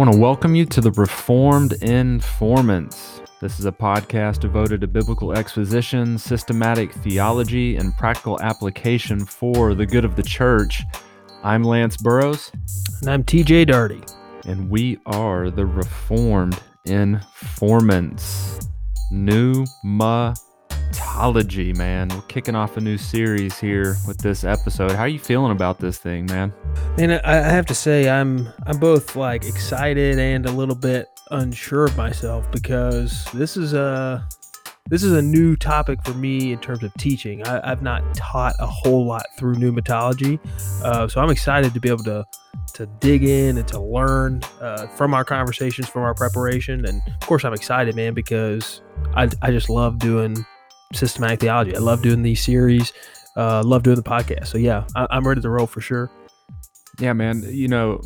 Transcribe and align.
want 0.00 0.14
to 0.14 0.18
welcome 0.18 0.54
you 0.54 0.64
to 0.64 0.80
the 0.80 0.92
Reformed 0.92 1.74
Informants. 1.82 3.20
This 3.42 3.60
is 3.60 3.66
a 3.66 3.72
podcast 3.72 4.40
devoted 4.40 4.80
to 4.80 4.86
biblical 4.86 5.34
exposition, 5.36 6.16
systematic 6.16 6.90
theology, 6.90 7.76
and 7.76 7.94
practical 7.98 8.40
application 8.40 9.22
for 9.22 9.74
the 9.74 9.84
good 9.84 10.06
of 10.06 10.16
the 10.16 10.22
church. 10.22 10.84
I'm 11.42 11.62
Lance 11.62 11.98
Burrows. 11.98 12.50
And 13.02 13.10
I'm 13.10 13.24
TJ 13.24 13.68
Darty. 13.68 14.02
And 14.46 14.70
we 14.70 14.98
are 15.04 15.50
the 15.50 15.66
Reformed 15.66 16.58
Informants. 16.86 18.70
New 19.10 19.66
Ma 19.84 20.32
Mythology, 20.90 21.72
man. 21.72 22.08
We're 22.08 22.20
kicking 22.22 22.56
off 22.56 22.76
a 22.76 22.80
new 22.80 22.98
series 22.98 23.60
here 23.60 23.96
with 24.08 24.18
this 24.18 24.42
episode. 24.42 24.90
How 24.90 25.02
are 25.02 25.08
you 25.08 25.20
feeling 25.20 25.52
about 25.52 25.78
this 25.78 25.98
thing, 25.98 26.26
man? 26.26 26.52
Man, 26.98 27.20
I 27.22 27.34
have 27.34 27.64
to 27.66 27.76
say 27.76 28.10
I'm 28.10 28.48
I'm 28.66 28.78
both 28.78 29.14
like 29.14 29.44
excited 29.44 30.18
and 30.18 30.46
a 30.46 30.50
little 30.50 30.74
bit 30.74 31.06
unsure 31.30 31.84
of 31.84 31.96
myself 31.96 32.50
because 32.50 33.24
this 33.32 33.56
is 33.56 33.72
a 33.72 34.26
this 34.88 35.04
is 35.04 35.12
a 35.12 35.22
new 35.22 35.54
topic 35.54 36.02
for 36.04 36.12
me 36.14 36.52
in 36.52 36.58
terms 36.58 36.82
of 36.82 36.92
teaching. 36.94 37.46
I, 37.46 37.68
have 37.68 37.82
not 37.82 38.02
taught 38.16 38.56
a 38.58 38.66
whole 38.66 39.06
lot 39.06 39.26
through 39.38 39.54
pneumatology, 39.54 40.40
uh, 40.82 41.06
so 41.06 41.20
I'm 41.20 41.30
excited 41.30 41.72
to 41.72 41.78
be 41.78 41.88
able 41.88 42.02
to 42.04 42.26
to 42.74 42.86
dig 42.98 43.22
in 43.22 43.58
and 43.58 43.68
to 43.68 43.80
learn 43.80 44.42
uh, 44.60 44.88
from 44.88 45.14
our 45.14 45.24
conversations, 45.24 45.88
from 45.88 46.02
our 46.02 46.14
preparation, 46.14 46.84
and 46.84 47.00
of 47.06 47.28
course 47.28 47.44
I'm 47.44 47.54
excited, 47.54 47.94
man, 47.94 48.12
because 48.12 48.82
I, 49.14 49.28
I 49.40 49.52
just 49.52 49.70
love 49.70 50.00
doing 50.00 50.44
systematic 50.92 51.40
theology. 51.40 51.76
I 51.76 51.78
love 51.78 52.02
doing 52.02 52.22
these 52.22 52.42
series. 52.42 52.92
Uh, 53.36 53.62
love 53.62 53.82
doing 53.82 53.96
the 53.96 54.02
podcast. 54.02 54.48
So 54.48 54.58
yeah, 54.58 54.86
I, 54.96 55.06
I'm 55.10 55.26
ready 55.26 55.40
to 55.40 55.50
roll 55.50 55.66
for 55.66 55.80
sure. 55.80 56.10
Yeah, 56.98 57.12
man. 57.12 57.44
You 57.46 57.68
know, 57.68 58.00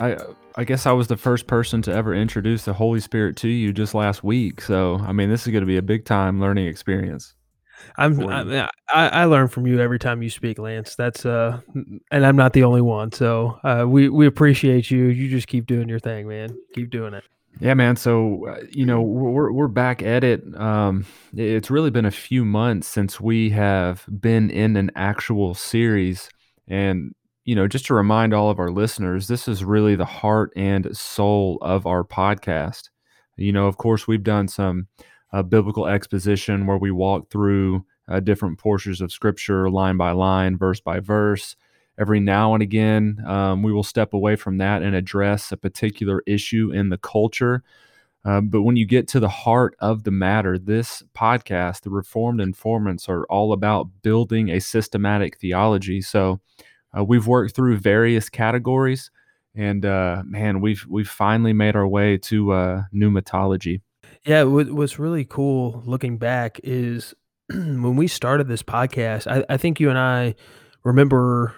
I 0.00 0.16
I 0.56 0.64
guess 0.64 0.86
I 0.86 0.92
was 0.92 1.08
the 1.08 1.16
first 1.16 1.46
person 1.46 1.82
to 1.82 1.92
ever 1.92 2.14
introduce 2.14 2.64
the 2.64 2.72
Holy 2.72 3.00
Spirit 3.00 3.36
to 3.38 3.48
you 3.48 3.72
just 3.72 3.94
last 3.94 4.22
week. 4.22 4.60
So 4.60 4.96
I 5.00 5.12
mean, 5.12 5.30
this 5.30 5.46
is 5.46 5.52
going 5.52 5.62
to 5.62 5.66
be 5.66 5.76
a 5.76 5.82
big 5.82 6.04
time 6.04 6.40
learning 6.40 6.66
experience. 6.66 7.34
I'm 7.98 8.20
I, 8.28 8.68
I, 8.92 9.08
I 9.08 9.24
learn 9.24 9.48
from 9.48 9.66
you 9.66 9.80
every 9.80 9.98
time 9.98 10.22
you 10.22 10.30
speak, 10.30 10.58
Lance. 10.58 10.96
That's 10.96 11.26
uh, 11.26 11.60
and 12.10 12.26
I'm 12.26 12.36
not 12.36 12.52
the 12.52 12.64
only 12.64 12.80
one. 12.80 13.12
So 13.12 13.58
uh, 13.64 13.84
we 13.86 14.08
we 14.08 14.26
appreciate 14.26 14.90
you. 14.90 15.04
You 15.06 15.28
just 15.28 15.46
keep 15.46 15.66
doing 15.66 15.88
your 15.88 15.98
thing, 15.98 16.28
man. 16.28 16.56
Keep 16.74 16.90
doing 16.90 17.14
it. 17.14 17.24
Yeah, 17.58 17.74
man. 17.74 17.96
So 17.96 18.46
uh, 18.48 18.60
you 18.70 18.84
know 18.84 19.00
we're 19.00 19.50
we're 19.50 19.68
back 19.68 20.02
at 20.02 20.24
it. 20.24 20.42
Um, 20.56 21.06
it's 21.34 21.70
really 21.70 21.90
been 21.90 22.04
a 22.04 22.10
few 22.10 22.44
months 22.44 22.86
since 22.86 23.18
we 23.20 23.50
have 23.50 24.04
been 24.20 24.50
in 24.50 24.76
an 24.76 24.90
actual 24.94 25.54
series, 25.54 26.28
and 26.68 27.14
you 27.44 27.54
know 27.54 27.66
just 27.66 27.86
to 27.86 27.94
remind 27.94 28.34
all 28.34 28.50
of 28.50 28.58
our 28.58 28.70
listeners, 28.70 29.26
this 29.28 29.48
is 29.48 29.64
really 29.64 29.96
the 29.96 30.04
heart 30.04 30.52
and 30.54 30.94
soul 30.96 31.58
of 31.62 31.86
our 31.86 32.04
podcast. 32.04 32.90
You 33.38 33.52
know, 33.52 33.66
of 33.66 33.78
course, 33.78 34.06
we've 34.06 34.22
done 34.22 34.48
some 34.48 34.88
uh, 35.32 35.42
biblical 35.42 35.86
exposition 35.86 36.66
where 36.66 36.78
we 36.78 36.90
walk 36.90 37.30
through 37.30 37.84
uh, 38.08 38.20
different 38.20 38.58
portions 38.58 39.00
of 39.00 39.12
Scripture 39.12 39.70
line 39.70 39.96
by 39.96 40.12
line, 40.12 40.58
verse 40.58 40.80
by 40.80 41.00
verse 41.00 41.56
every 41.98 42.20
now 42.20 42.54
and 42.54 42.62
again, 42.62 43.22
um, 43.26 43.62
we 43.62 43.72
will 43.72 43.82
step 43.82 44.12
away 44.12 44.36
from 44.36 44.58
that 44.58 44.82
and 44.82 44.94
address 44.94 45.52
a 45.52 45.56
particular 45.56 46.22
issue 46.26 46.70
in 46.72 46.88
the 46.88 46.98
culture. 46.98 47.62
Um, 48.24 48.48
but 48.48 48.62
when 48.62 48.74
you 48.74 48.86
get 48.86 49.06
to 49.08 49.20
the 49.20 49.28
heart 49.28 49.76
of 49.78 50.02
the 50.02 50.10
matter, 50.10 50.58
this 50.58 51.02
podcast, 51.16 51.82
the 51.82 51.90
Reformed 51.90 52.40
Informants, 52.40 53.08
are 53.08 53.24
all 53.26 53.52
about 53.52 53.88
building 54.02 54.50
a 54.50 54.60
systematic 54.60 55.38
theology. 55.38 56.02
So 56.02 56.40
uh, 56.96 57.04
we've 57.04 57.26
worked 57.26 57.54
through 57.54 57.76
various 57.76 58.28
categories, 58.28 59.12
and 59.54 59.86
uh, 59.86 60.22
man, 60.26 60.60
we've 60.60 60.84
we've 60.88 61.08
finally 61.08 61.52
made 61.52 61.76
our 61.76 61.86
way 61.86 62.18
to 62.18 62.52
uh, 62.52 62.82
pneumatology. 62.92 63.80
Yeah, 64.24 64.42
what's 64.42 64.98
really 64.98 65.24
cool 65.24 65.82
looking 65.86 66.18
back 66.18 66.60
is 66.64 67.14
when 67.48 67.94
we 67.94 68.08
started 68.08 68.48
this 68.48 68.64
podcast. 68.64 69.30
I, 69.30 69.44
I 69.48 69.56
think 69.56 69.78
you 69.78 69.88
and 69.88 69.98
I 69.98 70.34
remember 70.82 71.54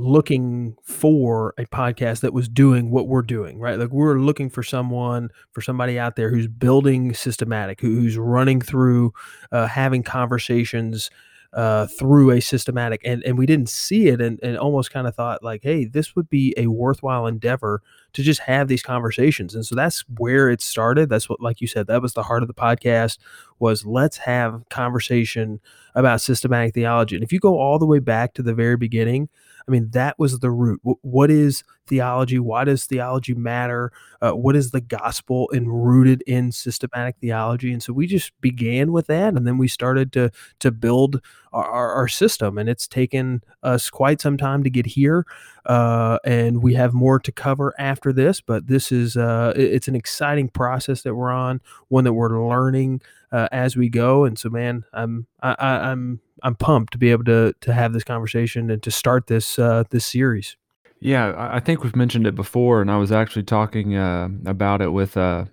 looking 0.00 0.76
for 0.82 1.54
a 1.58 1.66
podcast 1.66 2.20
that 2.20 2.32
was 2.32 2.48
doing 2.48 2.90
what 2.90 3.06
we're 3.06 3.22
doing, 3.22 3.58
right? 3.58 3.78
Like 3.78 3.90
we're 3.90 4.18
looking 4.18 4.50
for 4.50 4.62
someone, 4.62 5.30
for 5.52 5.60
somebody 5.60 5.98
out 5.98 6.16
there 6.16 6.30
who's 6.30 6.48
building 6.48 7.14
systematic, 7.14 7.80
who's 7.80 8.16
running 8.16 8.60
through, 8.60 9.12
uh, 9.52 9.66
having 9.66 10.02
conversations 10.02 11.10
uh, 11.52 11.86
through 11.86 12.30
a 12.30 12.40
systematic, 12.40 13.00
and 13.04 13.24
and 13.24 13.36
we 13.36 13.44
didn't 13.44 13.68
see 13.68 14.06
it, 14.06 14.20
and, 14.20 14.38
and 14.42 14.56
almost 14.56 14.92
kind 14.92 15.08
of 15.08 15.14
thought 15.16 15.42
like, 15.42 15.60
hey, 15.64 15.84
this 15.84 16.14
would 16.14 16.30
be 16.30 16.54
a 16.56 16.68
worthwhile 16.68 17.26
endeavor 17.26 17.82
to 18.12 18.22
just 18.22 18.40
have 18.40 18.68
these 18.68 18.82
conversations, 18.82 19.54
and 19.54 19.66
so 19.66 19.74
that's 19.74 20.04
where 20.16 20.48
it 20.48 20.62
started. 20.62 21.08
That's 21.08 21.28
what, 21.28 21.40
like 21.40 21.60
you 21.60 21.66
said, 21.66 21.88
that 21.88 22.02
was 22.02 22.14
the 22.14 22.22
heart 22.22 22.42
of 22.42 22.48
the 22.48 22.54
podcast 22.54 23.18
was 23.58 23.84
let's 23.84 24.18
have 24.18 24.62
conversation 24.70 25.60
about 25.96 26.20
systematic 26.20 26.72
theology, 26.72 27.16
and 27.16 27.24
if 27.24 27.32
you 27.32 27.40
go 27.40 27.58
all 27.58 27.80
the 27.80 27.86
way 27.86 27.98
back 27.98 28.32
to 28.34 28.42
the 28.42 28.54
very 28.54 28.76
beginning 28.76 29.28
I 29.70 29.72
mean, 29.72 29.90
that 29.90 30.18
was 30.18 30.40
the 30.40 30.50
root. 30.50 30.80
what 30.82 31.30
is 31.30 31.62
theology? 31.86 32.40
Why 32.40 32.64
does 32.64 32.86
theology 32.86 33.34
matter? 33.34 33.92
Uh, 34.20 34.32
what 34.32 34.56
is 34.56 34.72
the 34.72 34.80
gospel 34.80 35.48
and 35.52 35.86
rooted 35.86 36.22
in 36.22 36.50
systematic 36.50 37.14
theology? 37.20 37.72
And 37.72 37.80
so 37.80 37.92
we 37.92 38.08
just 38.08 38.32
began 38.40 38.90
with 38.90 39.06
that, 39.06 39.34
and 39.34 39.46
then 39.46 39.58
we 39.58 39.68
started 39.68 40.12
to 40.14 40.32
to 40.58 40.72
build 40.72 41.20
our, 41.52 41.64
our, 41.64 41.92
our 41.92 42.08
system, 42.08 42.58
and 42.58 42.68
it's 42.68 42.88
taken 42.88 43.44
us 43.62 43.90
quite 43.90 44.20
some 44.20 44.36
time 44.36 44.64
to 44.64 44.70
get 44.70 44.86
here, 44.86 45.24
uh, 45.66 46.18
and 46.24 46.64
we 46.64 46.74
have 46.74 46.92
more 46.92 47.20
to 47.20 47.30
cover 47.30 47.72
after 47.78 48.12
this. 48.12 48.40
But 48.40 48.66
this 48.66 48.90
is 48.90 49.16
uh, 49.16 49.52
it's 49.54 49.86
an 49.86 49.94
exciting 49.94 50.48
process 50.48 51.02
that 51.02 51.14
we're 51.14 51.30
on, 51.30 51.60
one 51.86 52.02
that 52.02 52.14
we're 52.14 52.44
learning 52.44 53.02
uh, 53.32 53.48
as 53.52 53.76
we 53.76 53.88
go, 53.88 54.24
and 54.24 54.38
so 54.38 54.48
man, 54.48 54.84
I'm 54.92 55.26
I, 55.42 55.56
I, 55.58 55.90
I'm 55.90 56.20
I'm 56.42 56.54
pumped 56.54 56.92
to 56.92 56.98
be 56.98 57.10
able 57.10 57.24
to 57.24 57.54
to 57.60 57.72
have 57.72 57.92
this 57.92 58.04
conversation 58.04 58.70
and 58.70 58.82
to 58.82 58.90
start 58.90 59.26
this 59.26 59.58
uh, 59.58 59.84
this 59.90 60.06
series. 60.06 60.56
Yeah, 61.00 61.34
I 61.36 61.60
think 61.60 61.82
we've 61.82 61.96
mentioned 61.96 62.26
it 62.26 62.34
before, 62.34 62.82
and 62.82 62.90
I 62.90 62.98
was 62.98 63.10
actually 63.10 63.44
talking 63.44 63.96
uh, 63.96 64.28
about 64.44 64.82
it 64.82 64.92
with 64.92 65.16
uh, 65.16 65.46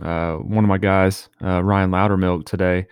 uh, 0.00 0.36
one 0.36 0.64
of 0.64 0.68
my 0.68 0.78
guys, 0.78 1.28
uh, 1.42 1.62
Ryan 1.62 1.90
Loudermilk, 1.90 2.46
today 2.46 2.86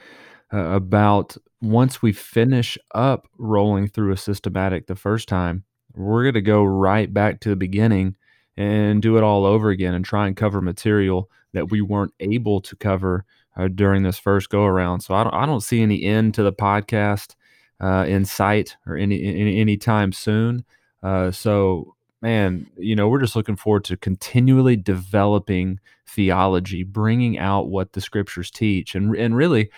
uh, 0.52 0.58
about 0.58 1.36
once 1.62 2.02
we 2.02 2.12
finish 2.12 2.76
up 2.94 3.28
rolling 3.38 3.88
through 3.88 4.12
a 4.12 4.16
systematic 4.16 4.86
the 4.86 4.94
first 4.94 5.26
time, 5.28 5.64
we're 5.94 6.24
going 6.24 6.34
to 6.34 6.42
go 6.42 6.64
right 6.64 7.12
back 7.12 7.40
to 7.40 7.48
the 7.48 7.56
beginning 7.56 8.16
and 8.56 9.00
do 9.00 9.16
it 9.16 9.22
all 9.22 9.46
over 9.46 9.70
again 9.70 9.94
and 9.94 10.04
try 10.04 10.26
and 10.26 10.36
cover 10.36 10.60
material 10.60 11.30
that 11.52 11.70
we 11.70 11.80
weren't 11.80 12.14
able 12.20 12.60
to 12.60 12.76
cover 12.76 13.24
uh, 13.56 13.68
during 13.68 14.02
this 14.02 14.18
first 14.18 14.50
go 14.50 14.64
around. 14.64 15.00
So 15.00 15.14
I 15.14 15.24
don't, 15.24 15.34
I 15.34 15.46
don't 15.46 15.62
see 15.62 15.82
any 15.82 16.02
end 16.04 16.34
to 16.34 16.42
the 16.42 16.52
podcast 16.52 17.34
uh, 17.80 18.04
in 18.06 18.24
sight 18.24 18.76
or 18.86 18.96
any, 18.96 19.22
any 19.22 19.60
anytime 19.60 20.12
soon. 20.12 20.64
Uh, 21.02 21.30
so 21.30 21.94
man, 22.22 22.66
you 22.76 22.94
know, 22.94 23.08
we're 23.08 23.20
just 23.20 23.36
looking 23.36 23.56
forward 23.56 23.84
to 23.84 23.96
continually 23.96 24.76
developing 24.76 25.80
theology, 26.06 26.82
bringing 26.82 27.38
out 27.38 27.68
what 27.68 27.92
the 27.92 28.00
scriptures 28.00 28.50
teach, 28.50 28.94
and 28.94 29.14
and 29.16 29.36
really, 29.36 29.70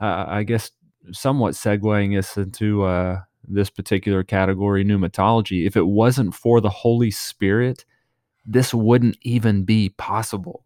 uh, 0.00 0.24
I 0.28 0.42
guess, 0.44 0.70
somewhat 1.12 1.54
segueing 1.54 2.18
us 2.18 2.36
into 2.36 2.84
uh, 2.84 3.20
this 3.46 3.70
particular 3.70 4.22
category, 4.22 4.84
pneumatology. 4.84 5.66
If 5.66 5.76
it 5.76 5.86
wasn't 5.86 6.34
for 6.34 6.60
the 6.60 6.70
Holy 6.70 7.10
Spirit, 7.10 7.84
this 8.46 8.72
wouldn't 8.72 9.18
even 9.22 9.64
be 9.64 9.90
possible. 9.90 10.64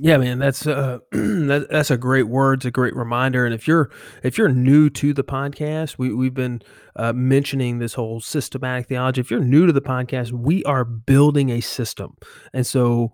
Yeah, 0.00 0.16
man, 0.18 0.38
that's 0.38 0.66
uh, 0.66 0.98
that, 1.12 1.68
that's 1.70 1.90
a 1.90 1.96
great 1.96 2.24
word. 2.28 2.60
It's 2.60 2.64
a 2.66 2.70
great 2.70 2.94
reminder. 2.94 3.44
And 3.44 3.54
if 3.54 3.66
you're 3.68 3.90
if 4.22 4.36
you're 4.36 4.48
new 4.48 4.90
to 4.90 5.12
the 5.12 5.24
podcast, 5.24 5.96
we 5.98 6.12
we've 6.12 6.34
been 6.34 6.62
uh, 6.96 7.12
mentioning 7.12 7.78
this 7.78 7.94
whole 7.94 8.20
systematic 8.20 8.88
theology. 8.88 9.20
If 9.20 9.30
you're 9.30 9.40
new 9.40 9.66
to 9.66 9.72
the 9.72 9.80
podcast, 9.80 10.32
we 10.32 10.64
are 10.64 10.84
building 10.84 11.50
a 11.50 11.60
system, 11.60 12.16
and 12.52 12.66
so 12.66 13.12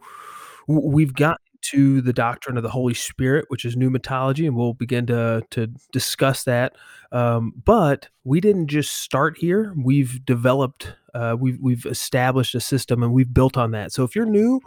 we've 0.66 1.14
got 1.14 1.40
to 1.62 2.00
the 2.00 2.12
doctrine 2.12 2.56
of 2.56 2.62
the 2.62 2.70
Holy 2.70 2.94
Spirit, 2.94 3.44
which 3.48 3.64
is 3.64 3.76
pneumatology, 3.76 4.46
and 4.46 4.56
we'll 4.56 4.74
begin 4.74 5.06
to 5.06 5.42
to 5.50 5.68
discuss 5.92 6.44
that. 6.44 6.74
Um, 7.12 7.52
but 7.64 8.08
we 8.24 8.40
didn't 8.40 8.68
just 8.68 8.98
start 8.98 9.38
here; 9.38 9.72
we've 9.76 10.24
developed, 10.24 10.94
uh, 11.14 11.36
we've 11.38 11.58
we've 11.60 11.86
established 11.86 12.54
a 12.54 12.60
system, 12.60 13.02
and 13.02 13.12
we've 13.12 13.32
built 13.32 13.56
on 13.56 13.70
that. 13.72 13.92
So 13.92 14.04
if 14.04 14.16
you're 14.16 14.26
new, 14.26 14.60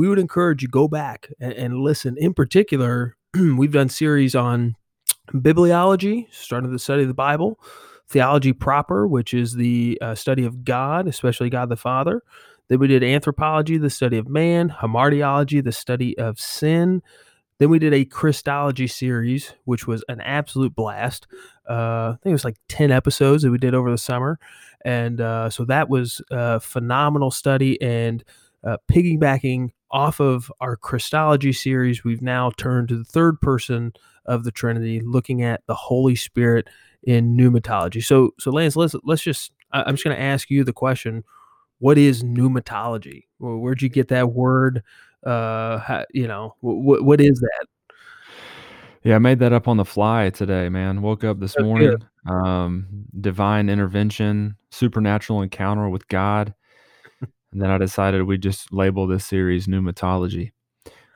we 0.00 0.08
would 0.08 0.18
encourage 0.18 0.62
you 0.62 0.68
go 0.68 0.88
back 0.88 1.28
and, 1.40 1.52
and 1.52 1.78
listen. 1.80 2.16
In 2.16 2.32
particular, 2.32 3.18
we've 3.34 3.72
done 3.72 3.90
series 3.90 4.34
on 4.34 4.74
bibliology, 5.30 6.26
starting 6.32 6.72
the 6.72 6.78
study 6.78 7.02
of 7.02 7.08
the 7.08 7.12
Bible, 7.12 7.60
theology 8.08 8.54
proper, 8.54 9.06
which 9.06 9.34
is 9.34 9.56
the 9.56 9.98
uh, 10.00 10.14
study 10.14 10.46
of 10.46 10.64
God, 10.64 11.06
especially 11.06 11.50
God 11.50 11.68
the 11.68 11.76
Father. 11.76 12.22
Then 12.68 12.78
we 12.78 12.86
did 12.86 13.04
anthropology, 13.04 13.76
the 13.76 13.90
study 13.90 14.16
of 14.16 14.26
man, 14.26 14.70
hamartiology, 14.70 15.62
the 15.62 15.70
study 15.70 16.16
of 16.16 16.40
sin. 16.40 17.02
Then 17.58 17.68
we 17.68 17.78
did 17.78 17.92
a 17.92 18.06
Christology 18.06 18.86
series, 18.86 19.52
which 19.64 19.86
was 19.86 20.02
an 20.08 20.22
absolute 20.22 20.74
blast. 20.74 21.26
Uh, 21.68 22.14
I 22.14 22.18
think 22.22 22.30
it 22.30 22.32
was 22.32 22.46
like 22.46 22.56
10 22.70 22.90
episodes 22.90 23.42
that 23.42 23.50
we 23.50 23.58
did 23.58 23.74
over 23.74 23.90
the 23.90 23.98
summer. 23.98 24.38
And 24.82 25.20
uh, 25.20 25.50
so 25.50 25.66
that 25.66 25.90
was 25.90 26.22
a 26.30 26.58
phenomenal 26.58 27.30
study 27.30 27.78
and 27.82 28.24
uh, 28.64 28.78
piggybacking 28.90 29.72
off 29.90 30.20
of 30.20 30.52
our 30.60 30.76
Christology 30.76 31.52
series, 31.52 32.04
we've 32.04 32.22
now 32.22 32.50
turned 32.56 32.88
to 32.88 32.96
the 32.96 33.04
third 33.04 33.40
person 33.40 33.92
of 34.26 34.44
the 34.44 34.52
Trinity, 34.52 35.00
looking 35.00 35.42
at 35.42 35.62
the 35.66 35.74
Holy 35.74 36.14
Spirit 36.14 36.68
in 37.02 37.36
pneumatology. 37.36 38.04
So, 38.04 38.34
so 38.38 38.50
Lance, 38.50 38.76
let's 38.76 38.94
let's 39.04 39.22
just. 39.22 39.52
I'm 39.72 39.94
just 39.94 40.04
going 40.04 40.16
to 40.16 40.22
ask 40.22 40.50
you 40.50 40.64
the 40.64 40.72
question: 40.72 41.24
What 41.78 41.96
is 41.96 42.22
pneumatology? 42.22 43.24
Where'd 43.38 43.82
you 43.82 43.88
get 43.88 44.08
that 44.08 44.32
word? 44.32 44.82
Uh, 45.24 45.78
how, 45.78 46.04
you 46.12 46.26
know, 46.26 46.56
what 46.60 47.04
what 47.04 47.20
is 47.20 47.40
that? 47.40 47.66
Yeah, 49.02 49.16
I 49.16 49.18
made 49.18 49.38
that 49.38 49.52
up 49.52 49.66
on 49.66 49.78
the 49.78 49.84
fly 49.84 50.28
today, 50.30 50.68
man. 50.68 51.00
Woke 51.00 51.24
up 51.24 51.40
this 51.40 51.54
That's 51.54 51.64
morning, 51.64 51.88
good. 51.88 52.06
um, 52.30 53.06
divine 53.18 53.70
intervention, 53.70 54.56
supernatural 54.70 55.40
encounter 55.40 55.88
with 55.88 56.06
God, 56.08 56.54
and 57.52 57.60
then 57.60 57.70
I 57.70 57.78
decided 57.78 58.22
we 58.22 58.38
just 58.38 58.72
label 58.72 59.06
this 59.06 59.24
series 59.24 59.66
pneumatology. 59.66 60.52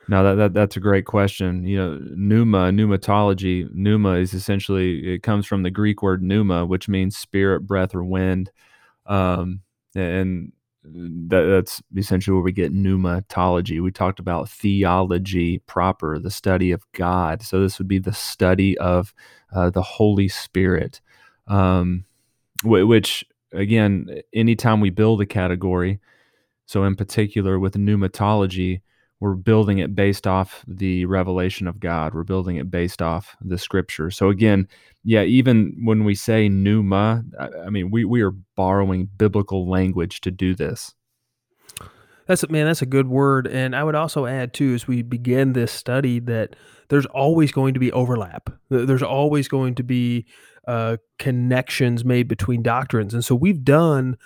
Now 0.09 0.23
that, 0.23 0.35
that 0.35 0.55
that's 0.55 0.77
a 0.77 0.81
great 0.81 1.07
question. 1.07 1.65
You 1.67 1.77
know, 1.79 2.01
pneuma, 2.15 2.71
pneumatology, 2.71 3.73
pneuma 3.73 4.15
is 4.15 4.35
essentially 4.35 5.15
it 5.15 5.23
comes 5.23 5.47
from 5.47 5.63
the 5.63 5.71
Greek 5.71 6.03
word 6.03 6.23
pneuma, 6.23 6.67
which 6.67 6.89
means 6.89 7.17
spirit, 7.17 7.61
breath, 7.61 7.95
or 7.95 8.05
wind. 8.05 8.51
Um, 9.07 9.61
and 9.95 10.53
that, 10.85 11.47
that's 11.47 11.83
essentially 11.97 12.35
where 12.35 12.43
we 12.43 12.53
get 12.53 12.75
pneumatology. 12.75 13.83
We 13.83 13.91
talked 13.91 14.19
about 14.19 14.51
theology 14.51 15.59
proper, 15.61 16.19
the 16.19 16.31
study 16.31 16.73
of 16.73 16.83
God. 16.93 17.43
So 17.43 17.61
this 17.61 17.79
would 17.79 17.89
be 17.89 17.99
the 17.99 18.13
study 18.13 18.77
of 18.79 19.15
uh, 19.55 19.71
the 19.71 19.83
Holy 19.83 20.29
Spirit, 20.29 21.01
um, 21.47 22.05
which 22.63 23.25
again, 23.53 24.21
anytime 24.35 24.81
we 24.81 24.91
build 24.91 25.23
a 25.23 25.27
category, 25.27 26.01
so 26.67 26.85
in 26.85 26.97
particular 26.97 27.59
with 27.59 27.75
pneumatology, 27.75 28.81
we're 29.21 29.35
building 29.35 29.79
it 29.79 29.95
based 29.95 30.27
off 30.27 30.65
the 30.67 31.07
revelation 31.07 31.67
of 31.67 31.81
God. 31.81 32.15
We're 32.15 32.25
building 32.25 32.57
it 32.57 32.71
based 32.71 33.01
off 33.01 33.37
the 33.41 33.57
scripture. 33.57 34.11
So 34.11 34.29
again, 34.29 34.69
yeah, 35.03 35.23
even 35.23 35.77
when 35.85 36.05
we 36.05 36.15
say 36.15 36.49
pneuma, 36.49 37.23
I, 37.39 37.71
mean 37.71 37.91
we 37.91 38.05
we 38.05 38.23
are 38.23 38.33
borrowing 38.57 39.09
biblical 39.17 39.69
language 39.69 40.21
to 40.23 40.31
do 40.31 40.55
this. 40.55 40.95
That's 42.27 42.49
man, 42.49 42.67
that's 42.67 42.83
a 42.83 42.87
good 42.87 43.09
word. 43.09 43.47
And 43.47 43.77
I 43.77 43.85
would 43.85 43.95
also 43.95 44.27
add 44.27 44.53
too, 44.53 44.75
as 44.75 44.87
we 44.87 45.03
begin 45.03 45.53
this 45.53 45.73
study, 45.73 46.21
that 46.21 46.57
there's 46.89 47.07
always 47.07 47.53
going 47.53 47.75
to 47.75 47.81
be 47.81 47.93
overlap. 47.93 48.51
There's 48.69 49.03
always 49.03 49.49
going 49.49 49.75
to 49.77 49.83
be 49.83 50.27
uh, 50.67 50.97
connections 51.19 52.05
made 52.05 52.29
between 52.29 52.63
doctrines, 52.63 53.15
and 53.15 53.25
so 53.25 53.35
we've 53.35 53.65
done 53.65 54.17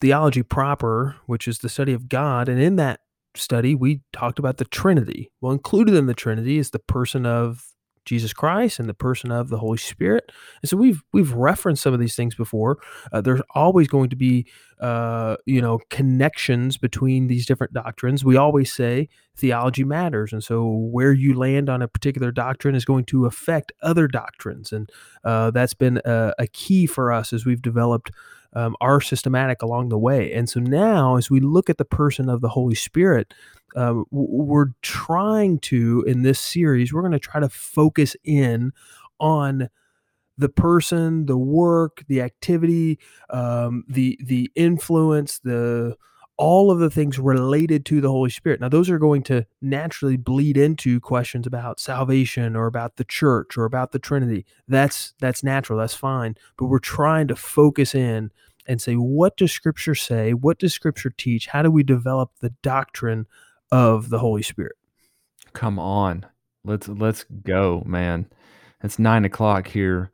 theology 0.00 0.42
proper, 0.42 1.16
which 1.26 1.46
is 1.46 1.58
the 1.58 1.68
study 1.68 1.92
of 1.92 2.08
God, 2.08 2.48
and 2.48 2.60
in 2.60 2.76
that 2.76 3.00
study 3.36 3.74
we 3.74 4.02
talked 4.12 4.38
about 4.38 4.56
the 4.56 4.64
Trinity. 4.64 5.30
Well, 5.40 5.52
included 5.52 5.94
in 5.94 6.06
the 6.06 6.14
Trinity 6.14 6.58
is 6.58 6.70
the 6.70 6.78
person 6.78 7.26
of 7.26 7.70
Jesus 8.06 8.32
Christ 8.32 8.80
and 8.80 8.88
the 8.88 8.94
person 8.94 9.30
of 9.30 9.50
the 9.50 9.58
Holy 9.58 9.78
Spirit. 9.78 10.32
And 10.62 10.68
so 10.68 10.76
we've 10.76 11.02
we've 11.12 11.32
referenced 11.32 11.82
some 11.82 11.94
of 11.94 12.00
these 12.00 12.16
things 12.16 12.34
before. 12.34 12.78
Uh, 13.12 13.20
there's 13.20 13.42
always 13.54 13.88
going 13.88 14.10
to 14.10 14.16
be 14.16 14.46
uh, 14.80 15.36
you 15.46 15.60
know 15.60 15.78
connections 15.90 16.76
between 16.78 17.26
these 17.26 17.46
different 17.46 17.72
doctrines. 17.72 18.24
We 18.24 18.36
always 18.36 18.72
say 18.72 19.08
theology 19.36 19.84
matters, 19.84 20.32
and 20.32 20.42
so 20.42 20.66
where 20.66 21.12
you 21.12 21.34
land 21.34 21.68
on 21.68 21.82
a 21.82 21.88
particular 21.88 22.32
doctrine 22.32 22.74
is 22.74 22.84
going 22.84 23.04
to 23.06 23.26
affect 23.26 23.70
other 23.82 24.08
doctrines, 24.08 24.72
and 24.72 24.90
uh, 25.24 25.50
that's 25.50 25.74
been 25.74 26.00
a, 26.04 26.32
a 26.38 26.46
key 26.48 26.86
for 26.86 27.12
us 27.12 27.32
as 27.32 27.44
we've 27.44 27.62
developed 27.62 28.10
um, 28.54 28.76
our 28.80 29.00
systematic 29.00 29.62
along 29.62 29.88
the 29.88 29.98
way. 29.98 30.32
And 30.32 30.48
so 30.48 30.60
now, 30.60 31.16
as 31.16 31.30
we 31.30 31.40
look 31.40 31.70
at 31.70 31.78
the 31.78 31.84
person 31.84 32.28
of 32.28 32.40
the 32.40 32.48
Holy 32.48 32.74
Spirit, 32.74 33.32
uh, 33.76 34.02
we're 34.10 34.72
trying 34.82 35.58
to 35.60 36.02
in 36.06 36.22
this 36.22 36.40
series 36.40 36.92
we're 36.92 37.02
going 37.02 37.12
to 37.12 37.18
try 37.18 37.40
to 37.40 37.48
focus 37.48 38.16
in 38.24 38.72
on 39.18 39.68
the 40.38 40.48
person 40.48 41.26
the 41.26 41.36
work 41.36 42.02
the 42.08 42.20
activity 42.20 42.98
um, 43.30 43.84
the 43.88 44.18
the 44.24 44.50
influence 44.54 45.38
the 45.40 45.96
all 46.40 46.70
of 46.70 46.78
the 46.78 46.90
things 46.90 47.18
related 47.18 47.84
to 47.84 48.00
the 48.00 48.08
holy 48.08 48.30
spirit 48.30 48.60
now 48.60 48.68
those 48.68 48.90
are 48.90 48.98
going 48.98 49.22
to 49.22 49.44
naturally 49.60 50.16
bleed 50.16 50.56
into 50.56 50.98
questions 51.00 51.46
about 51.46 51.78
salvation 51.78 52.56
or 52.56 52.66
about 52.66 52.96
the 52.96 53.04
church 53.04 53.56
or 53.56 53.64
about 53.64 53.92
the 53.92 53.98
trinity 53.98 54.44
that's 54.66 55.14
that's 55.20 55.44
natural 55.44 55.78
that's 55.78 55.94
fine 55.94 56.34
but 56.56 56.66
we're 56.66 56.78
trying 56.78 57.28
to 57.28 57.36
focus 57.36 57.94
in 57.94 58.30
and 58.66 58.80
say 58.80 58.94
what 58.94 59.36
does 59.36 59.52
scripture 59.52 59.94
say 59.94 60.32
what 60.32 60.58
does 60.58 60.72
scripture 60.72 61.10
teach 61.10 61.48
how 61.48 61.62
do 61.62 61.70
we 61.70 61.82
develop 61.82 62.30
the 62.40 62.50
doctrine 62.62 63.26
of 63.70 64.10
the 64.10 64.18
Holy 64.18 64.42
Spirit. 64.42 64.76
Come 65.52 65.78
on, 65.78 66.26
let's 66.64 66.88
let's 66.88 67.24
go, 67.24 67.82
man. 67.86 68.26
It's 68.82 68.98
nine 68.98 69.24
o'clock 69.24 69.68
here, 69.68 70.10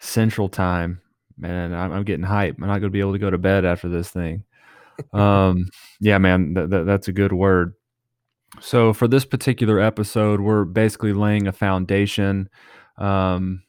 Central 0.00 0.48
Time, 0.48 1.00
man. 1.38 1.72
I'm, 1.72 1.92
I'm 1.92 2.04
getting 2.04 2.24
hype. 2.24 2.56
I'm 2.60 2.66
not 2.66 2.80
going 2.80 2.82
to 2.82 2.90
be 2.90 3.00
able 3.00 3.12
to 3.12 3.18
go 3.18 3.30
to 3.30 3.38
bed 3.38 3.64
after 3.64 3.88
this 3.88 4.10
thing. 4.10 4.44
Um, 5.12 5.68
yeah, 6.00 6.18
man, 6.18 6.54
th- 6.54 6.70
th- 6.70 6.86
that's 6.86 7.08
a 7.08 7.12
good 7.12 7.32
word. 7.32 7.74
So 8.60 8.92
for 8.92 9.08
this 9.08 9.24
particular 9.24 9.80
episode, 9.80 10.40
we're 10.40 10.64
basically 10.64 11.12
laying 11.12 11.46
a 11.46 11.52
foundation, 11.52 12.48
um, 12.98 13.62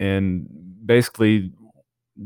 and 0.00 0.46
basically 0.84 1.52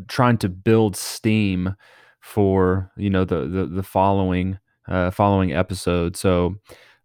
trying 0.09 0.39
to 0.39 0.49
build 0.49 0.97
steam 0.97 1.75
for 2.21 2.91
you 2.97 3.11
know 3.11 3.25
the 3.25 3.47
the, 3.47 3.67
the 3.67 3.83
following 3.83 4.59
uh, 4.89 5.11
following 5.11 5.53
episode. 5.53 6.17
So 6.17 6.57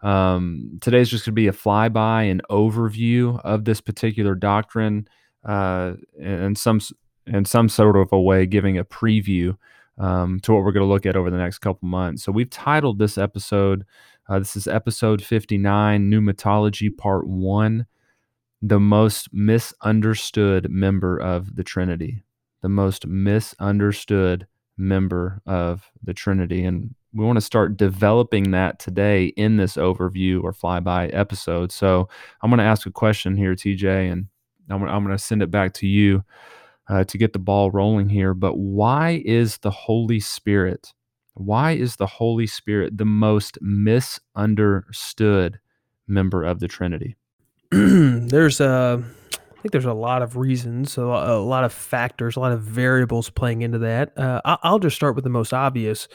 um, 0.01 0.77
today's 0.81 1.09
just 1.09 1.25
going 1.25 1.33
to 1.33 1.35
be 1.35 1.47
a 1.47 1.53
flyby 1.53 2.29
and 2.29 2.41
overview 2.49 3.39
of 3.43 3.65
this 3.65 3.81
particular 3.81 4.35
doctrine, 4.35 5.07
uh, 5.43 5.93
and 6.21 6.57
some 6.57 6.79
in 7.27 7.45
some 7.45 7.69
sort 7.69 7.95
of 7.97 8.09
a 8.11 8.19
way, 8.19 8.45
giving 8.45 8.77
a 8.77 8.85
preview 8.85 9.55
um, 10.01 10.39
to 10.41 10.51
what 10.51 10.63
we're 10.63 10.71
going 10.71 10.85
to 10.85 10.91
look 10.91 11.05
at 11.05 11.15
over 11.15 11.29
the 11.29 11.37
next 11.37 11.59
couple 11.59 11.87
months. 11.87 12.23
So 12.23 12.31
we've 12.31 12.49
titled 12.49 12.97
this 12.97 13.17
episode. 13.19 13.85
Uh, 14.27 14.39
this 14.39 14.55
is 14.55 14.65
episode 14.65 15.23
59, 15.23 16.09
Pneumatology 16.09 16.95
Part 16.97 17.27
1, 17.27 17.85
the 18.63 18.79
most 18.79 19.29
misunderstood 19.31 20.69
member 20.71 21.17
of 21.19 21.55
the 21.55 21.63
Trinity. 21.63 22.23
The 22.61 22.69
most 22.69 23.05
misunderstood 23.05 24.47
member 24.75 25.41
of 25.45 25.91
the 26.03 26.15
Trinity. 26.15 26.63
And 26.63 26.95
we 27.13 27.23
want 27.23 27.37
to 27.37 27.41
start 27.41 27.77
developing 27.77 28.51
that 28.51 28.79
today 28.79 29.25
in 29.25 29.57
this 29.57 29.75
overview 29.75 30.43
or 30.43 30.51
flyby 30.51 31.11
episode. 31.13 31.71
So 31.71 32.09
I'm 32.41 32.49
going 32.49 32.57
to 32.57 32.63
ask 32.63 32.87
a 32.87 32.91
question 32.91 33.35
here, 33.35 33.53
TJ, 33.53 34.11
and 34.11 34.27
I'm 34.69 34.83
I'm 34.83 35.03
going 35.03 35.15
to 35.15 35.23
send 35.23 35.43
it 35.43 35.51
back 35.51 35.73
to 35.75 35.87
you 35.87 36.23
uh, 36.91 37.03
to 37.05 37.17
get 37.17 37.33
the 37.33 37.39
ball 37.39 37.71
rolling 37.71 38.09
here. 38.09 38.33
But 38.33 38.57
why 38.57 39.21
is 39.25 39.59
the 39.59 39.71
Holy 39.71 40.19
Spirit? 40.19 40.93
Why 41.35 41.71
is 41.71 41.95
the 41.95 42.05
Holy 42.05 42.45
Spirit 42.45 42.97
the 42.97 43.05
most 43.05 43.57
misunderstood 43.61 45.59
member 46.05 46.43
of 46.43 46.59
the 46.59 46.67
Trinity? 46.67 47.15
there's 47.71 48.59
a, 48.59 49.01
I 49.01 49.61
think 49.61 49.71
there's 49.71 49.85
a 49.85 49.93
lot 49.93 50.21
of 50.21 50.35
reasons, 50.35 50.97
a 50.97 51.05
lot, 51.05 51.63
of 51.63 51.71
factors, 51.71 52.35
a 52.35 52.41
lot 52.41 52.51
of 52.51 52.61
variables 52.61 53.29
playing 53.29 53.61
into 53.61 53.79
that. 53.79 54.11
Uh, 54.17 54.41
I'll 54.43 54.79
just 54.79 54.97
start 54.97 55.15
with 55.15 55.23
the 55.23 55.29
most 55.29 55.53
obvious, 55.53 56.09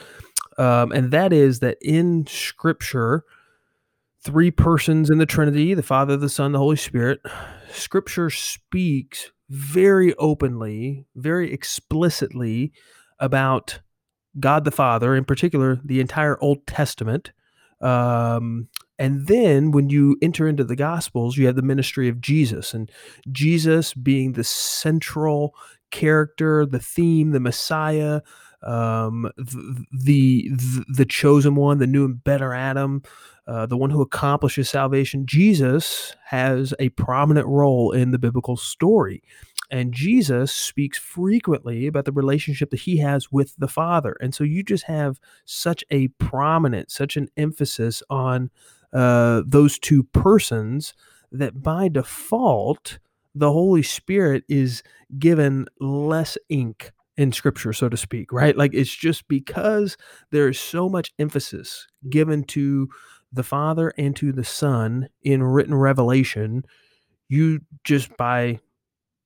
um, 0.59 0.93
and 0.93 1.11
that 1.11 1.33
is 1.33 1.61
that 1.61 1.79
in 1.81 2.27
Scripture, 2.27 3.25
three 4.21 4.51
persons 4.51 5.09
in 5.09 5.17
the 5.17 5.25
Trinity 5.25 5.73
the 5.73 5.83
Father, 5.83 6.19
the 6.19 6.29
Son, 6.29 6.53
the 6.53 6.59
Holy 6.59 6.77
Spirit 6.77 7.21
Scripture 7.71 8.29
speaks 8.29 9.31
very 9.49 10.15
openly, 10.15 11.07
very 11.15 11.53
explicitly 11.53 12.73
about 13.19 13.81
God 14.39 14.65
the 14.65 14.71
Father, 14.71 15.15
in 15.15 15.25
particular, 15.25 15.81
the 15.85 16.01
entire 16.01 16.39
Old 16.43 16.67
Testament. 16.67 17.33
Um, 17.81 18.69
and 18.99 19.27
then 19.27 19.71
when 19.71 19.91
you 19.91 20.17
enter 20.23 20.49
into 20.49 20.65
the 20.65 20.77
Gospels, 20.77 21.37
you 21.37 21.47
have 21.47 21.57
the 21.57 21.63
ministry 21.63 22.09
of 22.09 22.21
Jesus, 22.21 22.75
and 22.75 22.91
Jesus 23.31 23.95
being 23.95 24.33
the 24.33 24.45
central 24.45 25.55
character, 25.91 26.67
the 26.67 26.79
theme, 26.79 27.31
the 27.31 27.41
Messiah, 27.41 28.23
um, 28.63 29.31
the, 29.37 30.51
the 30.51 30.85
the 30.89 31.05
chosen 31.05 31.55
one, 31.55 31.79
the 31.79 31.87
new 31.87 32.07
and 32.07 32.25
better 32.25 32.55
Adam, 32.55 33.03
uh, 33.47 33.67
the 33.67 33.77
one 33.77 33.91
who 33.91 34.03
accomplishes 34.03 34.69
salvation. 34.69 35.27
Jesus 35.27 36.15
has 36.27 36.75
a 36.79 36.89
prominent 36.91 37.47
role 37.47 37.93
in 37.93 38.11
the 38.11 38.19
biblical 38.19 38.57
story. 38.57 39.23
And 39.71 39.93
Jesus 39.93 40.53
speaks 40.53 40.99
frequently 40.99 41.87
about 41.87 42.05
the 42.05 42.13
relationship 42.13 42.71
that 42.71 42.81
he 42.81 42.99
has 42.99 43.33
with 43.33 43.55
the 43.57 43.69
Father. 43.69 44.17
And 44.21 44.35
so 44.35 44.45
you 44.45 44.63
just 44.63 44.85
have 44.85 45.19
such 45.45 45.85
a 45.91 46.09
prominent, 46.09 46.91
such 46.91 47.17
an 47.17 47.29
emphasis 47.37 48.03
on 48.09 48.51
uh, 48.93 49.43
those 49.45 49.79
two 49.79 50.05
persons 50.05 50.95
that 51.33 51.63
by 51.63 51.89
default, 51.89 52.99
the 53.35 53.53
Holy 53.53 53.83
Spirit 53.83 54.45
is 54.49 54.83
given 55.19 55.67
less 55.81 56.39
ink 56.49 56.93
in 57.17 57.33
scripture, 57.33 57.73
so 57.73 57.89
to 57.89 57.97
speak, 57.97 58.33
right? 58.33 58.57
Like 58.57 58.75
it's 58.75 58.95
just 58.95 59.27
because 59.27 59.97
there 60.31 60.49
is 60.49 60.61
so 60.61 60.89
much 60.89 61.13
emphasis 61.19 61.87
given 62.09 62.45
to 62.45 62.89
the 63.37 63.45
Father 63.45 63.93
and 63.97 64.17
to 64.17 64.33
the 64.33 64.45
Son 64.45 65.09
in 65.23 65.43
written 65.43 65.75
revelation, 65.75 66.65
you 67.29 67.61
just 67.85 68.17
by 68.17 68.59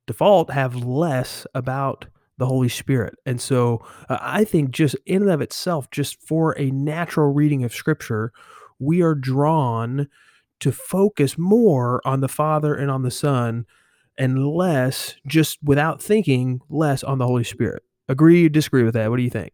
default 0.07 0.51
have 0.51 0.77
less 0.77 1.47
about 1.55 2.07
the 2.37 2.47
Holy 2.47 2.69
Spirit. 2.69 3.15
And 3.27 3.41
so 3.41 3.85
uh, 4.09 4.19
I 4.21 4.45
think 4.45 4.71
just 4.71 4.97
in 5.07 5.23
and 5.23 5.31
of 5.31 5.41
itself, 5.41 5.91
just 5.91 6.21
for 6.21 6.59
a 6.59 6.71
natural 6.71 7.33
reading 7.33 7.65
of 7.65 7.75
scripture, 7.75 8.33
we 8.79 9.03
are 9.03 9.15
drawn 9.15 10.09
to 10.61 10.73
focus 10.73 11.39
more 11.39 12.01
on 12.05 12.21
the 12.21 12.29
Father 12.29 12.75
and 12.75 12.91
on 12.91 13.03
the 13.03 13.11
Son 13.11 13.67
and 14.19 14.47
less, 14.47 15.17
just 15.27 15.59
without 15.63 16.03
thinking, 16.03 16.61
less 16.69 17.03
on 17.03 17.19
the 17.19 17.27
Holy 17.27 17.45
Spirit. 17.45 17.83
Agree, 18.09 18.49
disagree 18.49 18.83
with 18.83 18.95
that? 18.95 19.11
What 19.11 19.17
do 19.17 19.23
you 19.23 19.31
think? 19.31 19.53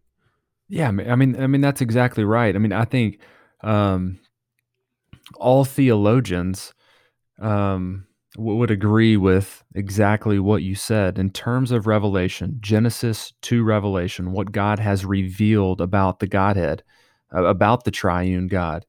Yeah, 0.69 0.89
I 0.89 0.91
mean, 0.91 1.41
I 1.41 1.47
mean 1.47 1.61
that's 1.61 1.81
exactly 1.81 2.25
right. 2.25 2.55
I 2.55 2.59
mean, 2.59 2.73
I 2.73 2.85
think 2.85 3.21
um, 3.63 4.19
all 5.35 5.65
theologians 5.65 6.73
um, 7.41 8.07
would 8.37 8.71
agree 8.71 9.17
with 9.17 9.65
exactly 9.75 10.39
what 10.39 10.63
you 10.63 10.75
said 10.75 11.19
in 11.19 11.31
terms 11.31 11.71
of 11.71 11.87
revelation, 11.87 12.59
Genesis 12.61 13.33
to 13.43 13.65
Revelation, 13.65 14.33
what 14.33 14.53
God 14.53 14.79
has 14.79 15.05
revealed 15.05 15.81
about 15.81 16.21
the 16.21 16.27
Godhead, 16.27 16.83
about 17.31 17.85
the 17.85 17.91
triune 17.91 18.47
God. 18.47 18.85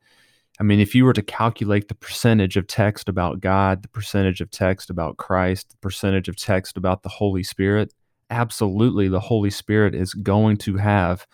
I 0.59 0.63
mean, 0.63 0.79
if 0.79 0.95
you 0.95 1.05
were 1.05 1.13
to 1.13 1.21
calculate 1.21 1.87
the 1.87 1.95
percentage 1.95 2.57
of 2.57 2.67
text 2.67 3.07
about 3.07 3.39
God, 3.39 3.83
the 3.83 3.89
percentage 3.89 4.41
of 4.41 4.49
text 4.49 4.89
about 4.89 5.17
Christ, 5.17 5.69
the 5.69 5.77
percentage 5.77 6.27
of 6.27 6.35
text 6.35 6.77
about 6.77 7.03
the 7.03 7.09
Holy 7.09 7.43
Spirit, 7.43 7.93
absolutely 8.29 9.07
the 9.07 9.19
Holy 9.19 9.51
Spirit 9.51 9.93
is 9.93 10.13
going 10.13 10.57
to 10.57 10.77
have 10.77 11.27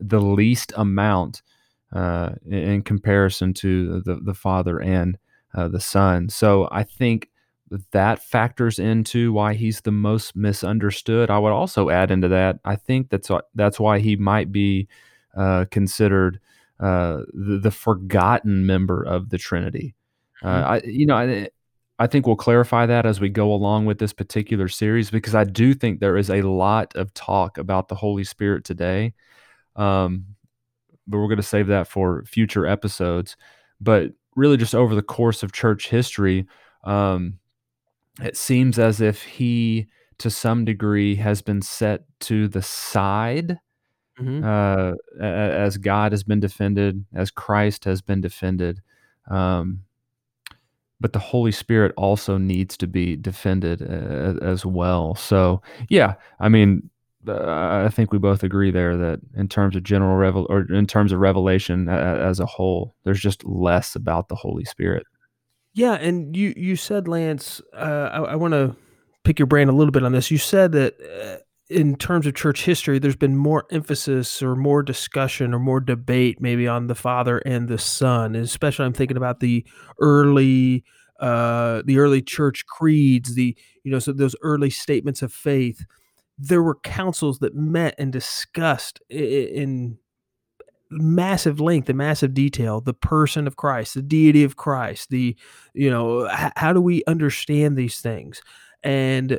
the 0.00 0.20
least 0.20 0.72
amount 0.76 1.42
uh, 1.94 2.30
in 2.50 2.82
comparison 2.82 3.54
to 3.54 4.00
the, 4.00 4.16
the 4.16 4.34
Father 4.34 4.80
and 4.80 5.16
uh, 5.54 5.68
the 5.68 5.80
Son. 5.80 6.28
So 6.28 6.68
I 6.70 6.82
think 6.82 7.30
that 7.92 8.22
factors 8.22 8.78
into 8.78 9.32
why 9.32 9.54
he's 9.54 9.80
the 9.80 9.92
most 9.92 10.36
misunderstood. 10.36 11.30
I 11.30 11.38
would 11.38 11.52
also 11.52 11.90
add 11.90 12.10
into 12.10 12.28
that, 12.28 12.58
I 12.64 12.76
think 12.76 13.10
that's 13.10 13.30
that's 13.54 13.80
why 13.80 13.98
he 13.98 14.16
might 14.16 14.52
be 14.52 14.88
uh, 15.36 15.64
considered 15.70 16.40
uh, 16.80 17.22
the, 17.32 17.58
the, 17.62 17.70
forgotten 17.70 18.66
member 18.66 19.02
of 19.02 19.30
the 19.30 19.38
Trinity. 19.38 19.94
Uh, 20.42 20.46
mm-hmm. 20.46 20.72
I, 20.72 20.82
you 20.84 21.06
know, 21.06 21.16
I, 21.16 21.48
I 21.98 22.06
think 22.08 22.26
we'll 22.26 22.36
clarify 22.36 22.86
that 22.86 23.06
as 23.06 23.20
we 23.20 23.28
go 23.28 23.52
along 23.52 23.86
with 23.86 23.98
this 23.98 24.12
particular 24.12 24.68
series 24.68 25.10
because 25.10 25.34
I 25.34 25.44
do 25.44 25.74
think 25.74 26.00
there 26.00 26.16
is 26.16 26.30
a 26.30 26.42
lot 26.42 26.94
of 26.96 27.14
talk 27.14 27.58
about 27.58 27.88
the 27.88 27.94
Holy 27.94 28.24
Spirit 28.24 28.64
today. 28.64 29.14
Um, 29.76 30.33
but 31.06 31.18
we're 31.18 31.28
going 31.28 31.36
to 31.36 31.42
save 31.42 31.66
that 31.68 31.88
for 31.88 32.24
future 32.26 32.66
episodes. 32.66 33.36
But 33.80 34.12
really, 34.36 34.56
just 34.56 34.74
over 34.74 34.94
the 34.94 35.02
course 35.02 35.42
of 35.42 35.52
church 35.52 35.88
history, 35.88 36.46
um, 36.84 37.38
it 38.22 38.36
seems 38.36 38.78
as 38.78 39.00
if 39.00 39.22
he, 39.22 39.86
to 40.18 40.30
some 40.30 40.64
degree, 40.64 41.16
has 41.16 41.42
been 41.42 41.62
set 41.62 42.04
to 42.20 42.48
the 42.48 42.62
side 42.62 43.58
mm-hmm. 44.20 44.44
uh, 44.44 44.92
as 45.22 45.76
God 45.76 46.12
has 46.12 46.22
been 46.22 46.40
defended, 46.40 47.04
as 47.14 47.30
Christ 47.30 47.84
has 47.84 48.00
been 48.00 48.20
defended. 48.20 48.80
Um, 49.30 49.80
but 51.00 51.12
the 51.12 51.18
Holy 51.18 51.52
Spirit 51.52 51.92
also 51.96 52.38
needs 52.38 52.76
to 52.78 52.86
be 52.86 53.16
defended 53.16 53.82
uh, 53.82 54.42
as 54.42 54.64
well. 54.64 55.14
So, 55.16 55.60
yeah, 55.88 56.14
I 56.40 56.48
mean, 56.48 56.88
I 57.28 57.88
think 57.88 58.12
we 58.12 58.18
both 58.18 58.42
agree 58.42 58.70
there 58.70 58.96
that 58.96 59.20
in 59.36 59.48
terms 59.48 59.76
of 59.76 59.82
general 59.82 60.16
revel 60.16 60.46
or 60.48 60.70
in 60.72 60.86
terms 60.86 61.12
of 61.12 61.20
revelation 61.20 61.88
as 61.88 62.40
a 62.40 62.46
whole, 62.46 62.94
there's 63.04 63.20
just 63.20 63.44
less 63.44 63.94
about 63.94 64.28
the 64.28 64.34
Holy 64.34 64.64
Spirit. 64.64 65.06
Yeah, 65.74 65.94
and 65.94 66.36
you 66.36 66.54
you 66.56 66.76
said 66.76 67.08
Lance, 67.08 67.60
uh, 67.76 68.08
I, 68.12 68.18
I 68.20 68.36
want 68.36 68.52
to 68.54 68.76
pick 69.24 69.38
your 69.38 69.46
brain 69.46 69.68
a 69.68 69.72
little 69.72 69.90
bit 69.90 70.04
on 70.04 70.12
this. 70.12 70.30
You 70.30 70.38
said 70.38 70.72
that 70.72 70.94
uh, 71.00 71.42
in 71.68 71.96
terms 71.96 72.26
of 72.26 72.34
church 72.34 72.64
history, 72.64 72.98
there's 72.98 73.16
been 73.16 73.36
more 73.36 73.64
emphasis 73.70 74.42
or 74.42 74.54
more 74.54 74.82
discussion 74.82 75.52
or 75.52 75.58
more 75.58 75.80
debate 75.80 76.40
maybe 76.40 76.68
on 76.68 76.86
the 76.86 76.94
Father 76.94 77.38
and 77.38 77.68
the 77.68 77.78
Son. 77.78 78.34
And 78.34 78.44
especially, 78.44 78.84
I'm 78.84 78.92
thinking 78.92 79.16
about 79.16 79.40
the 79.40 79.66
early, 79.98 80.84
uh, 81.20 81.82
the 81.84 81.98
early 81.98 82.22
church 82.22 82.66
creeds, 82.66 83.34
the 83.34 83.56
you 83.82 83.90
know, 83.90 83.98
so 83.98 84.12
those 84.12 84.36
early 84.42 84.70
statements 84.70 85.22
of 85.22 85.32
faith. 85.32 85.84
There 86.38 86.62
were 86.62 86.76
councils 86.76 87.38
that 87.40 87.54
met 87.54 87.94
and 87.98 88.12
discussed 88.12 89.00
in 89.08 89.98
massive 90.90 91.60
length 91.60 91.88
and 91.88 91.98
massive 91.98 92.34
detail 92.34 92.80
the 92.80 92.94
person 92.94 93.46
of 93.46 93.56
Christ, 93.56 93.94
the 93.94 94.02
deity 94.02 94.44
of 94.44 94.56
Christ, 94.56 95.10
the 95.10 95.36
you 95.74 95.90
know, 95.90 96.28
how 96.56 96.72
do 96.72 96.80
we 96.80 97.02
understand 97.06 97.76
these 97.76 98.00
things? 98.00 98.42
And 98.82 99.38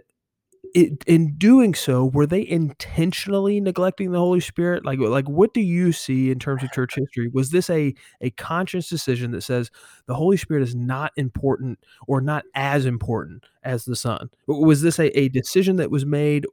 it, 0.73 1.05
in 1.05 1.37
doing 1.37 1.73
so, 1.73 2.05
were 2.05 2.27
they 2.27 2.45
intentionally 2.45 3.61
neglecting 3.61 4.11
the 4.11 4.19
Holy 4.19 4.41
Spirit? 4.41 4.83
Like, 4.83 4.99
like 4.99 5.27
what 5.29 5.53
do 5.53 5.61
you 5.61 5.93
see 5.93 6.31
in 6.31 6.37
terms 6.37 6.63
of 6.63 6.71
church 6.71 6.95
history? 6.95 7.29
Was 7.33 7.51
this 7.51 7.69
a 7.69 7.93
a 8.19 8.31
conscious 8.31 8.89
decision 8.89 9.31
that 9.31 9.41
says 9.41 9.71
the 10.07 10.15
Holy 10.15 10.35
Spirit 10.35 10.63
is 10.63 10.75
not 10.75 11.13
important 11.15 11.79
or 12.07 12.19
not 12.19 12.43
as 12.55 12.85
important 12.85 13.45
as 13.63 13.85
the 13.85 13.95
Son? 13.95 14.29
Was 14.47 14.81
this 14.81 14.99
a, 14.99 15.17
a 15.17 15.29
decision 15.29 15.77
that 15.77 15.91
was 15.91 16.05
made 16.05 16.45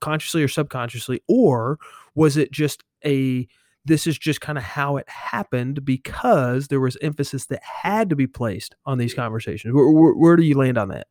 consciously 0.00 0.42
or 0.42 0.48
subconsciously, 0.48 1.20
or 1.28 1.78
was 2.14 2.36
it 2.36 2.50
just 2.50 2.82
a 3.04 3.46
this 3.84 4.06
is 4.06 4.18
just 4.18 4.40
kind 4.40 4.58
of 4.58 4.64
how 4.64 4.96
it 4.96 5.08
happened 5.08 5.84
because 5.84 6.68
there 6.68 6.80
was 6.80 6.96
emphasis 7.00 7.46
that 7.46 7.62
had 7.62 8.10
to 8.10 8.16
be 8.16 8.26
placed 8.26 8.74
on 8.84 8.98
these 8.98 9.14
conversations? 9.14 9.72
Where, 9.72 9.88
where, 9.88 10.12
where 10.12 10.36
do 10.36 10.42
you 10.42 10.58
land 10.58 10.76
on 10.76 10.88
that? 10.88 11.06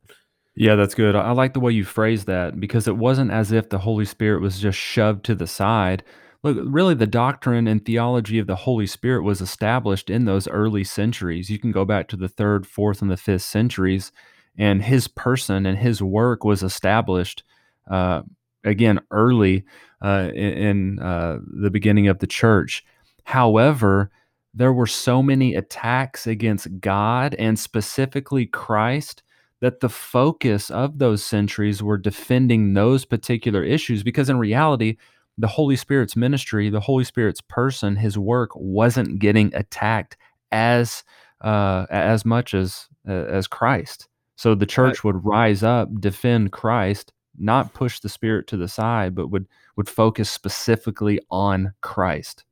Yeah, 0.56 0.75
that's 0.75 0.96
good. 0.96 1.15
I 1.15 1.32
like 1.32 1.54
the 1.54 1.60
way 1.60 1.74
you 1.74 1.84
phrased 1.84 2.27
that 2.27 2.60
because 2.60 2.88
it 2.88 2.98
wasn't 2.98 3.32
as 3.32 3.51
if 3.51 3.70
the 3.70 3.80
Holy 3.80 4.06
Spirit 4.06 4.42
was 4.42 4.60
just 4.60 4.77
shoved 4.77 5.25
to 5.25 5.36
the 5.36 5.48
side. 5.48 6.04
Look, 6.44 6.58
really, 6.62 6.94
the 6.94 7.08
doctrine 7.08 7.68
and 7.68 7.84
theology 7.84 8.39
of 8.39 8.48
the 8.48 8.56
Holy 8.56 8.88
Spirit 8.88 9.24
was 9.24 9.42
established 9.42 10.10
in 10.10 10.25
those 10.25 10.48
early 10.48 10.84
centuries. 10.84 11.50
You 11.50 11.60
can 11.60 11.72
go 11.72 11.84
back 11.86 12.08
to 12.10 12.18
the 12.18 12.30
third, 12.30 12.68
fourth, 12.68 13.01
and 13.01 13.12
the 13.12 13.18
fifth 13.18 13.42
centuries, 13.42 14.12
and 14.58 14.84
his 14.84 15.08
person 15.08 15.65
and 15.65 15.77
his 15.77 16.01
work 16.01 16.46
was 16.46 16.63
established 16.63 17.44
uh, 17.89 18.22
again 18.66 19.00
early 19.12 19.64
uh, 20.04 20.30
in, 20.34 20.54
in 20.54 21.00
uh, 21.00 21.40
the 21.62 21.70
beginning 21.70 22.08
of 22.08 22.20
the 22.20 22.28
church. 22.28 22.84
However, 23.24 24.12
there 24.54 24.74
were 24.74 24.88
so 24.88 25.22
many 25.22 25.56
attacks 25.56 26.28
against 26.28 26.80
God 26.80 27.36
and 27.36 27.60
specifically 27.60 28.46
Christ 28.46 29.22
that 29.62 29.80
the 29.80 29.90
focus 29.90 30.70
of 30.70 31.00
those 31.00 31.24
centuries 31.24 31.82
were 31.82 31.98
defending 31.98 32.74
those 32.74 33.06
particular 33.06 33.64
issues 33.64 34.04
because 34.04 34.30
in 34.30 34.38
reality 34.38 34.98
the 35.38 35.48
holy 35.48 35.76
spirit's 35.76 36.16
ministry 36.16 36.70
the 36.70 36.80
holy 36.80 37.04
spirit's 37.04 37.42
person 37.42 37.96
his 37.96 38.18
work 38.18 38.52
wasn't 38.56 39.20
getting 39.20 39.54
attacked 39.56 40.18
as 40.52 41.04
uh, 41.42 41.86
as 41.90 42.26
much 42.26 42.54
as 42.54 42.88
uh, 43.08 43.12
as 43.12 43.48
christ 43.48 44.08
so 44.36 44.56
the 44.56 44.66
church 44.66 45.04
would 45.04 45.24
rise 45.26 45.64
up 45.64 45.90
defend 46.00 46.52
christ 46.52 47.12
not 47.38 47.74
push 47.74 48.00
the 48.00 48.10
spirit 48.10 48.48
to 48.48 48.58
the 48.58 48.68
side 48.68 49.15
but 49.15 49.30
would 49.30 49.48
would 49.75 49.89
focus 49.89 50.30
specifically 50.30 51.20
on 51.30 51.74
christ 51.82 52.44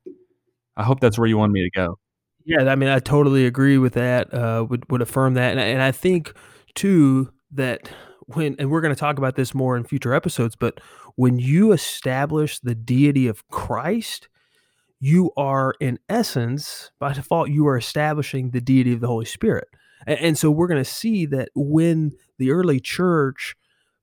i 0.76 0.82
hope 0.82 1.00
that's 1.00 1.18
where 1.18 1.28
you 1.28 1.38
want 1.38 1.52
me 1.52 1.62
to 1.62 1.70
go 1.70 1.98
yeah 2.44 2.70
i 2.70 2.74
mean 2.74 2.88
i 2.88 2.98
totally 2.98 3.46
agree 3.46 3.78
with 3.78 3.94
that 3.94 4.32
uh, 4.34 4.64
would 4.68 4.90
would 4.90 5.02
affirm 5.02 5.34
that 5.34 5.52
and, 5.52 5.60
and 5.60 5.82
i 5.82 5.92
think 5.92 6.34
too 6.74 7.30
that 7.50 7.88
when, 8.26 8.56
and 8.58 8.70
we're 8.70 8.80
going 8.80 8.94
to 8.94 8.98
talk 8.98 9.18
about 9.18 9.36
this 9.36 9.54
more 9.54 9.76
in 9.76 9.84
future 9.84 10.14
episodes, 10.14 10.56
but 10.56 10.80
when 11.16 11.38
you 11.38 11.72
establish 11.72 12.58
the 12.58 12.74
deity 12.74 13.26
of 13.26 13.46
Christ, 13.48 14.28
you 15.00 15.30
are 15.36 15.74
in 15.80 15.98
essence, 16.08 16.90
by 16.98 17.12
default, 17.12 17.50
you 17.50 17.66
are 17.66 17.76
establishing 17.76 18.50
the 18.50 18.60
deity 18.60 18.92
of 18.92 19.00
the 19.00 19.06
Holy 19.06 19.26
Spirit. 19.26 19.68
And, 20.06 20.18
and 20.18 20.38
so 20.38 20.50
we're 20.50 20.66
going 20.66 20.82
to 20.82 20.90
see 20.90 21.26
that 21.26 21.50
when 21.54 22.12
the 22.38 22.50
early 22.50 22.80
church 22.80 23.54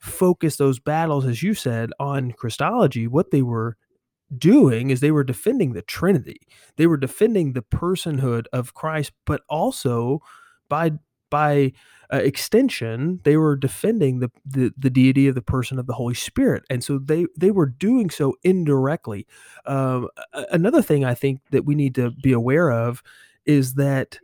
focused 0.01 0.57
those 0.57 0.79
battles, 0.79 1.25
as 1.25 1.43
you 1.43 1.53
said, 1.53 1.91
on 1.99 2.31
Christology, 2.31 3.07
what 3.07 3.31
they 3.31 3.41
were 3.41 3.77
doing 4.35 4.89
is 4.89 4.99
they 4.99 5.11
were 5.11 5.23
defending 5.23 5.73
the 5.73 5.81
Trinity. 5.83 6.41
They 6.77 6.87
were 6.87 6.97
defending 6.97 7.53
the 7.53 7.61
personhood 7.61 8.45
of 8.51 8.73
Christ, 8.73 9.11
but 9.25 9.43
also 9.47 10.21
by 10.69 10.93
by 11.29 11.71
uh, 12.11 12.17
extension, 12.17 13.21
they 13.23 13.37
were 13.37 13.55
defending 13.55 14.19
the, 14.19 14.29
the, 14.45 14.73
the 14.77 14.89
deity 14.89 15.29
of 15.29 15.35
the 15.35 15.41
person 15.41 15.79
of 15.79 15.87
the 15.87 15.93
Holy 15.93 16.13
Spirit, 16.13 16.63
and 16.69 16.83
so 16.83 16.97
they 16.97 17.25
they 17.37 17.51
were 17.51 17.67
doing 17.67 18.09
so 18.09 18.35
indirectly. 18.43 19.27
Um, 19.65 20.09
another 20.51 20.81
thing 20.81 21.05
I 21.05 21.13
think 21.13 21.39
that 21.51 21.65
we 21.65 21.75
need 21.75 21.95
to 21.95 22.11
be 22.11 22.33
aware 22.33 22.71
of 22.71 23.01
is 23.45 23.75
that 23.75 24.19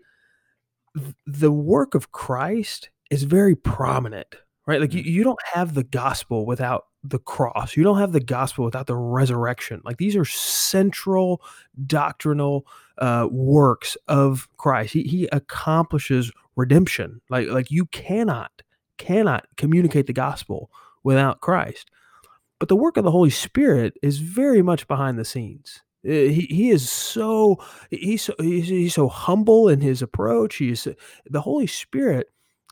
the 1.25 1.51
work 1.51 1.95
of 1.95 2.11
Christ 2.11 2.89
is 3.09 3.23
very 3.23 3.55
prominent 3.55 4.35
right? 4.67 4.81
Like, 4.81 4.93
you 4.93 5.03
Mm. 5.03 5.07
you 5.07 5.23
don't 5.23 5.39
have 5.53 5.73
the 5.73 5.83
gospel 5.83 6.45
without 6.45 6.85
the 7.03 7.19
cross. 7.19 7.77
You 7.77 7.83
don't 7.83 7.99
have 7.99 8.11
the 8.13 8.19
gospel 8.21 8.65
without 8.65 8.87
the 8.87 8.95
resurrection. 8.97 9.81
Like, 9.85 9.97
these 9.97 10.15
are 10.15 10.25
central 10.25 11.41
doctrinal, 11.87 12.67
uh, 12.99 13.27
works 13.31 13.97
of 14.07 14.47
Christ. 14.57 14.93
He 14.93 15.03
he 15.03 15.27
accomplishes 15.31 16.31
redemption. 16.57 17.21
Like 17.29 17.47
like, 17.49 17.71
you 17.71 17.85
cannot, 17.87 18.51
cannot 18.97 19.47
communicate 19.57 20.07
the 20.07 20.13
gospel 20.13 20.71
without 21.03 21.41
Christ. 21.41 21.91
But 22.59 22.69
the 22.69 22.75
work 22.75 22.97
of 22.97 23.03
the 23.03 23.11
Holy 23.11 23.29
Spirit 23.29 23.95
is 24.01 24.19
very 24.19 24.61
much 24.61 24.87
behind 24.87 25.19
the 25.19 25.25
scenes. 25.25 25.83
Eh, 26.05 26.29
he 26.29 26.41
he 26.49 26.69
is 26.71 26.89
so 26.89 27.57
he's 27.91 28.23
so 28.23 28.33
he's 28.39 28.67
he's 28.67 28.95
so 28.95 29.07
humble 29.09 29.69
in 29.69 29.81
his 29.81 30.01
approach. 30.01 30.55
He 30.57 30.69
is 30.71 30.87
the 31.27 31.41
Holy 31.41 31.67
Spirit 31.67 32.27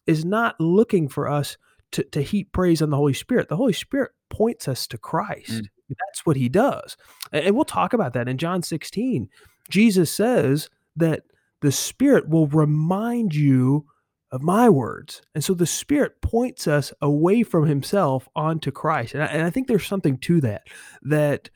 is 0.08 0.26
not 0.26 0.56
looking 0.60 1.08
for 1.08 1.28
us 1.30 1.58
to 1.96 2.04
to 2.04 2.22
heap 2.22 2.52
praise 2.52 2.82
on 2.82 2.90
the 2.90 2.98
Holy 2.98 3.14
Spirit. 3.14 3.50
The 3.50 3.56
Holy 3.56 3.74
Spirit 3.74 4.12
points 4.30 4.68
us 4.68 4.88
to 4.88 4.98
Mm. 4.98 5.02
Christ. 5.02 5.70
That's 5.90 6.26
what 6.26 6.36
he 6.36 6.50
does. 6.50 6.98
And 7.32 7.56
we'll 7.56 7.66
talk 7.66 7.94
about 7.94 8.14
that 8.14 8.28
in 8.28 8.38
John 8.38 8.62
16. 8.64 9.30
Jesus 9.70 10.12
says 10.12 10.70
that 10.96 11.24
the 11.62 11.72
Spirit 11.72 12.28
will 12.30 12.48
remind 12.48 13.34
you 13.36 13.86
of 14.32 14.42
my 14.42 14.68
words. 14.70 15.22
And 15.34 15.44
so 15.44 15.54
the 15.54 15.68
Spirit 15.68 16.22
points 16.22 16.68
us 16.68 16.92
away 17.02 17.44
from 17.44 17.68
himself 17.68 18.28
onto 18.36 18.72
Christ. 18.72 19.14
And 19.14 19.24
I 19.24 19.28
and 19.28 19.44
I 19.44 19.50
think 19.50 19.68
there's 19.68 19.88
something 19.88 20.18
to 20.20 20.42
that, 20.42 20.64
that 21.04 21.50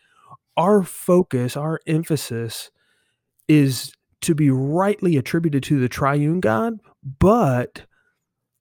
our 0.56 0.84
focus, 0.84 1.58
our 1.58 1.80
emphasis 1.88 2.70
is 3.48 3.94
to 4.22 4.36
be 4.36 4.50
rightly 4.50 5.18
attributed 5.18 5.64
to 5.64 5.80
the 5.80 5.90
triune 5.90 6.40
God, 6.40 6.80
but 7.20 7.86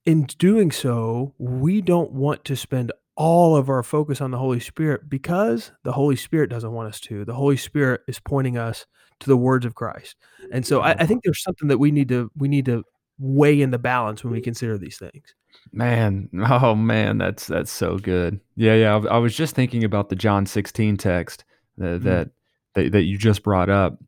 in 0.05 0.23
doing 0.23 0.71
so, 0.71 1.33
we 1.37 1.81
don't 1.81 2.11
want 2.11 2.43
to 2.45 2.55
spend 2.55 2.91
all 3.15 3.55
of 3.55 3.69
our 3.69 3.83
focus 3.83 4.21
on 4.21 4.31
the 4.31 4.37
Holy 4.37 4.59
Spirit 4.59 5.09
because 5.09 5.71
the 5.83 5.91
Holy 5.91 6.15
Spirit 6.15 6.49
doesn't 6.49 6.71
want 6.71 6.87
us 6.87 6.99
to. 7.01 7.25
The 7.25 7.33
Holy 7.33 7.57
Spirit 7.57 8.01
is 8.07 8.19
pointing 8.19 8.57
us 8.57 8.85
to 9.19 9.27
the 9.27 9.35
words 9.37 9.65
of 9.65 9.75
Christ. 9.75 10.15
And 10.51 10.65
so 10.65 10.79
I 10.81 10.91
I 10.91 11.05
think 11.05 11.23
there's 11.23 11.43
something 11.43 11.67
that 11.67 11.77
we 11.77 11.91
need 11.91 12.07
to 12.09 12.31
we 12.37 12.47
need 12.47 12.65
to 12.65 12.83
weigh 13.19 13.59
in 13.61 13.71
the 13.71 13.77
balance 13.77 14.23
when 14.23 14.31
we 14.31 14.39
consider 14.39 14.77
these 14.77 14.97
things. 14.97 15.35
Man, 15.73 16.29
oh 16.49 16.75
man, 16.75 17.17
that's 17.17 17.45
that's 17.47 17.71
so 17.71 17.97
good. 17.97 18.39
Yeah, 18.55 18.75
yeah, 18.75 18.95
I 19.11 19.17
was 19.17 19.35
just 19.35 19.53
thinking 19.55 19.83
about 19.83 20.07
the 20.07 20.15
John 20.15 20.45
16 20.45 20.95
text 20.97 21.43
that 21.77 21.99
Mhm. 21.99 22.03
that 22.03 22.29
that 22.75 22.91
that 22.93 23.03
you 23.03 23.17
just 23.17 23.43
brought 23.43 23.69
up. 23.69 23.99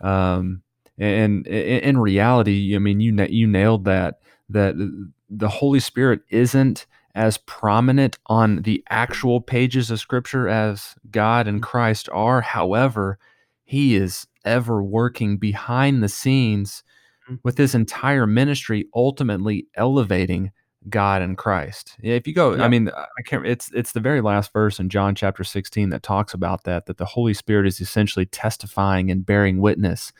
Um, 0.00 0.62
and 0.98 1.46
i 1.50 1.54
i 1.54 1.56
in 1.82 1.98
reality, 1.98 2.76
I 2.76 2.78
mean, 2.78 3.00
you 3.00 3.12
you 3.28 3.46
nailed 3.48 3.84
that, 3.86 4.20
that 4.50 4.76
th 4.76 4.90
the 5.34 5.48
Holy 5.48 5.80
Spirit 5.80 6.20
isn't 6.28 6.86
as 7.14 7.38
prominent 7.38 8.18
on 8.26 8.62
the 8.62 8.82
actual 8.90 9.40
pages 9.40 9.90
of 9.90 9.98
Scripture 10.00 10.48
as 10.48 10.94
God 11.10 11.46
and. 11.48 11.62
Christ 11.62 12.08
are. 12.12 12.40
However, 12.40 13.18
he 13.64 13.96
is 13.96 14.26
ever 14.44 14.82
working 14.82 15.36
behind 15.38 16.02
the 16.02 16.08
scenes 16.08 16.82
Mm. 17.30 17.38
with 17.44 17.56
his 17.56 17.74
entire 17.74 18.26
ministry, 18.26 18.88
ultimately 18.96 19.68
elevating 19.76 20.50
God 20.88 21.22
and 21.22 21.38
Christ. 21.38 21.96
Yeah, 22.02 22.14
if 22.14 22.26
you 22.26 22.34
go 22.34 22.54
I 22.60 22.66
mean, 22.66 22.90
I 22.90 23.22
can't 23.24 23.46
it's 23.46 23.70
it's 23.72 23.92
the 23.92 24.00
very 24.00 24.20
last 24.20 24.52
verse 24.52 24.80
in 24.80 24.88
John 24.88 25.14
chapter 25.14 25.44
16 25.44 25.90
that 25.90 26.02
talks 26.02 26.34
about 26.34 26.64
that, 26.64 26.86
that 26.86 26.96
the 26.96 27.04
Holy 27.04 27.32
Spirit 27.32 27.68
is 27.68 27.80
essentially 27.80 28.26
testifying 28.26 29.08
and 29.08 29.24
bearing 29.24 29.60
witness, 29.60 30.12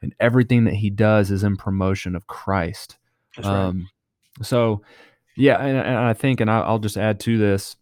and 0.00 0.14
everything 0.20 0.62
that 0.66 0.74
he 0.74 0.88
does 0.88 1.32
is 1.32 1.42
in 1.42 1.56
promotion 1.56 2.14
of 2.14 2.28
Christ. 2.28 2.96
That's 3.36 3.48
right. 3.48 3.86
So, 4.42 4.82
yeah, 5.36 5.58
and 5.58 5.76
and 5.78 5.98
I 5.98 6.12
think 6.14 6.40
and 6.40 6.50
I'll 6.50 6.64
I'll 6.64 6.78
just 6.80 6.96
add 6.98 7.20
to 7.20 7.38
this 7.38 7.76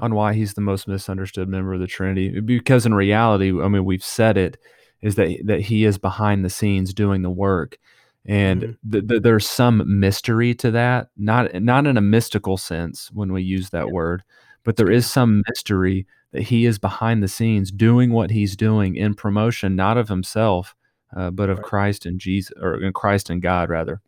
on 0.00 0.14
why 0.14 0.34
he's 0.34 0.54
the 0.54 0.60
most 0.62 0.88
misunderstood 0.88 1.48
member 1.48 1.74
of 1.74 1.80
the 1.80 1.86
Trinity, 1.88 2.40
because 2.40 2.86
in 2.86 2.94
reality, 2.94 3.50
I 3.60 3.68
mean, 3.68 3.84
we've 3.84 4.04
said 4.04 4.36
it, 4.38 4.58
is 5.02 5.16
that 5.16 5.38
that 5.46 5.60
he 5.62 5.84
is 5.86 5.98
behind 5.98 6.44
the 6.44 6.50
scenes 6.50 6.94
doing 6.94 7.22
the 7.22 7.30
work, 7.30 7.78
and 8.26 8.62
Mhm. 8.62 8.78
th 8.92 9.08
th 9.08 9.22
there's 9.22 9.48
some 9.48 9.82
mystery 10.00 10.54
to 10.56 10.70
that, 10.72 11.10
not 11.18 11.54
not 11.62 11.86
in 11.86 11.96
a 11.98 12.02
mystical 12.02 12.56
sense 12.58 13.10
when 13.12 13.32
we 13.32 13.42
use 13.42 13.70
that 13.70 13.86
Yeah. 13.86 13.92
word, 13.92 14.22
but 14.64 14.76
there 14.76 14.90
is 14.90 15.06
some 15.06 15.42
mystery 15.48 16.06
that 16.32 16.42
he 16.44 16.66
is 16.66 16.78
behind 16.78 17.22
the 17.22 17.28
scenes 17.28 17.70
doing 17.72 18.12
what 18.12 18.30
he's 18.30 18.56
doing 18.56 18.96
in 18.96 19.14
promotion, 19.14 19.76
not 19.76 19.96
of 19.98 20.08
himself, 20.08 20.74
uh, 21.16 21.30
but 21.30 21.50
of 21.50 21.58
Right. 21.58 21.64
Christ 21.64 22.06
and 22.06 22.20
Jesus, 22.20 22.52
or 22.60 22.80
in 22.82 22.92
Christ 22.94 23.30
and 23.30 23.42
God 23.42 23.70
rather. 23.70 24.00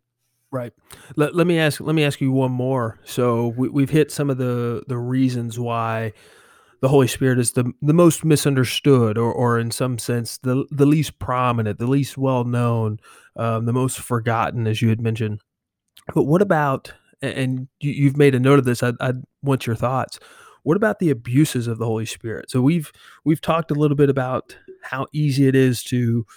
Right. 0.53 0.71
Let 1.15 1.33
let 1.33 1.47
me 1.47 1.57
ask 1.57 1.81
let 1.81 1.95
me 1.95 2.03
ask 2.03 2.21
you 2.21 2.31
one 2.31 2.51
more. 2.51 2.99
So 3.05 3.47
we 3.57 3.69
we've 3.69 3.89
hit 3.89 4.11
some 4.11 4.29
of 4.29 4.37
the 4.37 4.83
the 4.87 4.99
reasons 4.99 5.57
why 5.57 6.13
the 6.79 6.89
Holy 6.89 7.07
Spirit 7.07 7.39
is 7.39 7.53
the 7.53 7.73
the 7.81 7.93
most 7.93 8.23
misunderstood 8.23 9.17
or 9.17 9.33
or 9.33 9.57
in 9.57 9.71
some 9.71 9.97
sense 9.97 10.37
the 10.37 10.63
the 10.69 10.85
least 10.85 11.17
prominent, 11.17 11.79
the 11.79 11.87
least 11.87 12.19
well 12.19 12.43
known, 12.43 12.99
um, 13.35 13.65
the 13.65 13.73
most 13.73 13.99
forgotten, 13.99 14.67
as 14.67 14.79
you 14.79 14.89
had 14.89 15.01
mentioned. 15.01 15.41
But 16.13 16.25
what 16.25 16.43
about 16.43 16.93
and 17.23 17.67
you 17.79 17.91
you've 17.91 18.17
made 18.17 18.35
a 18.35 18.39
note 18.39 18.59
of 18.59 18.65
this, 18.65 18.83
I'd 18.83 18.95
I'd 18.99 19.23
want 19.41 19.65
your 19.65 19.75
thoughts. 19.75 20.19
What 20.61 20.77
about 20.77 20.99
the 20.99 21.09
abuses 21.09 21.65
of 21.65 21.79
the 21.79 21.85
Holy 21.87 22.05
Spirit? 22.05 22.51
So 22.51 22.61
we've 22.61 22.91
we've 23.25 23.41
talked 23.41 23.71
a 23.71 23.75
little 23.75 23.97
bit 23.97 24.11
about 24.11 24.55
how 24.83 25.07
easy 25.13 25.47
it 25.47 25.55
is 25.55 25.83
to 25.85 26.27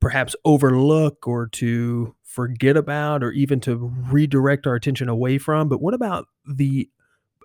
perhaps 0.00 0.34
overlook 0.44 1.28
or 1.28 1.46
to 1.46 2.16
forget 2.30 2.76
about 2.76 3.24
or 3.24 3.32
even 3.32 3.58
to 3.60 3.92
redirect 4.08 4.66
our 4.66 4.76
attention 4.76 5.08
away 5.08 5.36
from, 5.36 5.68
but 5.68 5.82
what 5.82 5.94
about 5.94 6.26
the 6.46 6.88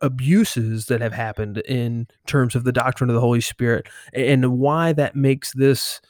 abuses 0.02 0.86
that 0.86 1.02
have 1.02 1.14
happened 1.14 1.58
in 1.60 2.08
terms 2.28 2.54
of 2.54 2.66
the 2.66 2.72
doctrine 2.72 3.10
of 3.10 3.16
the 3.16 3.22
Holy 3.22 3.42
Spirit 3.42 3.88
and 4.14 4.60
why 4.60 4.94
that 4.94 5.16
makes 5.16 5.54
this 5.54 6.02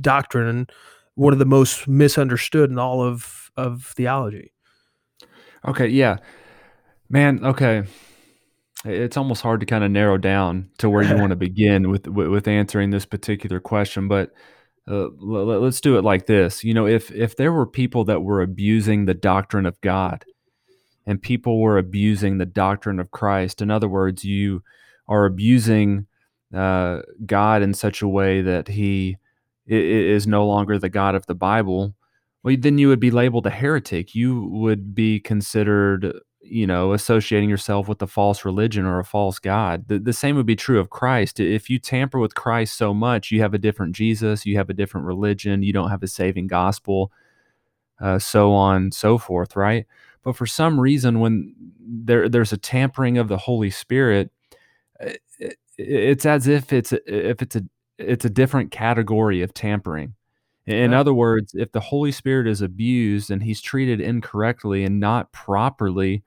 doctrine 0.00 0.66
one 1.16 1.32
of 1.32 1.38
the 1.38 1.44
most 1.44 1.86
misunderstood 1.88 2.70
in 2.70 2.78
all 2.78 3.02
of 3.02 3.50
of 3.56 3.84
theology? 3.96 4.52
Okay, 5.66 5.88
yeah. 5.88 6.16
Man, 7.10 7.44
okay. 7.44 7.84
It's 8.84 9.16
almost 9.16 9.42
hard 9.42 9.60
to 9.60 9.66
kinda 9.66 9.88
narrow 9.88 10.16
down 10.16 10.70
to 10.78 10.88
where 10.88 11.02
you 11.02 11.20
wanna 11.20 11.36
begin 11.48 11.90
with 11.90 12.04
wi 12.04 12.28
with 12.28 12.48
answering 12.48 12.90
this 12.90 13.04
particular 13.04 13.60
question, 13.60 14.08
but, 14.08 14.32
uh, 14.88 15.08
le 15.18 15.42
le 15.44 15.58
let's 15.58 15.80
do 15.80 15.98
it 15.98 16.04
like 16.04 16.26
this, 16.26 16.64
you 16.64 16.74
know, 16.74 16.86
if 16.86 17.10
if 17.10 17.36
there 17.36 17.52
were 17.52 17.66
people 17.66 18.04
that 18.04 18.22
were 18.22 18.42
abusing 18.42 19.04
the 19.04 19.14
doctrine 19.14 19.66
of 19.66 19.80
God, 19.80 20.24
and 21.06 21.20
people 21.20 21.60
were 21.60 21.78
abusing 21.78 22.38
the 22.38 22.46
doctrine 22.46 23.00
of 23.00 23.10
Christ, 23.10 23.62
in 23.62 23.70
other 23.70 23.88
words, 23.88 24.24
you 24.24 24.62
are 25.08 25.24
abusing, 25.24 26.06
uh, 26.54 27.02
God 27.24 27.62
in 27.62 27.74
such 27.74 28.02
a 28.02 28.08
way 28.08 28.42
that 28.42 28.68
he 28.68 29.16
is 29.66 30.26
no 30.26 30.46
longer 30.46 30.78
the 30.78 30.88
God 30.88 31.14
of 31.14 31.26
the 31.26 31.34
Bible, 31.34 31.94
well, 32.42 32.56
then 32.56 32.78
you 32.78 32.86
would 32.88 33.00
be 33.00 33.10
labeled 33.10 33.46
a 33.46 33.50
heretic. 33.50 34.14
You 34.14 34.42
would 34.52 34.94
be 34.94 35.18
considered, 35.18 36.12
you 36.48 36.66
know, 36.66 36.92
associating 36.92 37.48
yourself 37.50 37.88
with 37.88 38.00
a 38.02 38.06
false 38.06 38.44
religion 38.44 38.86
or 38.86 38.98
a 38.98 39.04
false 39.04 39.38
god. 39.38 39.88
The 39.88 39.98
the 39.98 40.12
same 40.12 40.36
would 40.36 40.46
be 40.46 40.56
true 40.56 40.80
of 40.80 40.90
Christ. 40.90 41.40
If 41.40 41.70
you 41.70 41.78
tamper 41.78 42.18
with 42.18 42.34
Christ 42.34 42.76
so 42.76 42.94
much, 42.94 43.30
you 43.30 43.40
have 43.42 43.54
a 43.54 43.58
different 43.58 43.94
Jesus, 43.96 44.46
you 44.46 44.56
have 44.56 44.70
a 44.70 44.74
different 44.74 45.06
religion, 45.06 45.62
you 45.62 45.72
don't 45.72 45.90
have 45.90 46.02
a 46.02 46.08
saving 46.08 46.46
gospel, 46.48 47.12
uh, 48.00 48.18
so 48.18 48.52
on, 48.52 48.92
so 48.92 49.18
forth, 49.18 49.56
right? 49.56 49.86
But 50.22 50.36
for 50.36 50.46
some 50.46 50.80
reason, 50.80 51.20
when 51.20 51.54
there 51.80 52.28
there's 52.28 52.52
a 52.52 52.58
tampering 52.58 53.18
of 53.18 53.28
the 53.28 53.38
Holy 53.38 53.70
Spirit, 53.70 54.30
uh, 55.00 55.10
i 55.42 55.46
i 55.46 55.50
it's 55.78 56.26
as 56.26 56.46
if 56.48 56.72
it's 56.72 56.92
a 56.92 57.30
if 57.30 57.42
it's 57.42 57.56
a 57.56 57.62
it's 57.98 58.24
a 58.24 58.30
different 58.30 58.70
category 58.70 59.42
of 59.42 59.54
tampering. 59.54 60.14
In 60.66 60.92
Yeah. 60.92 61.00
other 61.00 61.14
words, 61.14 61.54
if 61.54 61.72
the 61.72 61.80
Holy 61.80 62.12
Spirit 62.12 62.46
is 62.48 62.62
abused 62.62 63.30
and 63.30 63.42
he's 63.42 63.60
treated 63.60 64.00
incorrectly 64.00 64.84
and 64.84 65.00
not 65.00 65.32
properly 65.32 66.24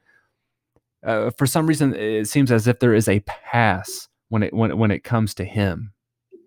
uh, 1.06 1.32
for 1.38 1.46
some 1.46 1.68
reason, 1.68 1.96
it 1.96 2.28
seems 2.28 2.52
as 2.52 2.68
if 2.68 2.80
there 2.80 2.94
is 2.94 3.08
a 3.08 3.20
pass 3.22 4.08
when 4.30 4.44
it 4.44 4.54
when 4.54 4.78
when 4.78 4.92
it 4.92 5.04
comes 5.04 5.34
to 5.36 5.46
him. 5.46 5.94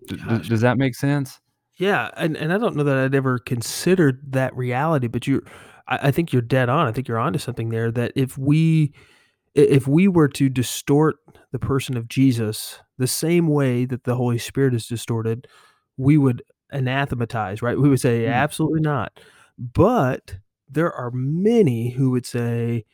D 0.09 0.17
does 0.49 0.61
that 0.61 0.79
make 0.79 0.95
sense? 0.95 1.41
Yeah, 1.79 2.11
and 2.17 2.37
and 2.37 2.53
I 2.53 2.59
don't 2.59 2.77
know 2.77 2.85
that 2.85 2.97
I'd 2.99 3.15
ever 3.15 3.39
considered 3.39 4.21
that 4.33 4.55
reality, 4.57 5.07
but 5.09 5.27
you're 5.27 5.43
I 5.89 6.09
I 6.09 6.11
think 6.11 6.33
you're 6.33 6.43
dead 6.43 6.69
on. 6.69 6.87
I 6.87 6.93
think 6.93 7.09
you're 7.09 7.19
onto 7.19 7.39
something 7.39 7.71
there 7.71 7.91
that 7.93 8.13
if 8.15 8.37
we 8.37 8.93
if 9.55 9.87
we 9.87 10.09
were 10.09 10.29
to 10.29 10.49
distort 10.49 11.17
the 11.53 11.59
person 11.59 11.97
of 11.97 12.09
Jesus 12.09 12.81
the 12.99 13.07
same 13.07 13.49
way 13.49 13.85
that 13.85 14.05
the 14.05 14.15
Holy 14.17 14.39
Spirit 14.39 14.75
is 14.75 14.87
distorted, 14.87 15.47
we 15.97 16.17
would 16.19 16.43
anathematize, 16.73 17.61
right? 17.63 17.79
We 17.79 17.89
would 17.89 18.01
say, 18.01 18.23
Mm. 18.25 18.33
"Absolutely 18.33 18.81
not." 18.81 19.21
But 19.59 20.37
there 20.69 20.93
are 20.93 21.11
many 21.13 21.91
who 21.91 22.11
would 22.11 22.25
say, 22.27 22.85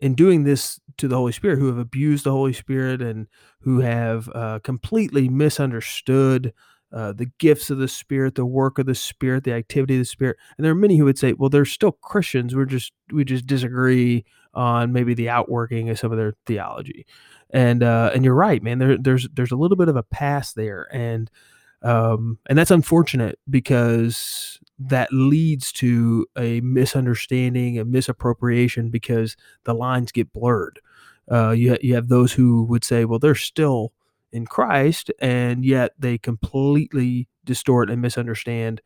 in 0.00 0.14
doing 0.14 0.44
this 0.44 0.80
to 0.98 1.08
the 1.08 1.16
Holy 1.16 1.32
Spirit, 1.32 1.58
who 1.58 1.68
have 1.68 1.78
abused 1.78 2.24
the 2.24 2.32
Holy 2.32 2.52
Spirit 2.52 3.00
and 3.00 3.26
who 3.60 3.80
have, 3.80 4.28
uh, 4.34 4.58
completely 4.60 5.28
misunderstood, 5.28 6.52
uh, 6.92 7.12
the 7.12 7.30
gifts 7.38 7.70
of 7.70 7.78
the 7.78 7.86
Spirit, 7.86 8.34
the 8.34 8.44
work 8.44 8.78
of 8.78 8.86
the 8.86 8.94
Spirit, 8.94 9.44
the 9.44 9.52
activity 9.52 9.94
of 9.94 10.00
the 10.00 10.04
Spirit, 10.04 10.36
and 10.58 10.64
there 10.64 10.72
are 10.72 10.76
many 10.76 10.96
who 10.96 11.04
would 11.04 11.18
say, 11.18 11.32
"Well, 11.32 11.48
they're 11.48 11.64
still 11.64 11.92
Christians, 11.92 12.56
we're 12.56 12.64
just 12.64 12.92
we 13.12 13.24
just 13.24 13.46
disagree 13.46 14.24
on 14.54 14.92
maybe 14.92 15.14
the 15.14 15.28
outworking 15.28 15.88
of 15.90 15.98
some 15.98 16.12
of 16.12 16.18
their 16.18 16.34
theology. 16.46 17.06
And 17.50 17.82
uh, 17.82 18.10
and 18.14 18.24
you're 18.24 18.34
right, 18.34 18.62
man. 18.62 18.78
There, 18.78 18.96
there's 18.96 19.28
there's 19.34 19.52
a 19.52 19.56
little 19.56 19.76
bit 19.76 19.88
of 19.88 19.96
a 19.96 20.02
pass 20.02 20.52
there, 20.52 20.88
and 20.92 21.30
um, 21.82 22.38
and 22.48 22.58
that's 22.58 22.70
unfortunate 22.70 23.38
because 23.48 24.58
that 24.78 25.12
leads 25.12 25.72
to 25.72 26.26
a 26.38 26.60
misunderstanding, 26.62 27.78
a 27.78 27.84
misappropriation 27.84 28.90
because 28.90 29.36
the 29.64 29.74
lines 29.74 30.12
get 30.12 30.32
blurred. 30.32 30.80
Uh, 31.30 31.50
you, 31.50 31.76
you 31.80 31.94
have 31.94 32.08
those 32.08 32.32
who 32.32 32.64
would 32.64 32.84
say, 32.84 33.04
well, 33.04 33.18
they're 33.18 33.34
still 33.34 33.92
in 34.32 34.46
Christ, 34.46 35.10
and 35.20 35.64
yet 35.64 35.92
they 35.98 36.18
completely 36.18 37.28
distort 37.44 37.90
and 37.90 38.00
misunderstand 38.00 38.80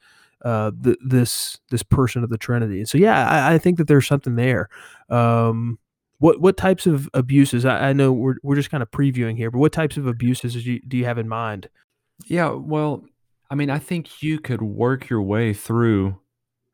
uh, 0.44 0.70
the, 0.78 0.96
this 1.04 1.58
this 1.70 1.82
person 1.82 2.22
of 2.22 2.30
the 2.30 2.38
Trinity. 2.38 2.78
And 2.78 2.88
so, 2.88 2.98
yeah, 2.98 3.28
I, 3.28 3.54
I 3.54 3.58
think 3.58 3.78
that 3.78 3.88
there's 3.88 4.06
something 4.06 4.36
there. 4.36 4.68
Um, 5.08 5.78
what 6.18 6.40
what 6.40 6.56
types 6.56 6.86
of 6.86 7.08
abuses? 7.14 7.64
I, 7.64 7.90
I, 7.90 7.92
know 7.92 8.12
we're 8.12 8.36
we're 8.42 8.56
just 8.56 8.70
kind 8.70 8.82
of 8.82 8.90
previewing 8.90 9.36
here, 9.36 9.50
but 9.50 9.58
what 9.58 9.72
types 9.72 9.96
of 9.96 10.06
abuses 10.06 10.52
do 10.52 10.72
you, 10.72 10.80
do 10.86 10.96
you 10.96 11.04
have 11.06 11.18
in 11.18 11.28
mind? 11.28 11.68
Yeah, 12.26 12.50
well, 12.50 13.04
I 13.50 13.54
mean, 13.54 13.70
I 13.70 13.78
think 13.78 14.22
you 14.22 14.38
could 14.38 14.62
work 14.62 15.08
your 15.08 15.22
way 15.22 15.52
through, 15.52 16.18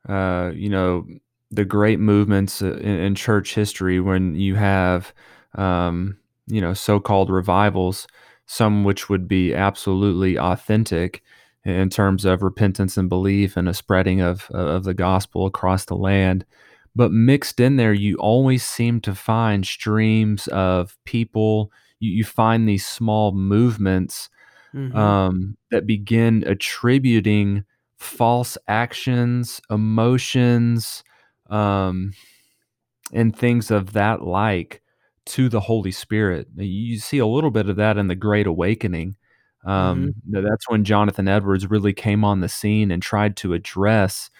uh, 0.08 0.52
you 0.54 0.68
know, 0.68 1.06
the 1.50 1.64
great 1.64 2.00
movements 2.00 2.62
uh, 2.62 2.74
in, 2.76 2.98
in 3.00 3.14
church 3.14 3.54
history 3.54 4.00
when 4.00 4.34
you 4.34 4.54
have, 4.56 5.12
um, 5.56 6.18
you 6.46 6.60
know, 6.60 6.74
so-called 6.74 7.30
revivals, 7.30 8.06
some 8.46 8.84
which 8.84 9.08
would 9.08 9.28
be 9.28 9.54
absolutely 9.54 10.38
authentic 10.38 11.22
in 11.64 11.90
terms 11.90 12.24
of 12.24 12.42
repentance 12.42 12.96
and 12.96 13.08
belief 13.08 13.56
and 13.56 13.68
a 13.68 13.74
spreading 13.74 14.20
of 14.20 14.50
of 14.50 14.84
the 14.84 14.94
gospel 14.94 15.46
across 15.46 15.84
the 15.84 15.96
land. 15.96 16.44
But 16.96 17.12
mixed 17.12 17.60
in 17.60 17.76
there, 17.76 17.92
you 17.92 18.16
always 18.16 18.64
seem 18.64 19.00
to 19.02 19.14
find 19.14 19.66
streams 19.66 20.48
of 20.48 20.96
people. 21.04 21.72
You, 22.00 22.12
you 22.12 22.24
find 22.24 22.68
these 22.68 22.86
small 22.86 23.32
movements 23.32 24.28
Mhm. 24.74 24.94
um, 24.96 25.56
that 25.70 25.86
begin 25.86 26.44
attributing 26.46 27.64
false 27.98 28.56
actions, 28.68 29.60
emotions, 29.70 31.04
um, 31.50 32.12
and 33.12 33.36
things 33.36 33.70
of 33.70 33.92
that 33.92 34.22
like 34.22 34.82
to 35.26 35.48
the 35.48 35.60
Holy 35.60 35.90
Spirit. 35.92 36.48
You 36.56 36.98
see 36.98 37.18
a 37.18 37.26
little 37.26 37.50
bit 37.50 37.68
of 37.68 37.76
that 37.76 37.98
in 37.98 38.08
the 38.08 38.14
Great 38.14 38.46
Awakening. 38.46 39.16
Um, 39.64 40.14
that's 40.26 40.68
when 40.70 40.84
Jonathan 40.84 41.28
Edwards 41.28 41.68
really 41.70 41.92
came 41.92 42.24
on 42.24 42.40
the 42.40 42.48
scene 42.48 42.90
and 42.90 43.02
tried 43.02 43.36
to 43.38 43.52
address 43.54 44.30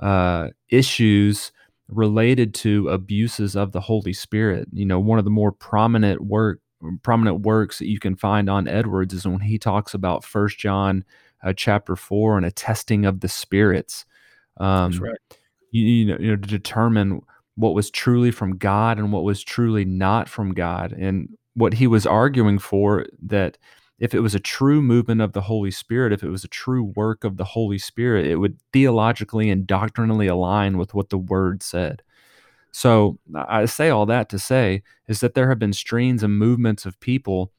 uh, 0.00 0.48
issues 0.70 1.52
related 1.88 2.54
to 2.54 2.88
abuses 2.90 3.56
of 3.56 3.72
the 3.72 3.80
Holy 3.80 4.12
Spirit. 4.12 4.68
You 4.72 4.86
know, 4.86 5.00
one 5.00 5.18
of 5.18 5.24
the 5.26 5.30
more 5.30 5.52
prominent 5.52 6.22
work 6.22 6.60
prominent 7.02 7.40
works 7.40 7.78
that 7.78 7.88
you 7.88 7.98
can 7.98 8.16
find 8.16 8.48
on 8.48 8.68
Edwards 8.68 9.14
is 9.14 9.26
when 9.26 9.40
he 9.40 9.58
talks 9.58 9.94
about 9.94 10.24
First 10.24 10.58
John 10.58 11.04
uh, 11.42 11.52
chapter 11.52 11.96
four 11.96 12.36
and 12.36 12.46
a 12.46 12.50
testing 12.50 13.04
of 13.04 13.20
the 13.20 13.28
spirits. 13.28 14.04
Um, 14.58 14.92
That's 14.92 15.02
right. 15.02 15.18
You, 15.70 15.84
you, 15.84 16.06
know, 16.06 16.16
you 16.18 16.30
know, 16.30 16.36
to 16.36 16.48
determine 16.48 17.20
what 17.56 17.74
was 17.74 17.90
truly 17.90 18.30
from 18.30 18.56
God 18.56 18.98
and 18.98 19.12
what 19.12 19.24
was 19.24 19.42
truly 19.42 19.84
not 19.84 20.28
from 20.28 20.54
God, 20.54 20.92
and 20.92 21.28
what 21.54 21.74
he 21.74 21.86
was 21.86 22.06
arguing 22.06 22.58
for 22.58 23.06
that 23.22 23.58
if 23.98 24.14
it 24.14 24.20
was 24.20 24.34
a 24.34 24.40
true 24.40 24.80
movement 24.80 25.20
of 25.20 25.32
the 25.32 25.40
Holy 25.40 25.72
Spirit, 25.72 26.12
if 26.12 26.22
it 26.22 26.30
was 26.30 26.44
a 26.44 26.48
true 26.48 26.84
work 26.94 27.24
of 27.24 27.36
the 27.36 27.44
Holy 27.44 27.78
Spirit, 27.78 28.26
it 28.26 28.36
would 28.36 28.58
theologically 28.72 29.50
and 29.50 29.66
doctrinally 29.66 30.28
align 30.28 30.78
with 30.78 30.94
what 30.94 31.10
the 31.10 31.18
Word 31.18 31.62
said. 31.62 32.02
So 32.72 33.18
I 33.34 33.64
say 33.64 33.90
all 33.90 34.06
that 34.06 34.28
to 34.30 34.38
say 34.38 34.82
is 35.08 35.20
that 35.20 35.34
there 35.34 35.48
have 35.48 35.58
been 35.58 35.72
streams 35.72 36.22
and 36.22 36.38
movements 36.38 36.86
of 36.86 37.00
people 37.00 37.52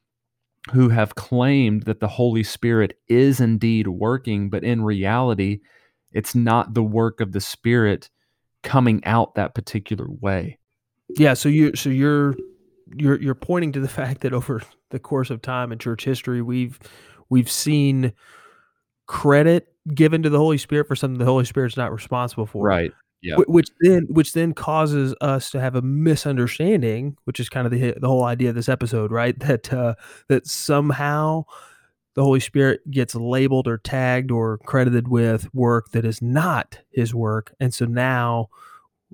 who 0.71 0.89
have 0.89 1.15
claimed 1.15 1.83
that 1.83 1.99
the 1.99 2.07
Holy 2.07 2.43
Spirit 2.43 2.97
is 3.07 3.39
indeed 3.39 3.87
working, 3.87 4.49
but 4.49 4.63
in 4.63 4.83
reality, 4.83 5.59
it's 6.11 6.35
not 6.35 6.73
the 6.73 6.83
work 6.83 7.21
of 7.21 7.31
the 7.31 7.41
Spirit 7.41 8.09
coming 8.63 9.03
out 9.05 9.35
that 9.35 9.55
particular 9.55 10.07
way. 10.09 10.59
Yeah, 11.17 11.33
so 11.33 11.49
you 11.49 11.75
so 11.75 11.89
you're 11.89 12.35
you're 12.95 13.19
you're 13.19 13.35
pointing 13.35 13.71
to 13.73 13.79
the 13.79 13.87
fact 13.99 14.21
that 14.21 14.33
over 14.33 14.61
the 14.89 14.99
course 14.99 15.29
of 15.29 15.41
time 15.41 15.71
in 15.71 15.79
church 15.79 16.05
history, 16.05 16.41
we've 16.41 16.79
we've 17.29 17.49
seen 17.49 18.13
credit 19.07 19.73
given 19.93 20.21
to 20.23 20.29
the 20.29 20.37
Holy 20.37 20.57
Spirit 20.57 20.87
for 20.87 20.95
something 20.95 21.17
the 21.17 21.25
Holy 21.25 21.45
Spirit's 21.45 21.77
not 21.77 21.91
responsible 21.91 22.45
for. 22.45 22.63
Right. 22.63 22.91
Yeah. 23.21 23.36
Which 23.36 23.69
then 23.82 24.08
which 24.10 24.34
then 24.34 24.53
causes 24.53 25.13
us 25.19 25.51
to 25.51 25.60
have 25.60 25.75
a 25.75 25.82
misunderstanding, 25.82 27.17
which 27.25 27.39
is 27.39 27.49
kind 27.49 27.65
of 27.65 27.71
the 27.71 27.93
the 27.99 28.08
whole 28.08 28.23
idea 28.23 28.49
of 28.49 28.55
this 28.55 28.69
episode, 28.69 29.12
right? 29.12 29.36
That 29.49 29.73
uh, 29.73 29.95
that 30.27 30.47
somehow 30.47 31.45
the 32.13 32.23
Holy 32.23 32.39
Spirit 32.39 32.89
gets 32.91 33.15
labeled 33.15 33.67
or 33.67 33.77
tagged 33.77 34.32
or 34.32 34.58
credited 34.60 35.08
with 35.08 35.53
work 35.53 35.91
that 35.91 36.05
is 36.05 36.21
not 36.21 36.79
His 36.91 37.13
work, 37.13 37.53
and 37.60 37.73
so 37.73 37.86
now 37.86 38.49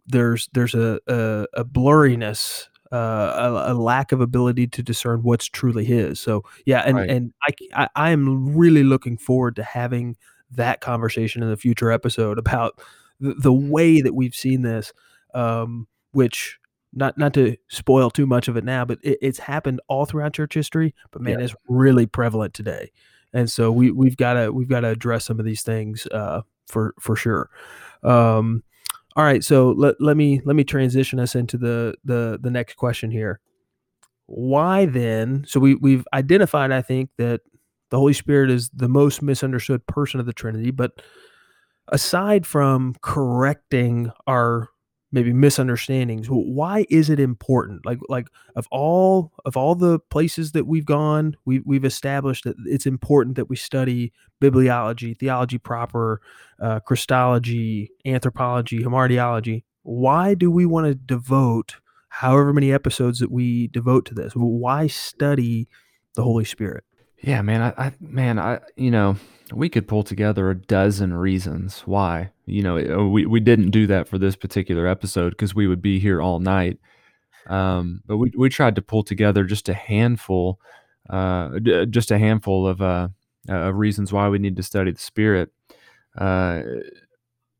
there's 0.06 0.50
there's 0.54 0.76
a 0.76 1.00
a, 1.08 1.48
a 1.54 1.66
blurriness, 1.66 2.68
uh, 2.92 2.98
a, 3.68 3.72
a, 3.72 3.76
lack 3.76 4.12
of 4.12 4.22
ability 4.22 4.68
to 4.68 4.84
discern 4.84 5.24
what's 5.24 5.46
truly 5.48 5.86
His. 5.86 6.20
So 6.20 6.44
yeah, 6.66 6.84
and 6.86 6.98
right. 6.98 7.10
and 7.10 7.34
I, 7.48 7.54
I 7.74 7.90
I 7.96 8.12
am 8.12 8.56
really 8.56 8.84
looking 8.84 9.18
forward 9.18 9.56
to 9.56 9.64
having 9.64 10.16
that 10.52 10.82
conversation 10.82 11.42
in 11.42 11.50
the 11.50 11.58
future 11.58 11.92
episode 11.92 12.38
about 12.38 12.80
the, 13.20 13.34
the 13.36 13.54
way 13.54 14.02
that 14.02 14.14
we've 14.14 14.36
seen 14.36 14.62
this, 14.62 14.94
um, 15.34 15.88
which 16.12 16.60
not 16.94 17.18
not 17.18 17.34
to 17.34 17.58
spoil 17.68 18.10
too 18.10 18.26
much 18.26 18.48
of 18.48 18.58
it 18.58 18.64
now, 18.64 18.86
but 18.86 19.00
it, 19.04 19.18
it's 19.22 19.40
happened 19.40 19.82
all 19.88 20.06
throughout 20.06 20.34
church 20.34 20.54
history. 20.54 20.96
But 21.12 21.22
man, 21.22 21.40
yeah. 21.40 21.46
it's 21.46 21.56
really 21.68 22.06
prevalent 22.06 22.54
today, 22.54 22.92
and 23.34 23.50
so 23.52 23.72
we 23.72 23.92
we've 23.92 24.18
got 24.18 24.34
to 24.34 24.52
we've 24.52 24.70
got 24.70 24.82
to 24.82 24.90
address 24.90 25.26
some 25.26 25.40
of 25.40 25.46
these 25.46 25.62
things 25.62 26.08
uh, 26.08 26.42
for 26.68 26.94
for 27.00 27.16
sure. 27.16 27.50
Um, 28.04 28.64
all 29.16 29.24
right, 29.24 29.44
so 29.44 29.72
let, 29.72 29.96
let 30.02 30.18
me 30.18 30.42
let 30.44 30.56
me 30.56 30.64
transition 30.64 31.20
us 31.20 31.36
into 31.36 31.58
the 31.58 31.96
the 32.04 32.38
the 32.42 32.52
next 32.52 32.76
question 32.76 33.12
here. 33.12 33.40
Why 34.26 34.86
then? 34.86 35.46
So 35.48 35.60
we 35.60 35.76
we've 35.76 36.06
identified, 36.14 36.72
I 36.72 36.82
think, 36.82 37.12
that 37.18 37.42
the 37.92 37.98
Holy 37.98 38.14
Spirit 38.14 38.50
is 38.52 38.70
the 38.70 38.90
most 38.90 39.22
misunderstood 39.22 39.86
person 39.88 40.20
of 40.20 40.26
the 40.26 40.34
Trinity, 40.34 40.72
but 40.72 41.02
aside 41.90 42.46
from 42.46 42.96
correcting 43.02 44.12
our 44.28 44.70
maybe 45.16 45.32
misunderstandings 45.32 46.28
why 46.28 46.86
is 46.90 47.10
it 47.10 47.20
important? 47.20 47.86
Like 47.86 48.00
like 48.10 48.28
of 48.56 48.68
all 48.70 49.32
of 49.46 49.56
all 49.56 49.74
the 49.74 50.00
places 50.10 50.52
that 50.52 50.68
we've 50.68 50.86
gone 50.86 51.38
we, 51.46 51.62
we've 51.62 51.86
established 51.86 52.44
that 52.44 52.56
it's 52.66 52.86
important 52.86 53.38
that 53.38 53.50
we 53.50 53.56
study 53.56 54.12
bibliology 54.42 55.18
theology 55.18 55.58
proper 55.58 56.22
uh, 56.62 56.82
christology 56.82 57.90
anthropology 58.06 58.84
hamartiology. 58.84 59.64
Why 59.84 60.34
do 60.34 60.52
we 60.52 60.66
want 60.66 60.88
to 60.88 60.96
devote 60.96 61.78
however 62.10 62.52
many 62.52 62.74
episodes 62.74 63.20
that 63.20 63.32
we 63.32 63.68
devote 63.68 64.06
to 64.08 64.14
this? 64.14 64.34
Why 64.34 64.88
study 64.88 65.70
the 66.16 66.24
holy 66.24 66.46
spirit? 66.46 66.84
Yeah 67.22 67.42
man 67.42 67.62
i, 67.62 67.86
I 67.86 67.94
man 68.02 68.38
i 68.38 68.60
you 68.76 68.92
know 68.92 69.16
we 69.54 69.70
could 69.70 69.88
pull 69.88 70.04
together 70.04 70.50
a 70.50 70.56
dozen 70.56 71.14
reasons 71.14 71.82
why. 71.82 72.32
You 72.46 72.64
know, 72.64 72.78
uh, 72.78 73.06
we, 73.06 73.26
we 73.26 73.40
didn't 73.40 73.72
do 73.72 73.88
that 73.88 74.08
for 74.08 74.18
this 74.18 74.36
particular 74.36 74.88
episode 74.88 75.32
because 75.32 75.54
we 75.54 75.68
would 75.68 75.82
be 75.82 76.00
here 76.00 76.22
all 76.22 76.40
night. 76.40 76.80
Um, 77.48 78.02
but 78.06 78.18
we, 78.18 78.32
we 78.36 78.50
tried 78.50 78.76
to 78.76 78.82
pull 78.82 79.04
together 79.04 79.44
just 79.44 79.70
a 79.70 79.74
handful, 79.74 80.60
uh, 81.10 81.60
just 81.90 82.12
a 82.12 82.18
handful 82.18 82.68
of, 82.68 82.82
uh, 82.82 83.10
of 83.48 83.76
reasons 83.76 84.12
why 84.12 84.30
we 84.30 84.40
need 84.40 84.56
to 84.56 84.64
study 84.64 84.92
the 84.92 85.00
Spirit. 85.00 85.52
Uh, 86.18 86.64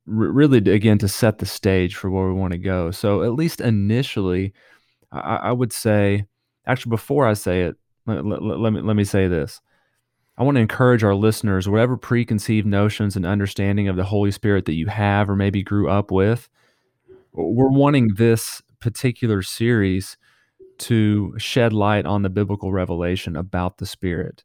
really, 0.06 0.58
again, 0.58 0.98
to 1.00 1.08
set 1.08 1.38
the 1.38 1.46
stage 1.46 1.96
for 1.96 2.10
where 2.10 2.28
we 2.28 2.34
want 2.34 2.54
to 2.54 2.58
go. 2.58 2.90
So, 2.92 3.24
at 3.24 3.34
least 3.34 3.62
initially, 3.62 4.54
I, 5.12 5.36
I 5.36 5.52
would 5.52 5.74
say, 5.74 6.26
actually, 6.66 6.92
before 6.92 7.28
I 7.28 7.34
say 7.34 7.64
it, 7.64 7.76
let, 8.08 8.26
let, 8.26 8.42
let, 8.42 8.74
me 8.74 8.82
let 8.82 8.96
me 8.96 9.04
say 9.04 9.28
this. 9.28 9.62
I 10.38 10.44
want 10.44 10.56
to 10.56 10.62
encourage 10.62 11.04
our 11.04 11.16
listeners, 11.16 11.70
whatever 11.70 11.96
preconceived 11.96 12.68
notions 12.68 13.16
and 13.16 13.26
understanding 13.26 13.88
of 13.88 13.96
the 13.96 14.04
Holy 14.04 14.32
Spirit 14.32 14.66
that 14.66 14.74
you 14.74 14.88
have 14.88 15.30
or 15.30 15.36
maybe 15.36 15.64
grew 15.64 15.90
up 15.90 16.12
with, 16.12 16.50
we're 17.32 17.70
wanting 17.70 18.10
this 18.16 18.62
particular 18.82 19.42
series 19.42 20.18
to 20.78 21.34
shed 21.38 21.72
light 21.72 22.06
on 22.06 22.22
the 22.22 22.30
biblical 22.30 22.74
revelation 22.74 23.38
about 23.38 23.78
the 23.78 23.86
Spirit. 23.86 24.44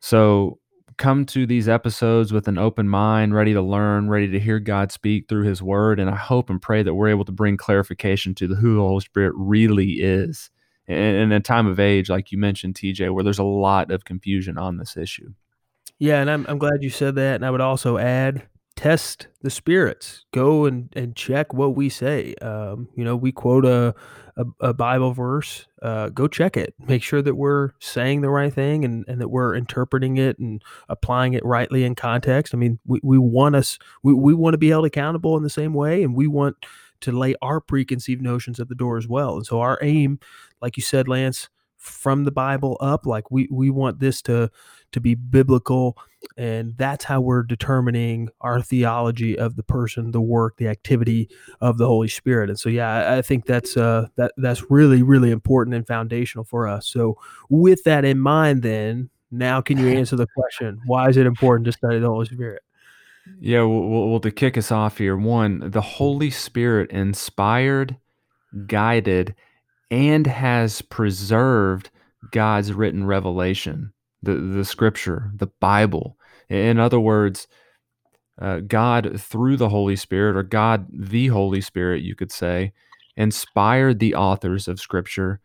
So 0.00 0.58
come 0.96 1.24
to 1.26 1.46
these 1.46 1.68
episodes 1.68 2.32
with 2.32 2.48
an 2.48 2.58
open 2.58 2.88
mind, 2.88 3.34
ready 3.34 3.52
to 3.52 3.62
learn, 3.62 4.08
ready 4.08 4.28
to 4.28 4.40
hear 4.40 4.58
God 4.58 4.90
speak 4.90 5.28
through 5.28 5.44
His 5.44 5.62
Word. 5.62 6.00
And 6.00 6.10
I 6.10 6.16
hope 6.16 6.50
and 6.50 6.60
pray 6.60 6.82
that 6.82 6.94
we're 6.94 7.08
able 7.08 7.24
to 7.24 7.32
bring 7.32 7.56
clarification 7.56 8.34
to 8.36 8.48
the, 8.48 8.56
who 8.56 8.74
the 8.74 8.82
Holy 8.82 9.00
Spirit 9.00 9.34
really 9.36 9.92
is 10.00 10.50
in 10.88 11.32
a 11.32 11.40
time 11.40 11.66
of 11.66 11.78
age, 11.78 12.10
like 12.10 12.32
you 12.32 12.38
mentioned, 12.38 12.74
TJ, 12.74 13.12
where 13.12 13.24
there's 13.24 13.38
a 13.38 13.44
lot 13.44 13.90
of 13.90 14.04
confusion 14.04 14.58
on 14.58 14.78
this 14.78 14.96
issue. 14.96 15.32
Yeah, 15.98 16.20
and 16.20 16.30
I'm 16.30 16.44
I'm 16.48 16.58
glad 16.58 16.82
you 16.82 16.90
said 16.90 17.14
that. 17.14 17.36
And 17.36 17.46
I 17.46 17.50
would 17.50 17.60
also 17.60 17.98
add 17.98 18.46
test 18.74 19.28
the 19.42 19.50
spirits. 19.50 20.24
Go 20.32 20.64
and 20.64 20.88
and 20.94 21.14
check 21.14 21.54
what 21.54 21.76
we 21.76 21.88
say. 21.88 22.34
Um, 22.42 22.88
you 22.96 23.04
know, 23.04 23.14
we 23.14 23.30
quote 23.30 23.64
a 23.64 23.94
a, 24.36 24.44
a 24.60 24.74
Bible 24.74 25.12
verse. 25.12 25.66
Uh, 25.80 26.08
go 26.08 26.26
check 26.26 26.56
it. 26.56 26.74
Make 26.86 27.02
sure 27.02 27.22
that 27.22 27.34
we're 27.34 27.70
saying 27.80 28.22
the 28.22 28.30
right 28.30 28.52
thing 28.52 28.84
and, 28.84 29.04
and 29.06 29.20
that 29.20 29.28
we're 29.28 29.54
interpreting 29.54 30.16
it 30.16 30.38
and 30.38 30.62
applying 30.88 31.34
it 31.34 31.44
rightly 31.44 31.84
in 31.84 31.94
context. 31.94 32.54
I 32.54 32.56
mean, 32.56 32.78
we, 32.86 33.00
we 33.02 33.18
want 33.18 33.56
us 33.56 33.78
we, 34.02 34.14
we 34.14 34.34
want 34.34 34.54
to 34.54 34.58
be 34.58 34.70
held 34.70 34.86
accountable 34.86 35.36
in 35.36 35.42
the 35.42 35.50
same 35.50 35.74
way, 35.74 36.02
and 36.02 36.14
we 36.14 36.26
want 36.26 36.56
to 37.02 37.12
lay 37.12 37.34
our 37.42 37.60
preconceived 37.60 38.22
notions 38.22 38.58
at 38.60 38.68
the 38.68 38.74
door 38.74 38.96
as 38.96 39.08
well. 39.08 39.36
And 39.36 39.46
so 39.46 39.60
our 39.60 39.78
aim, 39.82 40.18
like 40.60 40.76
you 40.76 40.82
said, 40.82 41.08
Lance, 41.08 41.48
from 41.82 42.24
the 42.24 42.30
Bible 42.30 42.76
up, 42.80 43.06
like 43.06 43.30
we 43.30 43.48
we 43.50 43.68
want 43.68 43.98
this 43.98 44.22
to 44.22 44.50
to 44.92 45.00
be 45.00 45.14
biblical 45.14 45.96
and 46.36 46.76
that's 46.76 47.04
how 47.04 47.20
we're 47.20 47.42
determining 47.42 48.28
our 48.40 48.62
theology 48.62 49.36
of 49.36 49.56
the 49.56 49.62
person 49.64 50.12
the 50.12 50.20
work 50.20 50.56
the 50.58 50.68
activity 50.68 51.28
of 51.60 51.78
the 51.78 51.86
holy 51.86 52.06
spirit. 52.06 52.48
And 52.48 52.58
so 52.58 52.68
yeah 52.68 52.88
i, 52.88 53.18
I 53.18 53.22
think 53.22 53.46
that's 53.46 53.76
uh 53.76 54.06
that 54.16 54.32
that's 54.36 54.70
really 54.70 55.02
really 55.02 55.32
important 55.32 55.74
and 55.74 55.86
foundational 55.86 56.44
for 56.44 56.68
us. 56.68 56.86
So 56.86 57.18
with 57.48 57.82
that 57.84 58.04
in 58.04 58.20
mind 58.20 58.62
then 58.62 59.10
now 59.32 59.60
can 59.60 59.76
you 59.76 59.88
answer 59.98 60.14
the 60.14 60.28
question 60.28 60.80
why 60.86 61.08
is 61.08 61.16
it 61.16 61.26
important 61.26 61.64
to 61.64 61.72
study 61.72 61.98
the 61.98 62.08
holy 62.08 62.26
spirit 62.26 62.62
Yeah, 63.40 63.62
well, 63.62 64.08
well, 64.08 64.20
to 64.20 64.30
kick 64.30 64.58
us 64.58 64.72
off 64.72 64.98
here, 64.98 65.16
one, 65.16 65.70
the 65.70 65.80
Holy 65.80 66.30
Spirit 66.30 66.90
inspired, 66.90 67.96
guided, 68.66 69.34
and 69.90 70.26
has 70.26 70.82
preserved 70.82 71.90
God's 72.32 72.72
written 72.72 73.04
revelation, 73.06 73.92
the 74.22 74.34
the 74.34 74.64
Scripture, 74.64 75.30
the 75.36 75.48
Bible. 75.60 76.16
In 76.48 76.78
other 76.78 77.00
words, 77.00 77.46
uh, 78.40 78.60
God 78.60 79.20
through 79.20 79.56
the 79.56 79.68
Holy 79.68 79.96
Spirit, 79.96 80.36
or 80.36 80.42
God 80.42 80.86
the 80.92 81.28
Holy 81.28 81.60
Spirit, 81.60 82.02
you 82.02 82.14
could 82.16 82.32
say, 82.32 82.72
inspired 83.16 83.98
the 83.98 84.14
authors 84.14 84.66
of 84.66 84.80
Scripture. 84.80 85.40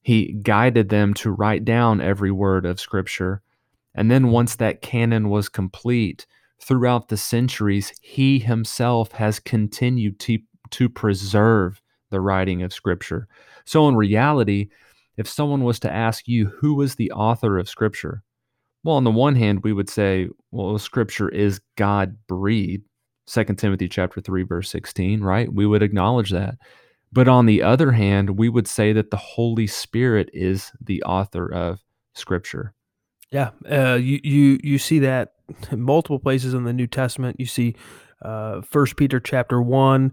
He 0.00 0.32
guided 0.42 0.88
them 0.88 1.14
to 1.14 1.30
write 1.30 1.64
down 1.64 2.00
every 2.00 2.32
word 2.32 2.66
of 2.66 2.80
Scripture, 2.80 3.42
and 3.94 4.10
then 4.10 4.30
once 4.30 4.56
that 4.56 4.82
canon 4.82 5.28
was 5.28 5.48
complete 5.48 6.26
throughout 6.62 7.08
the 7.08 7.16
centuries, 7.16 7.92
he 8.00 8.38
himself 8.38 9.12
has 9.12 9.40
continued 9.40 10.18
to, 10.20 10.38
to 10.70 10.88
preserve 10.88 11.82
the 12.10 12.20
writing 12.20 12.62
of 12.62 12.72
Scripture. 12.72 13.26
So, 13.64 13.88
in 13.88 13.96
reality, 13.96 14.68
if 15.16 15.28
someone 15.28 15.64
was 15.64 15.80
to 15.80 15.92
ask 15.92 16.28
you 16.28 16.46
who 16.46 16.74
was 16.74 16.94
the 16.94 17.10
author 17.12 17.58
of 17.58 17.68
Scripture, 17.68 18.22
well, 18.84 18.96
on 18.96 19.04
the 19.04 19.10
one 19.10 19.36
hand, 19.36 19.62
we 19.62 19.72
would 19.72 19.88
say, 19.88 20.28
well, 20.50 20.78
Scripture 20.78 21.28
is 21.28 21.60
God 21.76 22.16
breathed. 22.26 22.84
2 23.26 23.44
Timothy 23.44 23.88
chapter 23.88 24.20
3 24.20 24.42
verse 24.42 24.68
16, 24.70 25.20
right? 25.20 25.52
We 25.52 25.64
would 25.64 25.82
acknowledge 25.82 26.30
that. 26.30 26.56
But 27.12 27.28
on 27.28 27.46
the 27.46 27.62
other 27.62 27.92
hand, 27.92 28.38
we 28.38 28.48
would 28.48 28.66
say 28.66 28.92
that 28.94 29.10
the 29.10 29.16
Holy 29.16 29.66
Spirit 29.66 30.30
is 30.32 30.72
the 30.80 31.02
author 31.04 31.52
of 31.52 31.80
Scripture. 32.14 32.74
Yeah, 33.30 33.50
uh, 33.70 33.94
you 33.94 34.20
you 34.22 34.60
you 34.62 34.78
see 34.78 34.98
that 35.00 35.32
multiple 35.72 36.18
places 36.18 36.54
in 36.54 36.64
the 36.64 36.72
New 36.72 36.86
Testament. 36.86 37.38
You 37.38 37.46
see 37.46 37.74
uh, 38.22 38.60
First 38.62 38.96
Peter 38.96 39.20
chapter 39.20 39.60
one, 39.60 40.12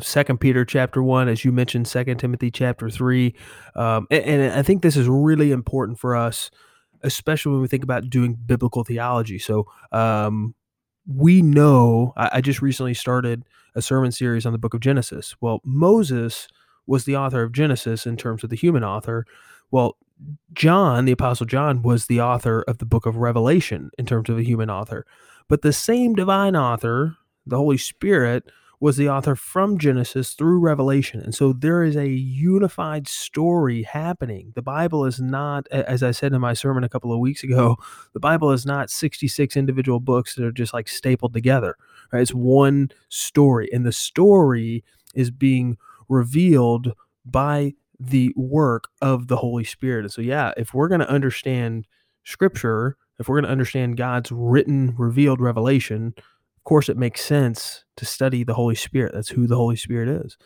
Second 0.00 0.36
uh, 0.36 0.38
Peter 0.38 0.64
chapter 0.64 1.02
one, 1.02 1.28
as 1.28 1.44
you 1.44 1.52
mentioned, 1.52 1.88
Second 1.88 2.18
Timothy 2.18 2.50
chapter 2.50 2.90
three, 2.90 3.34
um, 3.74 4.06
and, 4.10 4.24
and 4.24 4.52
I 4.52 4.62
think 4.62 4.82
this 4.82 4.96
is 4.96 5.08
really 5.08 5.50
important 5.50 5.98
for 5.98 6.14
us, 6.14 6.50
especially 7.02 7.52
when 7.52 7.62
we 7.62 7.68
think 7.68 7.84
about 7.84 8.10
doing 8.10 8.34
biblical 8.34 8.84
theology. 8.84 9.38
So 9.38 9.66
um, 9.92 10.54
we 11.06 11.42
know. 11.42 12.12
I, 12.16 12.30
I 12.34 12.40
just 12.40 12.60
recently 12.60 12.94
started 12.94 13.44
a 13.74 13.82
sermon 13.82 14.12
series 14.12 14.44
on 14.44 14.52
the 14.52 14.58
Book 14.58 14.74
of 14.74 14.80
Genesis. 14.80 15.34
Well, 15.40 15.60
Moses 15.64 16.48
was 16.86 17.04
the 17.04 17.16
author 17.16 17.42
of 17.42 17.52
Genesis 17.52 18.06
in 18.06 18.16
terms 18.16 18.44
of 18.44 18.50
the 18.50 18.56
human 18.56 18.84
author. 18.84 19.24
Well, 19.70 19.96
John, 20.52 21.04
the 21.04 21.12
Apostle 21.12 21.46
John, 21.46 21.82
was 21.82 22.06
the 22.06 22.20
author 22.20 22.62
of 22.62 22.78
the 22.78 22.86
book 22.86 23.06
of 23.06 23.16
Revelation 23.16 23.90
in 23.98 24.06
terms 24.06 24.28
of 24.28 24.38
a 24.38 24.44
human 24.44 24.70
author. 24.70 25.06
But 25.48 25.62
the 25.62 25.72
same 25.72 26.14
divine 26.14 26.56
author, 26.56 27.16
the 27.46 27.56
Holy 27.56 27.78
Spirit, 27.78 28.44
was 28.82 28.96
the 28.96 29.08
author 29.08 29.36
from 29.36 29.78
Genesis 29.78 30.32
through 30.32 30.58
Revelation. 30.58 31.20
And 31.20 31.32
so 31.32 31.52
there 31.52 31.84
is 31.84 31.94
a 31.94 32.08
unified 32.08 33.06
story 33.06 33.84
happening. 33.84 34.50
The 34.56 34.62
Bible 34.62 35.04
is 35.04 35.20
not, 35.20 35.68
as 35.68 36.02
I 36.02 36.10
said 36.10 36.32
in 36.32 36.40
my 36.40 36.52
sermon 36.52 36.82
a 36.82 36.88
couple 36.88 37.12
of 37.12 37.20
weeks 37.20 37.44
ago, 37.44 37.76
the 38.12 38.18
Bible 38.18 38.50
is 38.50 38.66
not 38.66 38.90
66 38.90 39.56
individual 39.56 40.00
books 40.00 40.34
that 40.34 40.44
are 40.44 40.50
just 40.50 40.74
like 40.74 40.88
stapled 40.88 41.32
together. 41.32 41.76
Right? 42.12 42.22
It's 42.22 42.34
one 42.34 42.90
story. 43.08 43.68
And 43.72 43.86
the 43.86 43.92
story 43.92 44.82
is 45.14 45.30
being 45.30 45.78
revealed 46.08 46.92
by 47.24 47.74
the 48.08 48.32
work 48.36 48.88
of 49.00 49.28
the 49.28 49.36
Holy 49.36 49.64
Spirit. 49.64 50.04
And 50.04 50.12
so, 50.12 50.22
yeah, 50.22 50.52
if 50.56 50.74
we're 50.74 50.88
going 50.88 51.00
to 51.00 51.10
understand 51.10 51.86
Scripture, 52.24 52.96
if 53.18 53.28
we're 53.28 53.36
going 53.36 53.46
to 53.46 53.52
understand 53.52 53.96
God's 53.96 54.32
written, 54.32 54.94
revealed 54.96 55.40
revelation, 55.40 56.14
of 56.16 56.64
course, 56.64 56.88
it 56.88 56.96
makes 56.96 57.24
sense 57.24 57.84
to 57.96 58.04
study 58.04 58.44
the 58.44 58.54
Holy 58.54 58.74
Spirit. 58.74 59.12
That's 59.14 59.28
who 59.28 59.46
the 59.46 59.56
Holy 59.56 59.76
Spirit 59.76 60.08
is. 60.08 60.36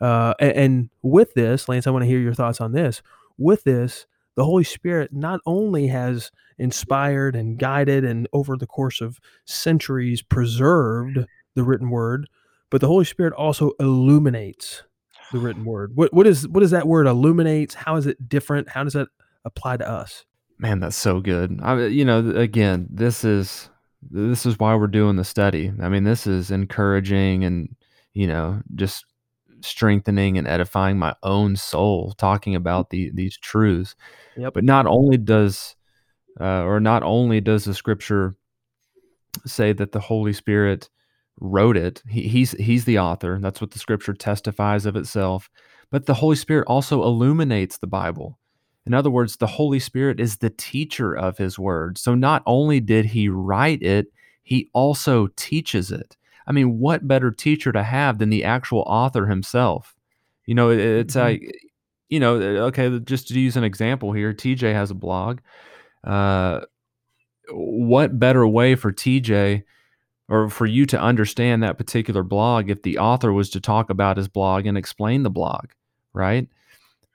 Uh, 0.00 0.34
and, 0.40 0.52
and 0.52 0.90
with 1.02 1.34
this, 1.34 1.68
Lance, 1.68 1.86
I 1.86 1.90
want 1.90 2.02
to 2.02 2.08
hear 2.08 2.20
your 2.20 2.34
thoughts 2.34 2.60
on 2.60 2.72
this. 2.72 3.02
With 3.38 3.64
this, 3.64 4.06
the 4.36 4.44
Holy 4.44 4.64
Spirit 4.64 5.12
not 5.12 5.40
only 5.46 5.88
has 5.88 6.30
inspired 6.58 7.34
and 7.34 7.58
guided 7.58 8.04
and 8.04 8.28
over 8.32 8.56
the 8.56 8.66
course 8.66 9.00
of 9.00 9.18
centuries 9.44 10.22
preserved 10.22 11.18
the 11.54 11.64
written 11.64 11.90
word, 11.90 12.28
but 12.70 12.80
the 12.80 12.86
Holy 12.86 13.04
Spirit 13.04 13.32
also 13.34 13.72
illuminates 13.80 14.84
the 15.32 15.38
written 15.38 15.64
word. 15.64 15.92
What 15.94 16.12
what 16.12 16.26
is 16.26 16.46
what 16.48 16.60
does 16.60 16.70
that 16.70 16.86
word 16.86 17.06
illuminates? 17.06 17.74
How 17.74 17.96
is 17.96 18.06
it 18.06 18.28
different? 18.28 18.68
How 18.68 18.84
does 18.84 18.94
that 18.94 19.08
apply 19.44 19.78
to 19.78 19.88
us? 19.88 20.24
Man, 20.58 20.80
that's 20.80 20.96
so 20.96 21.20
good. 21.20 21.58
I, 21.62 21.86
you 21.86 22.04
know, 22.04 22.30
again, 22.30 22.86
this 22.90 23.24
is 23.24 23.70
this 24.10 24.46
is 24.46 24.58
why 24.58 24.74
we're 24.74 24.86
doing 24.86 25.16
the 25.16 25.24
study. 25.24 25.72
I 25.80 25.88
mean, 25.88 26.04
this 26.04 26.26
is 26.26 26.50
encouraging 26.50 27.44
and 27.44 27.74
you 28.12 28.26
know 28.26 28.60
just 28.74 29.04
strengthening 29.62 30.38
and 30.38 30.48
edifying 30.48 30.98
my 30.98 31.14
own 31.22 31.56
soul, 31.56 32.14
talking 32.18 32.54
about 32.54 32.90
the 32.90 33.10
these 33.14 33.36
truths. 33.36 33.94
Yep. 34.36 34.54
But 34.54 34.64
not 34.64 34.86
only 34.86 35.16
does 35.16 35.76
uh, 36.40 36.62
or 36.62 36.80
not 36.80 37.02
only 37.02 37.40
does 37.40 37.64
the 37.64 37.74
scripture 37.74 38.36
say 39.46 39.72
that 39.72 39.92
the 39.92 40.00
Holy 40.00 40.32
Spirit 40.32 40.88
wrote 41.40 41.76
it. 41.76 42.02
He, 42.08 42.28
he's 42.28 42.52
he's 42.52 42.84
the 42.84 42.98
author. 42.98 43.38
That's 43.40 43.60
what 43.60 43.70
the 43.72 43.78
scripture 43.78 44.14
testifies 44.14 44.86
of 44.86 44.96
itself. 44.96 45.50
But 45.90 46.06
the 46.06 46.14
Holy 46.14 46.36
Spirit 46.36 46.66
also 46.68 47.02
illuminates 47.02 47.78
the 47.78 47.86
Bible. 47.86 48.38
In 48.86 48.94
other 48.94 49.10
words, 49.10 49.36
the 49.36 49.46
Holy 49.46 49.78
Spirit 49.78 50.20
is 50.20 50.38
the 50.38 50.50
teacher 50.50 51.14
of 51.16 51.38
his 51.38 51.58
word. 51.58 51.98
So 51.98 52.14
not 52.14 52.42
only 52.46 52.80
did 52.80 53.06
he 53.06 53.28
write 53.28 53.82
it, 53.82 54.06
he 54.42 54.70
also 54.72 55.28
teaches 55.36 55.90
it. 55.92 56.16
I 56.46 56.52
mean, 56.52 56.78
what 56.78 57.06
better 57.06 57.30
teacher 57.30 57.72
to 57.72 57.82
have 57.82 58.18
than 58.18 58.30
the 58.30 58.44
actual 58.44 58.80
author 58.86 59.26
himself? 59.26 59.94
You 60.46 60.54
know, 60.54 60.70
it, 60.70 60.78
it's 60.80 61.14
Mhm. 61.14 61.20
like, 61.20 61.56
you 62.08 62.18
know, 62.20 62.34
okay, 62.66 62.98
just 63.00 63.28
to 63.28 63.38
use 63.38 63.56
an 63.56 63.64
example 63.64 64.12
here, 64.12 64.32
TJ 64.32 64.72
has 64.72 64.90
a 64.90 64.94
blog. 64.94 65.40
Uh, 66.02 66.60
what 67.52 68.18
better 68.18 68.46
way 68.46 68.74
for 68.74 68.92
TJ 68.92 69.64
or 70.30 70.48
for 70.48 70.66
you 70.66 70.86
to 70.86 71.00
understand 71.00 71.62
that 71.62 71.78
particular 71.78 72.22
blog 72.22 72.70
if 72.70 72.82
the 72.82 72.98
author 72.98 73.32
was 73.32 73.50
to 73.50 73.60
talk 73.60 73.90
about 73.90 74.16
his 74.16 74.28
blog 74.28 74.66
and 74.66 74.78
explain 74.78 75.24
the 75.24 75.30
blog, 75.30 75.66
right? 76.14 76.48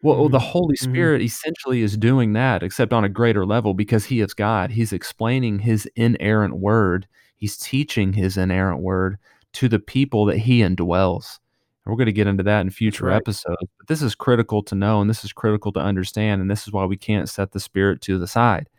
Well, 0.04 0.19
well, 0.19 0.30
the. 0.30 0.39
Holy 0.39 0.75
Mhm. 0.75 0.80
Spirit 0.80 1.21
essentially 1.21 1.82
is 1.82 1.97
doing 1.97 2.34
that, 2.34 2.63
except 2.63 2.93
on 2.93 3.04
a 3.04 3.10
greater 3.10 3.45
level 3.45 3.73
because 3.73 4.06
He 4.06 4.19
is 4.21 4.34
God. 4.36 4.71
He's 4.71 4.93
explaining 4.93 5.60
His 5.60 5.88
inerrant 5.95 6.58
word, 6.58 7.08
He's 7.38 7.58
teaching 7.58 8.13
His 8.13 8.38
inerrant 8.38 8.82
word 8.82 9.17
to 9.54 9.67
the 9.69 9.80
people 9.80 10.25
that 10.25 10.38
He 10.39 10.60
indwells. 10.62 11.39
And 11.86 11.91
we're 11.91 11.97
going 11.97 12.06
to 12.08 12.12
get 12.13 12.28
into 12.28 12.43
that 12.43 12.62
in 12.62 12.69
future 12.69 13.08
right. 13.08 13.15
episodes. 13.17 13.58
But 13.80 13.88
this 13.88 14.01
is 14.04 14.15
critical 14.15 14.62
to 14.63 14.75
know, 14.75 15.01
and 15.01 15.10
this 15.10 15.23
is 15.25 15.34
critical 15.34 15.71
to 15.73 15.80
understand, 15.80 16.41
and 16.41 16.51
this 16.51 16.67
is 16.67 16.73
why 16.73 16.86
we 16.86 16.97
can't 16.97 17.30
set 17.30 17.51
the 17.54 17.60
Spirit 17.60 18.01
to 18.01 18.19
the 18.19 18.28
side. 18.28 18.69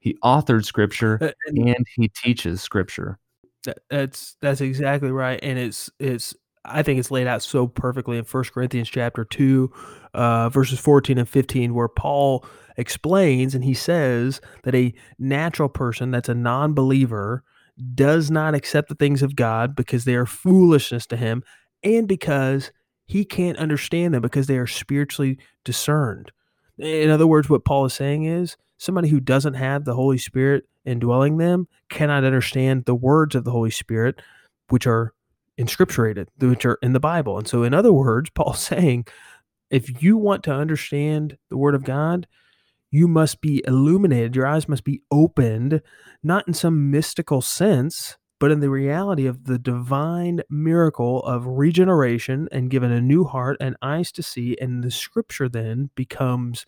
He 0.00 0.16
authored 0.24 0.64
Scripture 0.64 1.18
Uh, 1.22 1.32
and 1.46 1.58
and 1.68 1.86
He 1.96 2.08
teaches 2.08 2.62
Scripture. 2.62 3.18
That, 3.64 3.78
that's 3.90 4.36
that's 4.40 4.60
exactly 4.60 5.10
right. 5.10 5.38
And 5.42 5.58
it's 5.58 5.90
it's 5.98 6.34
I 6.64 6.82
think 6.82 6.98
it's 6.98 7.10
laid 7.10 7.26
out 7.26 7.42
so 7.42 7.66
perfectly 7.66 8.16
in 8.16 8.24
First 8.24 8.52
Corinthians 8.52 8.88
chapter 8.88 9.24
two, 9.24 9.70
uh, 10.14 10.48
verses 10.48 10.78
fourteen 10.78 11.18
and 11.18 11.28
fifteen, 11.28 11.74
where 11.74 11.88
Paul 11.88 12.44
explains 12.76 13.54
and 13.54 13.64
he 13.64 13.74
says 13.74 14.40
that 14.64 14.74
a 14.74 14.94
natural 15.18 15.68
person 15.68 16.10
that's 16.10 16.28
a 16.28 16.34
non-believer 16.34 17.44
does 17.94 18.30
not 18.30 18.54
accept 18.54 18.88
the 18.88 18.94
things 18.94 19.22
of 19.22 19.36
God 19.36 19.76
because 19.76 20.04
they 20.04 20.14
are 20.14 20.26
foolishness 20.26 21.06
to 21.06 21.16
him, 21.16 21.42
and 21.82 22.08
because 22.08 22.72
he 23.06 23.24
can't 23.24 23.58
understand 23.58 24.14
them 24.14 24.22
because 24.22 24.46
they 24.46 24.56
are 24.56 24.66
spiritually 24.66 25.38
discerned. 25.64 26.32
In 26.78 27.10
other 27.10 27.26
words, 27.26 27.50
what 27.50 27.64
Paul 27.64 27.84
is 27.84 27.94
saying 27.94 28.24
is 28.24 28.56
somebody 28.78 29.08
who 29.08 29.20
doesn't 29.20 29.54
have 29.54 29.84
the 29.84 29.94
Holy 29.94 30.18
Spirit 30.18 30.64
indwelling 30.84 31.38
them 31.38 31.68
cannot 31.88 32.24
understand 32.24 32.84
the 32.84 32.94
words 32.94 33.34
of 33.34 33.44
the 33.44 33.50
Holy 33.50 33.70
Spirit, 33.70 34.20
which 34.68 34.86
are 34.86 35.12
inscripturated, 35.58 36.26
which 36.38 36.66
are 36.66 36.78
in 36.82 36.92
the 36.92 37.00
Bible. 37.00 37.38
And 37.38 37.48
so, 37.48 37.62
in 37.62 37.74
other 37.74 37.92
words, 37.92 38.30
Paul's 38.34 38.60
saying, 38.60 39.06
if 39.70 40.02
you 40.02 40.16
want 40.16 40.44
to 40.44 40.52
understand 40.52 41.36
the 41.48 41.56
Word 41.56 41.74
of 41.74 41.84
God, 41.84 42.26
you 42.90 43.08
must 43.08 43.40
be 43.40 43.62
illuminated. 43.66 44.36
Your 44.36 44.46
eyes 44.46 44.68
must 44.68 44.84
be 44.84 45.02
opened, 45.10 45.82
not 46.22 46.46
in 46.46 46.54
some 46.54 46.92
mystical 46.92 47.40
sense, 47.40 48.16
but 48.38 48.52
in 48.52 48.60
the 48.60 48.70
reality 48.70 49.26
of 49.26 49.44
the 49.44 49.58
divine 49.58 50.42
miracle 50.48 51.22
of 51.24 51.46
regeneration 51.46 52.48
and 52.52 52.70
given 52.70 52.92
a 52.92 53.00
new 53.00 53.24
heart 53.24 53.56
and 53.58 53.76
eyes 53.82 54.12
to 54.12 54.22
see. 54.22 54.56
And 54.60 54.84
the 54.84 54.92
scripture 54.92 55.48
then 55.48 55.90
becomes 55.96 56.66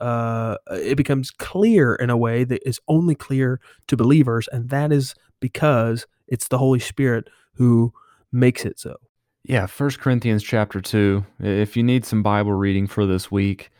uh, 0.00 0.56
it 0.70 0.96
becomes 0.96 1.30
clear 1.30 1.94
in 1.94 2.10
a 2.10 2.16
way 2.16 2.44
that 2.44 2.66
is 2.66 2.80
only 2.88 3.14
clear 3.14 3.60
to 3.86 3.96
believers, 3.96 4.48
and 4.52 4.70
that 4.70 4.92
is 4.92 5.14
because 5.40 6.06
it's 6.28 6.48
the 6.48 6.58
Holy 6.58 6.78
Spirit 6.78 7.28
who 7.54 7.92
makes 8.32 8.64
it 8.64 8.78
so. 8.78 8.96
Yeah, 9.44 9.66
First 9.66 10.00
Corinthians 10.00 10.42
chapter 10.42 10.80
2. 10.80 11.24
If 11.40 11.76
you 11.76 11.82
need 11.82 12.04
some 12.04 12.22
Bible 12.22 12.52
reading 12.52 12.86
for 12.86 13.06
this 13.06 13.30
week, 13.30 13.70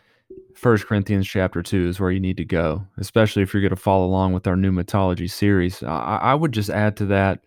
First 0.54 0.86
Corinthians 0.86 1.26
chapter 1.26 1.62
2 1.62 1.88
is 1.88 2.00
where 2.00 2.10
you 2.10 2.20
need 2.20 2.36
to 2.38 2.44
go, 2.44 2.86
especially 2.98 3.42
if 3.42 3.52
you're 3.52 3.62
going 3.62 3.70
to 3.70 3.76
follow 3.76 4.06
along 4.06 4.32
with 4.32 4.46
our 4.46 4.56
pneumatology 4.56 5.30
series. 5.30 5.82
I, 5.82 6.18
I 6.22 6.34
would 6.34 6.52
just 6.52 6.70
add 6.70 6.96
to 6.98 7.06
that 7.06 7.44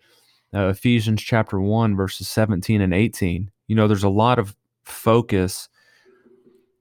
uh, 0.54 0.68
Ephesians 0.68 1.22
chapter 1.22 1.60
1, 1.60 1.96
verses 1.96 2.28
17 2.28 2.80
and 2.80 2.94
18. 2.94 3.50
You 3.66 3.76
know, 3.76 3.88
there's 3.88 4.04
a 4.04 4.08
lot 4.08 4.38
of 4.38 4.56
focus 4.84 5.68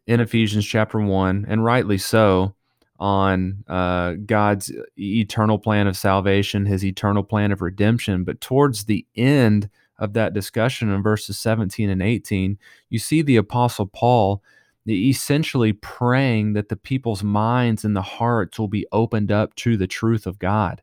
in 0.07 0.19
Ephesians 0.19 0.65
chapter 0.65 0.99
1, 0.99 1.45
and 1.47 1.63
rightly 1.63 1.97
so, 1.97 2.55
on 2.99 3.63
uh, 3.67 4.13
God's 4.25 4.71
eternal 4.97 5.57
plan 5.57 5.87
of 5.87 5.97
salvation, 5.97 6.65
his 6.65 6.85
eternal 6.85 7.23
plan 7.23 7.51
of 7.51 7.61
redemption. 7.61 8.23
But 8.23 8.39
towards 8.41 8.85
the 8.85 9.05
end 9.15 9.69
of 9.97 10.13
that 10.13 10.33
discussion 10.33 10.89
in 10.89 11.01
verses 11.01 11.39
17 11.39 11.89
and 11.89 12.01
18, 12.01 12.57
you 12.89 12.99
see 12.99 13.21
the 13.21 13.37
Apostle 13.37 13.87
Paul 13.87 14.41
essentially 14.87 15.73
praying 15.73 16.53
that 16.53 16.69
the 16.69 16.75
people's 16.75 17.23
minds 17.23 17.85
and 17.85 17.95
the 17.95 18.01
hearts 18.01 18.59
will 18.59 18.67
be 18.67 18.85
opened 18.91 19.31
up 19.31 19.55
to 19.55 19.77
the 19.77 19.87
truth 19.87 20.25
of 20.25 20.39
God. 20.39 20.81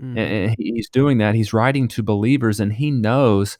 Mm. 0.00 0.18
And 0.18 0.56
he's 0.58 0.88
doing 0.88 1.18
that. 1.18 1.34
He's 1.34 1.52
writing 1.52 1.88
to 1.88 2.02
believers, 2.02 2.60
and 2.60 2.72
he 2.72 2.90
knows 2.90 3.58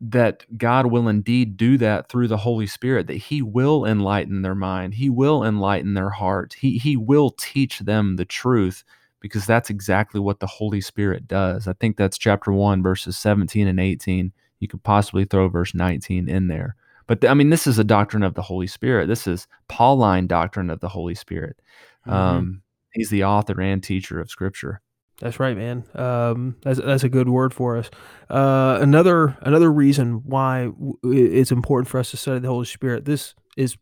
that 0.00 0.44
God 0.58 0.86
will 0.86 1.08
indeed 1.08 1.56
do 1.56 1.78
that 1.78 2.08
through 2.08 2.28
the 2.28 2.36
Holy 2.36 2.66
Spirit, 2.66 3.06
that 3.06 3.14
He 3.14 3.42
will 3.42 3.84
enlighten 3.84 4.42
their 4.42 4.54
mind, 4.54 4.94
He 4.94 5.08
will 5.08 5.44
enlighten 5.44 5.94
their 5.94 6.10
heart, 6.10 6.54
He, 6.58 6.78
he 6.78 6.96
will 6.96 7.30
teach 7.30 7.80
them 7.80 8.16
the 8.16 8.24
truth 8.24 8.84
because 9.20 9.46
that's 9.46 9.70
exactly 9.70 10.20
what 10.20 10.40
the 10.40 10.46
Holy 10.46 10.80
Spirit 10.80 11.26
does. 11.26 11.66
I 11.66 11.72
think 11.74 11.96
that's 11.96 12.18
chapter 12.18 12.52
1, 12.52 12.82
verses 12.82 13.18
17 13.18 13.66
and 13.66 13.80
18. 13.80 14.32
You 14.60 14.68
could 14.68 14.82
possibly 14.82 15.24
throw 15.24 15.48
verse 15.48 15.74
19 15.74 16.28
in 16.28 16.48
there. 16.48 16.76
But 17.06 17.24
I 17.24 17.34
mean, 17.34 17.50
this 17.50 17.66
is 17.66 17.78
a 17.78 17.84
doctrine 17.84 18.22
of 18.22 18.34
the 18.34 18.42
Holy 18.42 18.66
Spirit. 18.66 19.06
This 19.06 19.26
is 19.26 19.46
Pauline 19.68 20.26
doctrine 20.26 20.70
of 20.70 20.80
the 20.80 20.88
Holy 20.88 21.14
Spirit. 21.14 21.60
Mm-hmm. 22.06 22.12
Um, 22.12 22.62
he's 22.92 23.10
the 23.10 23.24
author 23.24 23.60
and 23.60 23.82
teacher 23.82 24.20
of 24.20 24.30
Scripture. 24.30 24.80
That's 25.20 25.40
right, 25.40 25.56
man. 25.56 25.84
Um, 25.94 26.56
that's 26.62 26.78
that's 26.78 27.04
a 27.04 27.08
good 27.08 27.28
word 27.28 27.54
for 27.54 27.78
us. 27.78 27.90
Uh, 28.28 28.78
another 28.80 29.36
another 29.40 29.72
reason 29.72 30.22
why 30.24 30.70
it's 31.04 31.50
important 31.50 31.88
for 31.88 31.98
us 31.98 32.10
to 32.10 32.18
study 32.18 32.40
the 32.40 32.48
Holy 32.48 32.66
Spirit. 32.66 33.06
This 33.06 33.34
is 33.56 33.76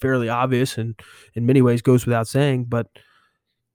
fairly 0.00 0.28
obvious 0.28 0.76
and 0.76 1.00
in 1.34 1.46
many 1.46 1.62
ways 1.62 1.80
goes 1.80 2.04
without 2.04 2.28
saying, 2.28 2.66
but 2.66 2.88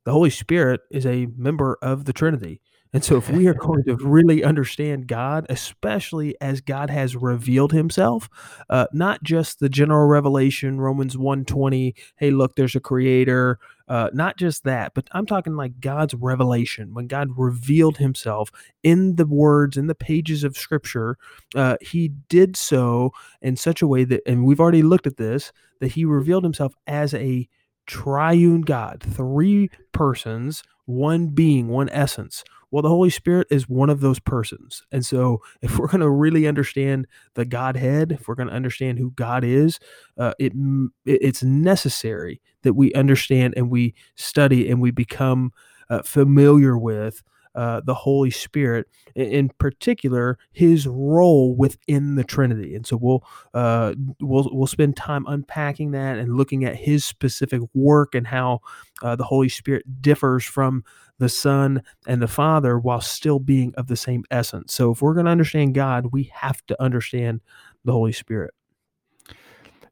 the 0.05 0.11
Holy 0.11 0.29
Spirit 0.29 0.81
is 0.91 1.05
a 1.05 1.27
member 1.35 1.77
of 1.81 2.05
the 2.05 2.13
Trinity. 2.13 2.61
And 2.91 3.03
so, 3.03 3.17
if 3.17 3.29
we 3.29 3.45
are 3.47 3.53
going 3.53 3.83
to 3.83 3.95
really 3.97 4.43
understand 4.43 5.05
God, 5.07 5.45
especially 5.47 6.35
as 6.41 6.59
God 6.59 6.89
has 6.89 7.15
revealed 7.15 7.71
Himself, 7.71 8.29
uh, 8.67 8.87
not 8.91 9.21
just 9.21 9.59
the 9.59 9.69
general 9.69 10.07
revelation, 10.07 10.81
Romans 10.81 11.15
1.20, 11.15 11.93
hey, 12.17 12.31
look, 12.31 12.55
there's 12.55 12.75
a 12.75 12.79
creator, 12.79 13.59
uh, 13.87 14.09
not 14.11 14.37
just 14.37 14.63
that, 14.63 14.95
but 14.95 15.07
I'm 15.11 15.27
talking 15.27 15.55
like 15.55 15.79
God's 15.79 16.15
revelation. 16.15 16.95
When 16.95 17.05
God 17.05 17.29
revealed 17.37 17.97
Himself 17.97 18.49
in 18.81 19.17
the 19.17 19.27
words, 19.27 19.77
in 19.77 19.85
the 19.85 19.93
pages 19.93 20.43
of 20.43 20.57
Scripture, 20.57 21.15
uh, 21.53 21.77
He 21.81 22.07
did 22.07 22.57
so 22.57 23.11
in 23.39 23.55
such 23.55 23.83
a 23.83 23.87
way 23.87 24.03
that, 24.05 24.23
and 24.25 24.45
we've 24.45 24.59
already 24.59 24.81
looked 24.81 25.05
at 25.05 25.17
this, 25.17 25.51
that 25.79 25.91
He 25.91 26.05
revealed 26.05 26.43
Himself 26.43 26.73
as 26.87 27.13
a 27.13 27.47
triune 27.85 28.61
God, 28.61 29.03
three 29.03 29.69
persons, 29.91 30.63
one 30.85 31.27
being, 31.27 31.67
one 31.67 31.89
essence. 31.89 32.43
Well, 32.71 32.83
the 32.83 32.89
Holy 32.89 33.09
Spirit 33.09 33.47
is 33.49 33.67
one 33.67 33.89
of 33.89 33.99
those 33.99 34.19
persons. 34.19 34.83
And 34.91 35.05
so, 35.05 35.41
if 35.61 35.77
we're 35.79 35.87
going 35.87 36.01
to 36.01 36.09
really 36.09 36.47
understand 36.47 37.07
the 37.33 37.45
Godhead, 37.45 38.11
if 38.11 38.27
we're 38.27 38.35
going 38.35 38.49
to 38.49 38.53
understand 38.53 38.99
who 38.99 39.11
God 39.11 39.43
is, 39.43 39.79
uh, 40.17 40.33
it 40.39 40.53
it's 41.05 41.43
necessary 41.43 42.41
that 42.63 42.73
we 42.73 42.93
understand 42.93 43.53
and 43.57 43.69
we 43.69 43.95
study 44.15 44.69
and 44.69 44.81
we 44.81 44.91
become 44.91 45.51
uh, 45.89 46.01
familiar 46.03 46.77
with 46.77 47.23
uh, 47.55 47.81
the 47.83 47.93
Holy 47.93 48.29
Spirit, 48.29 48.87
in 49.15 49.49
particular, 49.57 50.37
His 50.51 50.87
role 50.87 51.55
within 51.55 52.15
the 52.15 52.23
Trinity. 52.23 52.75
And 52.75 52.85
so 52.85 52.97
we'll 52.97 53.23
uh, 53.53 53.95
we'll 54.21 54.49
we'll 54.51 54.67
spend 54.67 54.95
time 54.95 55.25
unpacking 55.27 55.91
that 55.91 56.17
and 56.17 56.37
looking 56.37 56.63
at 56.63 56.75
His 56.75 57.03
specific 57.03 57.61
work 57.73 58.13
and 58.15 58.27
how 58.27 58.59
uh, 59.01 59.15
the 59.15 59.23
Holy 59.23 59.49
Spirit 59.49 60.01
differs 60.01 60.45
from 60.45 60.83
the 61.19 61.29
Son 61.29 61.83
and 62.07 62.21
the 62.21 62.27
Father 62.27 62.79
while 62.79 63.01
still 63.01 63.39
being 63.39 63.73
of 63.75 63.87
the 63.87 63.95
same 63.95 64.23
essence. 64.31 64.73
So 64.73 64.91
if 64.91 65.01
we're 65.01 65.13
going 65.13 65.25
to 65.25 65.31
understand 65.31 65.75
God, 65.75 66.07
we 66.11 66.31
have 66.33 66.65
to 66.67 66.81
understand 66.81 67.41
the 67.85 67.91
Holy 67.91 68.11
Spirit. 68.11 68.53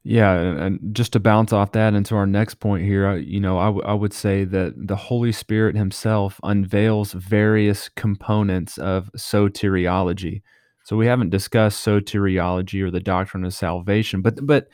Yeah, 0.04 0.32
and 0.38 0.94
just 0.94 1.12
to 1.12 1.20
bounce 1.20 1.52
off 1.52 1.72
that 1.72 1.92
into 1.92 2.14
our 2.14 2.26
next 2.26 2.54
point 2.54 2.84
here, 2.84 3.16
you 3.16 3.40
know, 3.40 3.58
I, 3.58 3.66
w- 3.66 3.84
I 3.84 3.92
would 3.92 4.14
say 4.14 4.44
that 4.44 4.72
the 4.76 4.96
Holy 4.96 5.32
Spirit 5.32 5.76
Himself 5.76 6.40
unveils 6.42 7.12
various 7.12 7.90
components 7.90 8.78
of 8.78 9.10
soteriology. 9.16 10.40
So 10.84 10.96
we 10.96 11.06
haven't 11.06 11.28
discussed 11.28 11.84
soteriology 11.84 12.80
or 12.80 12.90
the 12.90 13.00
doctrine 13.00 13.44
of 13.44 13.52
salvation, 13.52 14.22
but 14.22 14.46
but 14.46 14.68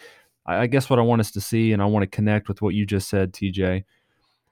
I 0.46 0.66
guess 0.66 0.88
what 0.88 0.98
I 0.98 1.02
want 1.02 1.20
us 1.20 1.30
to 1.32 1.40
see, 1.40 1.72
and 1.72 1.82
I 1.82 1.86
want 1.86 2.02
to 2.04 2.16
connect 2.16 2.48
with 2.48 2.60
what 2.62 2.74
you 2.74 2.84
just 2.86 3.08
said, 3.08 3.32
TJ, 3.32 3.84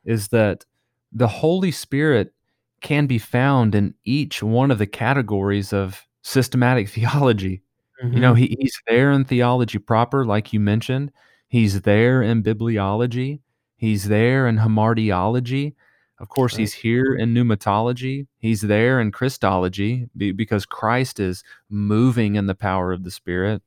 is 0.04 0.28
that 0.28 0.64
the 1.12 1.28
Holy 1.28 1.70
Spirit 1.70 2.32
can 2.80 3.06
be 3.06 3.18
found 3.18 3.74
in 3.74 3.94
each 4.04 4.42
one 4.42 4.70
of 4.70 4.78
the 4.78 4.86
categories 4.86 5.72
of 5.72 6.06
systematic 6.22 6.88
theology. 6.88 7.62
Mm-hmm. 8.02 8.14
You 8.14 8.20
know, 8.20 8.32
mm-hmm. 8.32 8.42
he, 8.42 8.56
he's 8.60 8.80
there 8.86 9.12
in 9.12 9.24
theology 9.24 9.78
proper, 9.78 10.24
like 10.24 10.52
you 10.52 10.60
mentioned. 10.60 11.12
He's 11.48 11.82
there 11.82 12.22
in 12.22 12.42
bibliology. 12.42 13.40
He's 13.76 14.08
there 14.08 14.48
in 14.48 14.58
hamartiology. 14.58 15.74
Of 16.18 16.28
course, 16.28 16.54
right. 16.54 16.60
he's 16.60 16.72
here 16.72 17.14
in 17.14 17.34
pneumatology. 17.34 18.26
He's 18.38 18.60
there 18.60 19.00
in 19.00 19.10
Christology 19.10 20.08
because 20.16 20.64
Christ 20.64 21.18
is 21.18 21.42
moving 21.68 22.36
in 22.36 22.46
the 22.46 22.54
power 22.54 22.92
of 22.92 23.02
the 23.02 23.10
Spirit. 23.10 23.60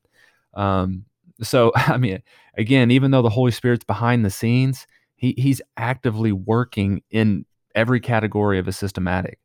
Um, 0.54 1.06
so, 1.42 1.74
I 1.76 1.98
mean, 1.98 2.24
again, 2.58 2.92
even 2.92 3.12
though 3.12 3.22
the 3.22 3.30
Holy 3.30 3.52
Spirit's 3.52 3.84
behind 3.84 4.24
the 4.24 4.30
scenes, 4.30 4.88
he, 5.26 5.34
he's 5.38 5.62
actively 5.76 6.32
working 6.32 7.02
in 7.10 7.46
every 7.74 8.00
category 8.00 8.60
of 8.60 8.68
a 8.68 8.72
systematic. 8.72 9.40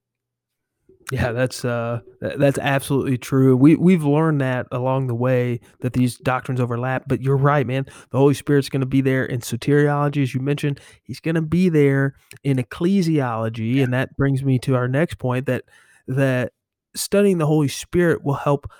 Yeah, 1.11 1.33
that's 1.33 1.65
uh, 1.65 2.01
that's 2.21 2.59
absolutely 2.59 3.19
true. 3.19 3.57
We 3.57 3.75
we've 3.75 4.05
learned 4.05 4.41
that 4.43 4.69
along 4.71 5.09
the 5.09 5.15
way 5.15 5.59
that 5.81 5.93
these 5.93 6.17
doctrines 6.17 6.61
overlap. 6.61 7.05
But 7.09 7.21
you're 7.21 7.37
right, 7.37 7.67
man. 7.67 7.87
The 8.11 8.19
Holy 8.19 8.35
Spirit's 8.35 8.69
going 8.69 8.81
to 8.81 8.87
be 8.87 9.01
there 9.01 9.25
in 9.25 9.41
soteriology, 9.41 10.23
as 10.23 10.35
you 10.35 10.41
mentioned. 10.41 10.79
He's 11.03 11.19
going 11.19 11.35
to 11.35 11.43
be 11.43 11.69
there 11.69 12.15
in 12.45 12.59
ecclesiology, 12.59 13.77
yeah. 13.77 13.85
and 13.85 13.93
that 13.93 14.17
brings 14.17 14.45
me 14.45 14.61
to 14.61 14.77
our 14.77 14.87
next 14.87 15.19
point 15.19 15.47
that 15.47 15.65
that 16.07 16.53
studying 16.95 17.39
the 17.39 17.47
Holy 17.47 17.69
Spirit 17.69 18.23
will 18.23 18.35
help 18.35 18.71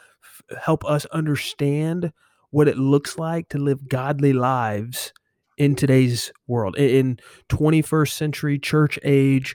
help 0.63 0.85
us 0.85 1.07
understand 1.07 2.13
what 2.51 2.69
it 2.69 2.77
looks 2.77 3.19
like 3.19 3.49
to 3.49 3.59
live 3.59 3.89
godly 3.89 4.33
lives 4.33 5.13
in 5.61 5.75
today's 5.75 6.33
world 6.47 6.75
in 6.79 7.19
21st 7.51 8.13
century 8.13 8.59
church 8.59 8.99
age 9.05 9.55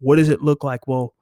what 0.00 0.16
does 0.16 0.30
it 0.30 0.40
look 0.40 0.64
like 0.64 0.88
well 0.88 1.12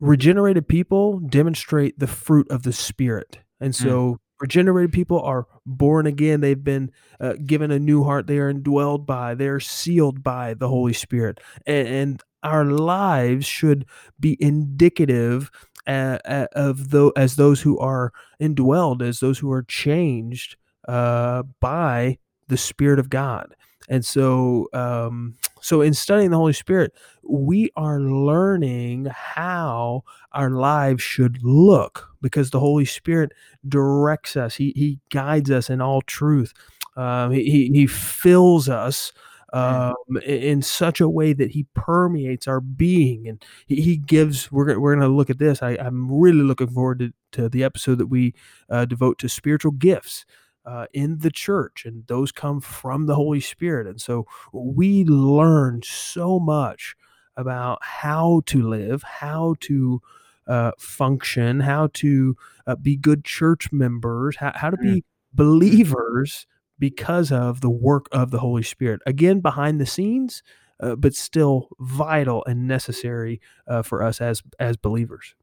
regenerated 0.00 0.66
people 0.66 1.18
demonstrate 1.18 1.98
the 1.98 2.06
fruit 2.06 2.50
of 2.50 2.62
the 2.62 2.72
spirit 2.72 3.40
and 3.60 3.76
hmm. 3.76 3.84
so 3.84 4.12
mm. 4.14 4.16
regenerated 4.40 4.90
people 4.90 5.20
are 5.20 5.46
born 5.66 6.06
again 6.06 6.40
they've 6.40 6.64
been 6.64 6.90
uh, 7.20 7.34
given 7.44 7.70
a 7.70 7.78
new 7.78 8.02
heart 8.02 8.26
they 8.26 8.38
are 8.38 8.50
indwelled 8.50 9.04
by 9.04 9.34
they're 9.34 9.60
sealed 9.60 10.22
by 10.22 10.54
the 10.54 10.68
holy 10.68 10.94
spirit 10.94 11.38
and, 11.66 11.86
and 11.86 12.22
our 12.42 12.64
lives 12.64 13.44
should 13.44 13.84
be 14.18 14.34
indicative 14.40 15.50
uh, 15.86 16.16
uh, 16.24 16.46
of 16.52 16.88
though 16.88 17.12
as 17.16 17.36
those 17.36 17.60
who 17.60 17.78
are 17.78 18.12
indwelled 18.40 19.02
as 19.02 19.20
those 19.20 19.40
who 19.40 19.52
are 19.52 19.62
changed 19.62 20.56
uh, 20.88 21.42
by 21.60 22.16
the 22.52 22.56
Spirit 22.58 22.98
of 23.00 23.10
God. 23.10 23.56
And 23.88 24.04
so, 24.04 24.68
um, 24.72 25.34
so 25.60 25.80
in 25.80 25.92
studying 25.94 26.30
the 26.30 26.36
Holy 26.36 26.52
Spirit, 26.52 26.92
we 27.24 27.70
are 27.74 28.00
learning 28.00 29.06
how 29.10 30.04
our 30.32 30.50
lives 30.50 31.02
should 31.02 31.42
look 31.42 32.08
because 32.20 32.50
the 32.50 32.60
Holy 32.60 32.84
Spirit 32.84 33.32
directs 33.68 34.36
us. 34.36 34.54
He 34.54 34.72
he 34.76 35.00
guides 35.10 35.50
us 35.50 35.68
in 35.68 35.80
all 35.80 36.02
truth. 36.02 36.52
Um, 36.96 37.32
he 37.32 37.70
he 37.72 37.86
fills 37.88 38.68
us 38.68 39.12
Mm. 39.54 39.90
um, 40.08 40.16
in 40.24 40.62
such 40.62 40.98
a 41.00 41.08
way 41.08 41.34
that 41.34 41.50
he 41.50 41.66
permeates 41.74 42.48
our 42.48 42.60
being, 42.60 43.28
and 43.28 43.44
he, 43.66 43.82
he 43.82 43.96
gives. 43.98 44.50
We're 44.50 44.64
gonna, 44.64 44.80
we're 44.80 44.94
going 44.96 45.06
to 45.06 45.14
look 45.14 45.28
at 45.28 45.38
this. 45.38 45.62
I, 45.62 45.72
I'm 45.72 46.10
really 46.10 46.40
looking 46.40 46.68
forward 46.70 47.00
to, 47.00 47.12
to 47.32 47.48
the 47.50 47.62
episode 47.62 47.98
that 47.98 48.06
we 48.06 48.32
uh, 48.70 48.86
devote 48.86 49.18
to 49.18 49.28
spiritual 49.28 49.72
gifts 49.72 50.24
uh, 50.64 50.86
in 50.92 51.18
the 51.18 51.30
church, 51.30 51.84
and 51.84 52.06
those 52.06 52.32
come 52.32 52.60
from 52.60 53.06
the 53.06 53.14
Holy 53.14 53.40
Spirit. 53.40 53.86
And 53.86 54.00
so 54.00 54.26
we 54.52 55.04
learn 55.04 55.82
so 55.82 56.38
much 56.38 56.94
about 57.36 57.78
how 57.82 58.42
to 58.46 58.62
live, 58.62 59.02
how 59.02 59.54
to 59.60 60.00
uh, 60.46 60.72
function, 60.78 61.60
how 61.60 61.88
to 61.94 62.36
uh, 62.66 62.76
be 62.76 62.96
good 62.96 63.24
church 63.24 63.72
members, 63.72 64.36
how, 64.36 64.52
how 64.54 64.70
to 64.70 64.76
Mm. 64.76 64.82
be 64.82 65.04
believers 65.32 66.46
because 66.78 67.32
of 67.32 67.60
the 67.60 67.70
work 67.70 68.06
of 68.12 68.30
the 68.30 68.40
Holy 68.40 68.62
Spirit. 68.62 69.00
Again, 69.06 69.40
behind 69.40 69.80
the 69.80 69.86
scenes, 69.86 70.42
uh, 70.80 70.96
but 70.96 71.14
still 71.14 71.68
vital 71.78 72.44
and 72.46 72.66
necessary 72.66 73.40
uh, 73.68 73.82
for 73.82 74.02
us 74.02 74.20
as 74.20 74.42
as 74.58 74.76
believers. 74.76 75.34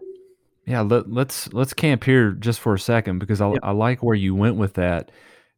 Yeah, 0.70 0.82
let, 0.82 1.12
let's 1.12 1.52
let's 1.52 1.74
camp 1.74 2.04
here 2.04 2.32
just 2.32 2.60
for 2.60 2.76
a 2.76 2.80
second 2.80 3.18
because 3.18 3.42
I, 3.42 3.50
Yep. 3.50 3.60
I 3.64 3.72
like 3.72 4.04
where 4.04 4.16
you 4.16 4.36
went 4.36 4.56
with 4.58 4.76
that. 4.76 5.10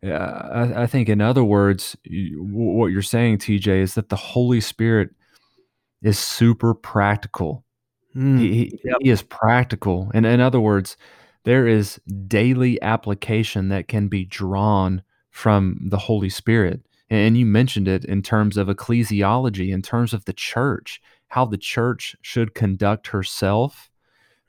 Yeah, 0.01 0.18
I, 0.18 0.84
I 0.84 0.88
think, 0.88 1.09
in 1.09 1.20
other 1.20 1.43
words, 1.43 1.97
you, 2.05 2.41
what 2.41 2.88
you're 2.88 3.01
saying, 3.01 3.39
TJ, 3.39 3.82
is 3.82 3.95
that 3.95 4.07
the 4.07 4.16
Holy 4.16 4.62
Spirit 4.62 5.09
is 6.01 6.18
super 6.18 6.74
practical. 6.74 7.66
Mm, 8.16 8.39
He, 8.39 8.47
he 8.53 8.80
yep. 8.86 8.97
he 9.01 9.09
is 9.09 9.22
practical, 9.22 10.09
and 10.14 10.26
in 10.26 10.39
other 10.39 10.62
words, 10.62 10.95
there 11.43 11.68
is 11.68 11.99
daily 12.28 12.82
application 12.82 13.68
that 13.68 13.89
can 13.89 14.07
be 14.07 14.24
drawn 14.24 15.03
from 15.30 15.78
the 15.89 15.97
Holy 15.97 16.30
Spirit. 16.30 16.82
And 17.09 17.38
you 17.38 17.45
mentioned 17.45 17.89
it 17.89 18.05
in 18.05 18.22
terms 18.22 18.55
of 18.55 18.70
ecclesiology, 18.70 19.74
in 19.74 19.82
terms 19.82 20.14
of 20.14 20.24
the 20.24 20.34
church, 20.34 21.01
how 21.28 21.43
the 21.43 21.57
church 21.57 22.16
should 22.22 22.55
conduct 22.55 23.07
herself 23.07 23.91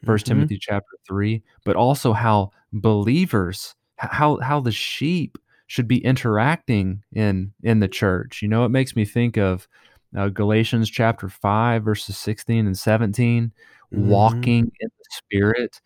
First 0.04 0.26
hmm 0.26 0.26
Timothy 0.26 0.58
chapter 0.60 0.96
3, 1.06 1.42
but 1.64 1.76
also 1.76 2.12
how 2.12 2.50
believers 2.72 3.74
how 3.98 4.38
how 4.40 4.60
the 4.60 4.72
sheep 4.72 5.38
should 5.68 5.86
be 5.88 6.04
interacting 6.04 7.02
in 7.12 7.52
in 7.62 7.80
the 7.80 7.88
church. 7.88 8.42
You 8.42 8.48
know, 8.48 8.64
it 8.64 8.70
makes 8.70 8.96
me 8.96 9.04
think 9.04 9.36
of, 9.38 9.68
uh, 10.16 10.28
Galatians 10.28 10.90
chapter 10.90 11.28
5, 11.28 11.84
verses 11.84 12.16
16 12.18 12.66
and 12.66 12.76
17, 12.78 13.52
hmm 13.94 14.52
walking 14.52 14.70
in 14.80 14.88
the 14.98 15.04
Spirit. 15.10 15.80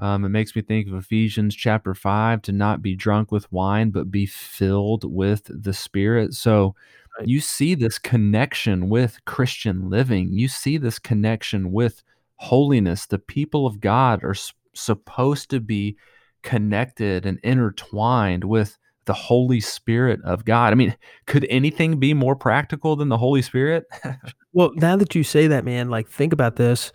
Um, 0.00 0.24
it 0.24 0.30
makes 0.30 0.56
me 0.56 0.62
think 0.62 0.88
of 0.88 0.94
Ephesians 0.94 1.54
chapter 1.54 1.94
5, 1.94 2.42
to 2.42 2.52
not 2.52 2.82
be 2.82 2.94
drunk 2.96 3.30
with 3.32 3.50
wine, 3.52 3.90
but 3.90 4.10
be 4.10 4.26
filled 4.26 5.04
with 5.04 5.44
the 5.48 5.72
Spirit. 5.72 6.34
So, 6.34 6.74
Right. 7.18 7.28
you 7.28 7.40
see 7.40 7.74
this 7.74 7.98
connection 7.98 8.88
with 8.88 9.24
Christian 9.26 9.90
living. 9.90 10.32
You 10.32 10.48
see 10.48 10.78
this 10.78 10.98
connection 10.98 11.70
with 11.72 12.02
holiness. 12.42 13.06
The 13.06 13.18
people 13.18 13.66
of 13.66 13.80
God 13.80 14.24
are 14.24 14.34
supposed 14.74 15.50
to 15.50 15.60
be 15.60 15.96
connected 16.42 17.24
and 17.24 17.38
intertwined 17.42 18.44
with 18.44 18.76
the 19.04 19.14
Holy 19.14 19.60
Spirit 19.60 20.20
of 20.24 20.44
God. 20.44 20.72
I 20.72 20.76
mean, 20.76 20.96
could 21.26 21.46
anything 21.48 21.98
be 21.98 22.14
more 22.14 22.36
practical 22.36 22.96
than 22.96 23.08
the 23.08 23.18
Holy 23.18 23.42
Spirit? 23.42 23.84
Well, 24.54 24.72
now 24.74 24.96
that 24.96 25.14
you 25.14 25.24
say 25.24 25.46
that, 25.46 25.64
man, 25.64 25.88
like 25.88 26.10
think 26.10 26.34
about 26.34 26.56
this. 26.56 26.92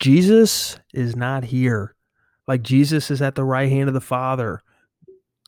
Jesus 0.00 0.80
is 0.94 1.14
not 1.14 1.44
here. 1.44 1.94
Like 2.48 2.62
Jesus 2.62 3.10
is 3.10 3.20
at 3.20 3.34
the 3.34 3.44
right 3.44 3.68
hand 3.68 3.88
of 3.88 3.94
the 3.94 4.00
Father. 4.00 4.62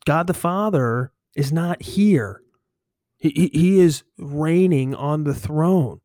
God 0.05 0.27
the 0.27 0.35
Father 0.35 1.11
is 1.35 1.51
not 1.51 1.81
here. 1.81 2.43
He, 3.17 3.29
he, 3.29 3.47
he 3.51 3.79
is 3.79 4.03
reigning 4.19 4.93
on 4.93 5.23
the 5.23 5.33
throne. 5.33 5.99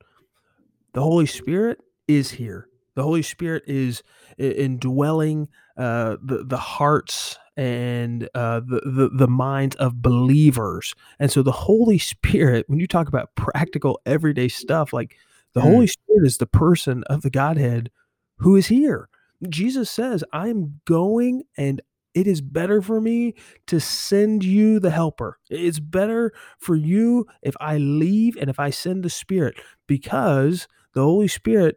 The 0.94 1.02
Holy 1.02 1.26
Spirit 1.26 1.80
is 2.08 2.30
here. 2.30 2.66
The 2.96 3.02
Holy 3.02 3.22
Spirit 3.22 3.64
is 3.66 4.02
indwelling 4.38 5.48
uh, 5.76 6.16
the 6.22 6.44
the 6.44 6.56
hearts 6.56 7.38
and 7.56 8.28
uh, 8.34 8.60
the, 8.60 8.80
the 8.84 9.10
the 9.12 9.28
minds 9.28 9.76
of 9.76 10.02
believers. 10.02 10.94
And 11.18 11.30
so 11.30 11.42
the 11.42 11.52
Holy 11.52 11.98
Spirit, 11.98 12.66
when 12.68 12.80
you 12.80 12.86
talk 12.86 13.08
about 13.08 13.34
practical 13.34 14.00
everyday 14.06 14.48
stuff, 14.48 14.92
like 14.92 15.16
the 15.54 15.60
Holy 15.60 15.86
Mm, 15.86 15.88
Spirit 15.88 16.26
is 16.26 16.38
the 16.38 16.46
person 16.46 17.04
of 17.04 17.22
the 17.22 17.30
Godhead 17.30 17.90
who 18.38 18.56
is 18.56 18.66
here. 18.66 19.08
Jesus 19.48 19.90
says, 19.90 20.24
"I 20.32 20.48
am 20.48 20.80
going 20.84 21.42
and 21.56 21.80
it 22.14 22.26
is 22.28 22.40
better 22.40 22.80
for 22.80 23.00
me 23.00 23.34
to 23.66 23.80
send 23.80 24.44
you 24.44 24.78
the 24.78 24.90
helper. 24.90 25.38
It's 25.50 25.80
better 25.80 26.32
for 26.60 26.76
you 26.76 27.26
if 27.42 27.56
I 27.60 27.78
leave 27.78 28.36
and 28.36 28.48
if 28.48 28.60
I 28.60 28.70
send 28.70 29.02
the 29.02 29.10
Spirit 29.10 29.56
because 29.88 30.68
the 30.94 31.02
Holy 31.02 31.26
Spirit 31.28 31.76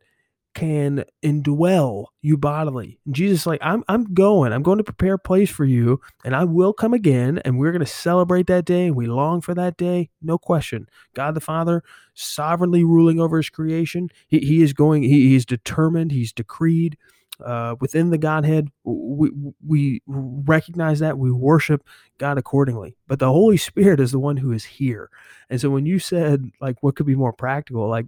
can 0.57 1.05
indwell 1.21 2.05
you 2.23 2.35
bodily. 2.35 2.99
And 3.05 3.13
Jesus 3.13 3.45
like, 3.45 3.59
I'm 3.61 3.83
I'm 3.87 4.11
going. 4.15 4.51
I'm 4.51 4.63
going 4.63 4.79
to 4.79 4.83
prepare 4.83 5.13
a 5.13 5.19
place 5.19 5.51
for 5.51 5.65
you, 5.65 6.01
and 6.25 6.35
I 6.35 6.45
will 6.45 6.73
come 6.73 6.95
again, 6.95 7.39
and 7.45 7.59
we're 7.59 7.71
going 7.71 7.85
to 7.85 7.85
celebrate 7.85 8.47
that 8.47 8.65
day, 8.65 8.87
and 8.87 8.95
we 8.95 9.05
long 9.05 9.39
for 9.39 9.53
that 9.53 9.77
day, 9.77 10.09
no 10.19 10.39
question. 10.39 10.89
God 11.13 11.35
the 11.35 11.41
Father 11.41 11.83
sovereignly 12.15 12.83
ruling 12.83 13.19
over 13.19 13.37
his 13.37 13.51
creation. 13.51 14.09
He, 14.27 14.39
he 14.39 14.63
is 14.63 14.73
going, 14.73 15.03
he, 15.03 15.29
he's 15.29 15.45
determined, 15.45 16.11
he's 16.11 16.33
decreed. 16.33 16.97
Uh, 17.45 17.75
within 17.79 18.09
the 18.09 18.17
Godhead, 18.17 18.69
we, 18.83 19.29
we 19.63 20.01
recognize 20.07 20.97
that 20.97 21.19
we 21.19 21.31
worship 21.31 21.87
God 22.17 22.39
accordingly. 22.39 22.97
But 23.07 23.19
the 23.19 23.31
Holy 23.31 23.57
Spirit 23.57 23.99
is 23.99 24.11
the 24.11 24.17
one 24.17 24.37
who 24.37 24.51
is 24.51 24.65
here. 24.65 25.11
And 25.51 25.61
so 25.61 25.69
when 25.69 25.85
you 25.85 25.99
said 25.99 26.49
like 26.59 26.81
what 26.81 26.95
could 26.95 27.05
be 27.05 27.13
more 27.13 27.33
practical, 27.33 27.87
like 27.87 28.07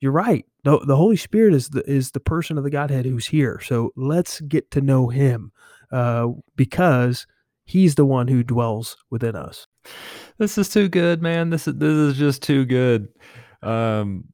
you're 0.00 0.12
right. 0.12 0.44
The 0.68 0.78
the 0.84 0.96
Holy 0.96 1.16
Spirit 1.16 1.54
is 1.54 1.70
the 1.70 1.82
is 1.90 2.10
the 2.10 2.20
person 2.20 2.58
of 2.58 2.64
the 2.64 2.68
Godhead 2.68 3.06
who's 3.06 3.28
here. 3.28 3.58
So 3.64 3.90
let's 3.96 4.42
get 4.42 4.70
to 4.72 4.82
know 4.82 5.08
him, 5.08 5.50
uh, 5.90 6.28
because 6.56 7.26
he's 7.64 7.94
the 7.94 8.04
one 8.04 8.28
who 8.28 8.42
dwells 8.42 8.98
within 9.08 9.34
us. 9.34 9.66
this 10.36 10.58
is 10.58 10.68
too 10.68 10.90
good, 10.90 11.22
man. 11.22 11.48
This 11.48 11.66
is 11.66 11.76
this 11.76 11.94
is 11.94 12.18
just 12.18 12.42
too 12.42 12.66
good. 12.66 13.08
Um, 13.62 14.24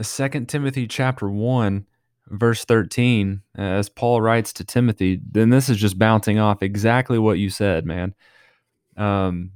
Second 0.00 0.48
Timothy 0.48 0.86
chapter 0.86 1.28
one, 1.28 1.84
verse 2.28 2.64
thirteen, 2.64 3.42
as 3.54 3.90
Paul 3.90 4.22
writes 4.22 4.54
to 4.54 4.64
Timothy. 4.64 5.20
Then 5.30 5.50
this 5.50 5.68
is 5.68 5.76
just 5.76 5.98
bouncing 5.98 6.38
off 6.38 6.62
exactly 6.62 7.18
what 7.18 7.38
you 7.38 7.50
said, 7.50 7.84
man. 7.84 8.14
Um, 8.96 9.50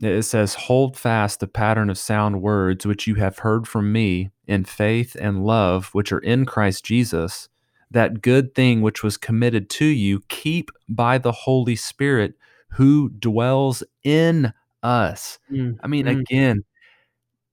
it 0.00 0.22
says, 0.22 0.54
Hold 0.54 0.96
fast 0.96 1.40
the 1.40 1.46
pattern 1.46 1.90
of 1.90 1.98
sound 1.98 2.40
words 2.40 2.86
which 2.86 3.06
you 3.06 3.16
have 3.16 3.40
heard 3.40 3.68
from 3.68 3.92
me 3.92 4.30
in 4.46 4.64
faith 4.64 5.16
and 5.20 5.44
love, 5.44 5.90
which 5.92 6.12
are 6.12 6.18
in 6.18 6.44
Christ 6.46 6.84
Jesus. 6.84 7.48
That 7.90 8.22
good 8.22 8.54
thing 8.54 8.80
which 8.80 9.02
was 9.02 9.16
committed 9.16 9.70
to 9.70 9.84
you, 9.84 10.22
keep 10.28 10.70
by 10.88 11.18
the 11.18 11.32
Holy 11.32 11.76
Spirit 11.76 12.34
who 12.70 13.10
dwells 13.10 13.82
in 14.02 14.52
us. 14.82 15.38
Mm, 15.50 15.78
I 15.82 15.86
mean, 15.86 16.06
mm. 16.06 16.20
again, 16.20 16.64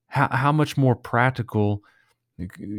how, 0.07 0.27
how 0.29 0.51
much 0.51 0.77
more 0.77 0.95
practical 0.95 1.83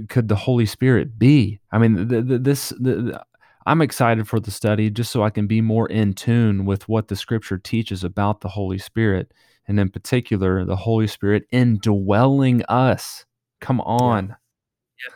could 0.09 0.29
the 0.29 0.37
Holy 0.37 0.67
Spirit 0.67 1.19
be? 1.19 1.61
I 1.71 1.79
mean, 1.79 2.09
th- 2.09 2.27
th- 2.27 2.43
this, 2.43 2.71
the, 2.71 2.95
the- 2.95 3.25
I'm 3.65 3.81
excited 3.81 4.27
for 4.27 4.41
the 4.41 4.51
study 4.51 4.91
just 4.91 5.13
so 5.13 5.23
I 5.23 5.31
can 5.31 5.47
be 5.47 5.61
more 5.61 5.89
in 5.89 6.15
tune 6.15 6.65
with 6.65 6.89
what 6.89 7.07
the 7.07 7.15
scripture 7.15 7.59
teaches 7.59 8.03
about 8.03 8.41
the 8.41 8.49
Holy 8.49 8.79
Spirit, 8.79 9.33
and 9.69 9.79
in 9.79 9.89
particular, 9.89 10.65
the 10.65 10.75
Holy 10.75 11.07
Spirit 11.07 11.45
indwelling 11.53 12.65
us. 12.69 13.25
Come 13.63 13.79
Yeah, 13.79 13.85
on. 13.87 14.37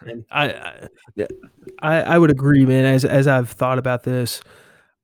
and 0.06 0.24
I 0.30 0.44
I 0.50 0.88
yeah, 1.14 1.26
I 1.82 2.02
I 2.02 2.18
would 2.18 2.30
agree, 2.30 2.64
man. 2.66 2.84
As 2.86 3.04
as 3.04 3.26
I've 3.26 3.50
thought 3.50 3.78
about 3.78 4.04
this, 4.04 4.40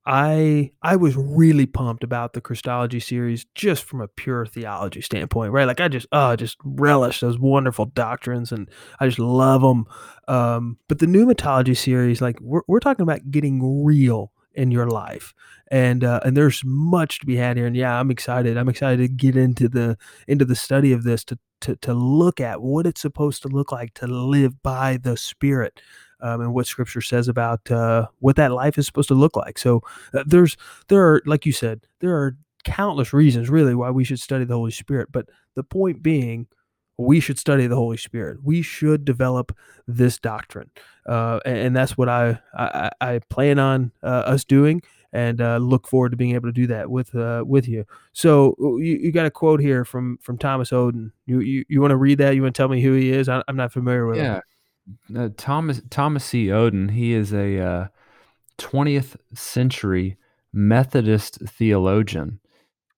I 0.05 0.71
I 0.81 0.95
was 0.97 1.15
really 1.15 1.65
pumped 1.65 2.03
about 2.03 2.33
the 2.33 2.41
Christology 2.41 2.99
series 2.99 3.45
just 3.55 3.83
from 3.83 4.01
a 4.01 4.07
pure 4.07 4.45
theology 4.45 5.01
standpoint, 5.01 5.53
right? 5.53 5.65
Like 5.67 5.79
I 5.79 5.87
just 5.87 6.07
oh, 6.11 6.35
just 6.35 6.57
relish 6.65 7.21
those 7.21 7.39
wonderful 7.39 7.85
doctrines 7.85 8.51
and 8.51 8.69
I 8.99 9.07
just 9.07 9.19
love 9.19 9.61
them. 9.61 9.85
Um, 10.27 10.77
but 10.89 10.99
the 10.99 11.05
pneumatology 11.05 11.77
series, 11.77 12.21
like 12.21 12.37
we're 12.41 12.63
we're 12.67 12.79
talking 12.81 13.03
about 13.03 13.31
getting 13.31 13.83
real 13.85 14.31
in 14.53 14.71
your 14.71 14.87
life. 14.87 15.33
And 15.69 16.03
uh, 16.03 16.19
and 16.23 16.37
there's 16.37 16.61
much 16.65 17.19
to 17.19 17.25
be 17.25 17.35
had 17.35 17.57
here. 17.57 17.65
And 17.65 17.75
yeah, 17.75 17.99
I'm 17.99 18.11
excited. 18.11 18.57
I'm 18.57 18.69
excited 18.69 18.97
to 18.97 19.07
get 19.07 19.35
into 19.35 19.67
the 19.67 19.97
into 20.27 20.45
the 20.45 20.55
study 20.55 20.93
of 20.93 21.03
this 21.03 21.23
to 21.25 21.39
to 21.61 21.75
to 21.77 21.93
look 21.93 22.39
at 22.39 22.61
what 22.61 22.85
it's 22.85 23.01
supposed 23.01 23.41
to 23.43 23.47
look 23.47 23.71
like 23.71 23.93
to 23.95 24.07
live 24.07 24.61
by 24.61 24.97
the 24.97 25.17
Spirit. 25.17 25.81
Um, 26.21 26.39
and 26.39 26.53
what 26.53 26.67
Scripture 26.67 27.01
says 27.01 27.27
about 27.27 27.69
uh, 27.69 28.07
what 28.19 28.37
that 28.37 28.53
life 28.53 28.77
is 28.77 28.85
supposed 28.85 29.09
to 29.09 29.13
look 29.13 29.35
like. 29.35 29.57
So, 29.57 29.81
uh, 30.13 30.23
there's 30.25 30.55
there 30.87 31.01
are 31.01 31.21
like 31.25 31.45
you 31.45 31.51
said 31.51 31.81
there 31.99 32.15
are 32.15 32.37
countless 32.63 33.11
reasons 33.11 33.49
really 33.49 33.75
why 33.75 33.89
we 33.89 34.03
should 34.03 34.19
study 34.19 34.45
the 34.45 34.55
holy 34.55 34.71
spirit 34.71 35.09
but 35.11 35.27
the 35.55 35.63
point 35.63 36.01
being 36.01 36.47
we 37.03 37.19
should 37.19 37.39
study 37.39 37.67
the 37.67 37.75
Holy 37.75 37.97
Spirit. 37.97 38.43
We 38.43 38.61
should 38.61 39.05
develop 39.05 39.55
this 39.87 40.17
doctrine, 40.19 40.69
uh, 41.07 41.39
and, 41.45 41.57
and, 41.57 41.75
that's 41.75 41.97
what 41.97 42.09
I 42.09 42.39
I, 42.53 42.91
I 43.01 43.19
plan 43.29 43.59
on 43.59 43.91
uh, 44.01 44.23
us 44.25 44.43
doing, 44.43 44.81
and 45.11 45.41
uh, 45.41 45.57
look 45.57 45.87
forward 45.87 46.11
to 46.11 46.17
being 46.17 46.35
able 46.35 46.49
to 46.49 46.53
do 46.53 46.67
that 46.67 46.89
with 46.89 47.13
uh, 47.15 47.43
with 47.45 47.67
you. 47.67 47.85
So 48.13 48.55
uh, 48.61 48.77
you, 48.77 48.97
you 48.97 49.11
got 49.11 49.25
a 49.25 49.31
quote 49.31 49.59
here 49.59 49.85
from 49.85 50.17
from 50.21 50.37
Thomas 50.37 50.71
Oden. 50.71 51.11
You 51.25 51.39
you, 51.39 51.65
you 51.67 51.81
want 51.81 51.91
to 51.91 51.97
read 51.97 52.17
that? 52.19 52.35
You 52.35 52.43
want 52.43 52.55
to 52.55 52.59
tell 52.59 52.69
me 52.69 52.81
who 52.81 52.93
he 52.93 53.11
is? 53.11 53.29
I, 53.29 53.43
am 53.47 53.55
not 53.55 53.71
familiar 53.71 54.07
with 54.07 54.17
yeah. 54.17 54.41
him. 55.09 55.17
Uh, 55.17 55.29
Thomas 55.37 55.81
Thomas 55.89 56.23
C. 56.23 56.47
Oden. 56.47 56.91
He 56.91 57.13
is 57.13 57.33
a 57.33 57.89
20th 58.57 59.15
century 59.33 60.17
Methodist 60.53 61.39
theologian. 61.47 62.39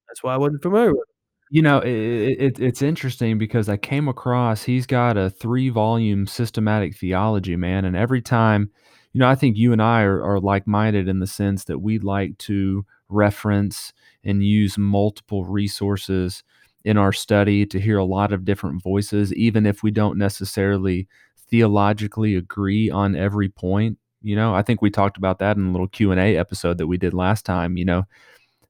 That's 0.08 0.22
why 0.22 0.34
I 0.34 0.38
wasn't 0.38 0.62
familiar 0.62 0.94
with. 0.94 1.08
You 1.52 1.62
know, 1.62 1.78
it, 1.80 1.90
it, 1.90 2.60
it's 2.60 2.82
interesting 2.82 3.38
because 3.38 3.70
I 3.70 3.78
came 3.78 4.08
across 4.08 4.64
he's 4.64 4.88
got 4.88 5.16
a 5.16 5.30
three 5.30 5.70
volume 5.70 6.26
systematic 6.26 6.98
theology, 6.98 7.56
man, 7.56 7.86
and 7.86 7.96
every 7.96 8.22
time, 8.22 8.72
you 9.14 9.20
know, 9.20 9.30
I 9.30 9.36
think 9.36 9.56
you 9.56 9.72
and 9.72 9.82
I 9.82 10.02
are, 10.02 10.24
are 10.24 10.40
like 10.40 10.66
minded 10.66 11.08
in 11.08 11.20
the 11.20 11.28
sense 11.28 11.66
that 11.66 11.80
we 11.80 12.00
like 12.00 12.38
to 12.40 12.84
reference 13.10 13.94
and 14.24 14.44
use 14.44 14.78
multiple 14.78 15.46
resources 15.46 16.44
in 16.84 16.98
our 16.98 17.14
study 17.14 17.66
to 17.68 17.80
hear 17.80 17.98
a 18.00 18.06
lot 18.06 18.34
of 18.34 18.44
different 18.46 18.82
voices, 18.82 19.32
even 19.34 19.66
if 19.68 19.84
we 19.84 19.92
don't 19.92 20.18
necessarily 20.18 21.08
theologically 21.50 22.36
agree 22.36 22.90
on 22.90 23.16
every 23.16 23.50
point. 23.50 24.00
You 24.24 24.36
know, 24.36 24.56
I 24.56 24.64
think 24.64 24.82
we 24.82 24.90
talked 24.90 25.18
about 25.18 25.38
that 25.40 25.58
in 25.58 25.68
a 25.68 25.72
little 25.72 25.88
Q 25.88 26.12
and 26.12 26.20
A 26.20 26.38
episode 26.38 26.80
that 26.80 26.88
we 26.88 26.98
did 26.98 27.14
last 27.14 27.46
time. 27.46 27.78
You 27.78 27.86
know, 27.86 28.04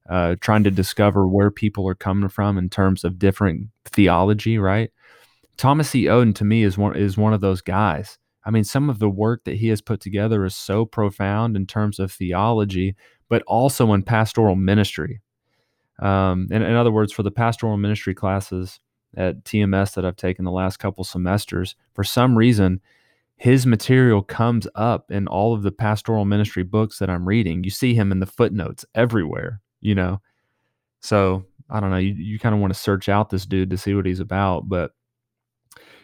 uh, 0.08 0.36
trying 0.40 0.64
to 0.64 0.70
discover 0.70 1.26
where 1.26 1.50
people 1.50 1.88
are 1.88 1.94
coming 1.94 2.28
from 2.28 2.58
in 2.58 2.68
terms 2.68 3.04
of 3.04 3.18
different 3.18 3.68
theology, 3.84 4.58
right? 4.58 4.90
Thomas 5.56 5.94
E. 5.94 6.04
Oden 6.04 6.34
to 6.36 6.44
me 6.44 6.62
is 6.62 6.76
one 6.76 6.96
is 6.96 7.16
one 7.16 7.32
of 7.32 7.40
those 7.40 7.62
guys. 7.62 8.18
I 8.44 8.50
mean, 8.50 8.64
some 8.64 8.88
of 8.88 8.98
the 8.98 9.10
work 9.10 9.44
that 9.44 9.56
he 9.56 9.68
has 9.68 9.80
put 9.80 10.00
together 10.00 10.44
is 10.44 10.54
so 10.54 10.84
profound 10.84 11.56
in 11.56 11.66
terms 11.66 11.98
of 11.98 12.12
theology, 12.12 12.94
but 13.28 13.42
also 13.42 13.92
in 13.92 14.02
pastoral 14.02 14.54
ministry. 14.54 15.20
Um, 15.98 16.46
in, 16.50 16.62
in 16.62 16.76
other 16.76 16.92
words, 16.92 17.12
for 17.12 17.22
the 17.22 17.30
pastoral 17.30 17.76
ministry 17.76 18.14
classes 18.14 18.78
at 19.16 19.44
TMS 19.44 19.94
that 19.94 20.04
I've 20.04 20.16
taken 20.16 20.44
the 20.44 20.52
last 20.52 20.76
couple 20.76 21.02
semesters, 21.02 21.74
for 21.94 22.04
some 22.04 22.36
reason, 22.36 22.80
his 23.36 23.66
material 23.66 24.22
comes 24.22 24.68
up 24.74 25.10
in 25.10 25.26
all 25.26 25.52
of 25.52 25.62
the 25.62 25.72
pastoral 25.72 26.24
ministry 26.24 26.62
books 26.62 26.98
that 26.98 27.10
I'm 27.10 27.26
reading. 27.26 27.64
You 27.64 27.70
see 27.70 27.94
him 27.94 28.12
in 28.12 28.20
the 28.20 28.26
footnotes 28.26 28.84
everywhere 28.94 29.60
you 29.86 29.94
know. 29.94 30.20
So 31.00 31.44
I 31.70 31.78
don't 31.78 31.90
know. 31.90 31.96
You, 31.96 32.14
you 32.14 32.38
kind 32.38 32.54
of 32.54 32.60
want 32.60 32.74
to 32.74 32.78
search 32.78 33.08
out 33.08 33.30
this 33.30 33.46
dude 33.46 33.70
to 33.70 33.78
see 33.78 33.94
what 33.94 34.06
he's 34.06 34.20
about. 34.20 34.68
But, 34.68 34.90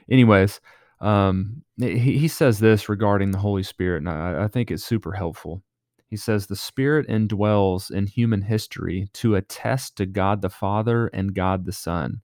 anyways, 0.09 0.61
um, 1.01 1.63
he, 1.79 2.19
he 2.19 2.29
says 2.29 2.61
this 2.61 2.89
regarding 2.89 3.33
the 3.33 3.39
Holy 3.39 3.65
Spirit, 3.65 3.99
and 3.99 4.09
I, 4.09 4.45
I 4.45 4.49
think 4.49 4.71
it's 4.71 4.85
super 4.85 5.13
helpful. 5.13 5.63
He 6.07 6.17
says, 6.17 6.47
The 6.47 6.57
Spirit 6.57 7.09
indwells 7.09 7.91
in 7.91 8.07
human 8.07 8.43
history 8.43 9.09
to 9.15 9.35
attest 9.35 9.97
to 9.97 10.07
God 10.07 10.43
the 10.43 10.51
Father 10.51 11.09
and 11.09 11.35
God 11.35 11.65
the 11.65 11.73
Son, 11.73 12.21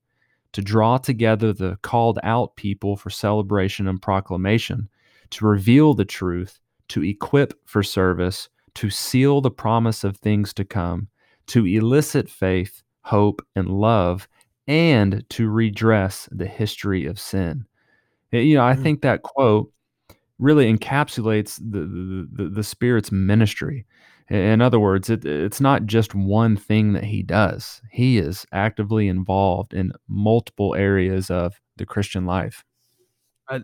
to 0.52 0.62
draw 0.62 0.98
together 0.98 1.52
the 1.52 1.76
called 1.82 2.20
out 2.22 2.54
people 2.54 2.96
for 2.96 3.10
celebration 3.10 3.88
and 3.88 4.00
proclamation, 4.00 4.88
to 5.30 5.46
reveal 5.46 5.94
the 5.94 6.04
truth, 6.04 6.60
to 6.88 7.02
equip 7.02 7.54
for 7.66 7.82
service, 7.82 8.48
to 8.74 8.90
seal 8.90 9.40
the 9.40 9.50
promise 9.50 10.04
of 10.04 10.16
things 10.16 10.54
to 10.54 10.64
come, 10.64 11.08
to 11.48 11.66
elicit 11.66 12.28
faith, 12.28 12.82
hope, 13.02 13.44
and 13.56 13.68
love, 13.68 14.28
and 14.66 15.24
to 15.30 15.48
redress 15.48 16.28
the 16.30 16.46
history 16.46 17.06
of 17.06 17.18
sin. 17.18 17.66
Eh, 18.32 18.40
you 18.40 18.56
know, 18.56 18.64
I 18.64 18.74
mm. 18.74 18.82
think 18.82 19.02
that 19.02 19.22
quote 19.22 19.72
really 20.38 20.72
encapsulates 20.72 21.58
the, 21.58 21.80
the, 21.80 22.28
the, 22.44 22.50
the 22.50 22.62
Spirit's 22.62 23.10
ministry. 23.10 23.86
In 24.30 24.60
other 24.60 24.78
words, 24.78 25.08
it, 25.08 25.24
it's 25.24 25.60
not 25.60 25.86
just 25.86 26.14
one 26.14 26.56
thing 26.56 26.92
that 26.92 27.04
he 27.04 27.22
does. 27.22 27.80
He 27.90 28.18
is 28.18 28.44
actively 28.52 29.08
involved 29.08 29.72
in 29.72 29.92
multiple 30.06 30.74
areas 30.74 31.30
of 31.30 31.58
the 31.78 31.86
Christian 31.86 32.26
life. 32.26 32.62
I, 33.48 33.62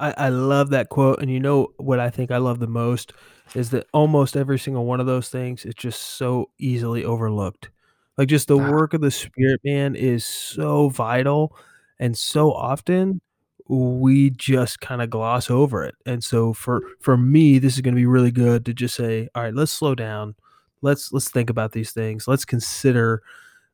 I, 0.00 0.14
I 0.16 0.28
love 0.30 0.70
that 0.70 0.88
quote. 0.88 1.20
And 1.20 1.30
you 1.30 1.38
know 1.38 1.72
what 1.76 2.00
I 2.00 2.10
think 2.10 2.30
I 2.30 2.38
love 2.38 2.58
the 2.58 2.66
most 2.66 3.12
is 3.54 3.70
that 3.70 3.86
almost 3.92 4.36
every 4.36 4.58
single 4.58 4.86
one 4.86 5.00
of 5.00 5.06
those 5.06 5.28
things 5.28 5.64
is 5.64 5.74
just 5.74 6.02
so 6.02 6.50
easily 6.58 7.04
overlooked. 7.04 7.70
Like 8.16 8.28
just 8.28 8.48
the 8.48 8.58
ah. 8.58 8.70
work 8.70 8.94
of 8.94 9.00
the 9.00 9.10
spirit 9.10 9.60
man 9.64 9.94
is 9.94 10.24
so 10.24 10.88
vital 10.88 11.56
and 11.98 12.16
so 12.16 12.52
often 12.52 13.20
we 13.68 14.30
just 14.30 14.80
kind 14.80 15.00
of 15.00 15.10
gloss 15.10 15.50
over 15.50 15.84
it. 15.84 15.94
And 16.06 16.24
so 16.24 16.52
for 16.52 16.82
for 17.00 17.16
me 17.16 17.58
this 17.58 17.74
is 17.74 17.82
going 17.82 17.94
to 17.94 18.00
be 18.00 18.06
really 18.06 18.32
good 18.32 18.64
to 18.66 18.74
just 18.74 18.96
say, 18.96 19.28
all 19.34 19.42
right, 19.42 19.54
let's 19.54 19.72
slow 19.72 19.94
down. 19.94 20.34
Let's 20.82 21.12
let's 21.12 21.28
think 21.28 21.50
about 21.50 21.72
these 21.72 21.92
things. 21.92 22.26
Let's 22.26 22.44
consider 22.44 23.22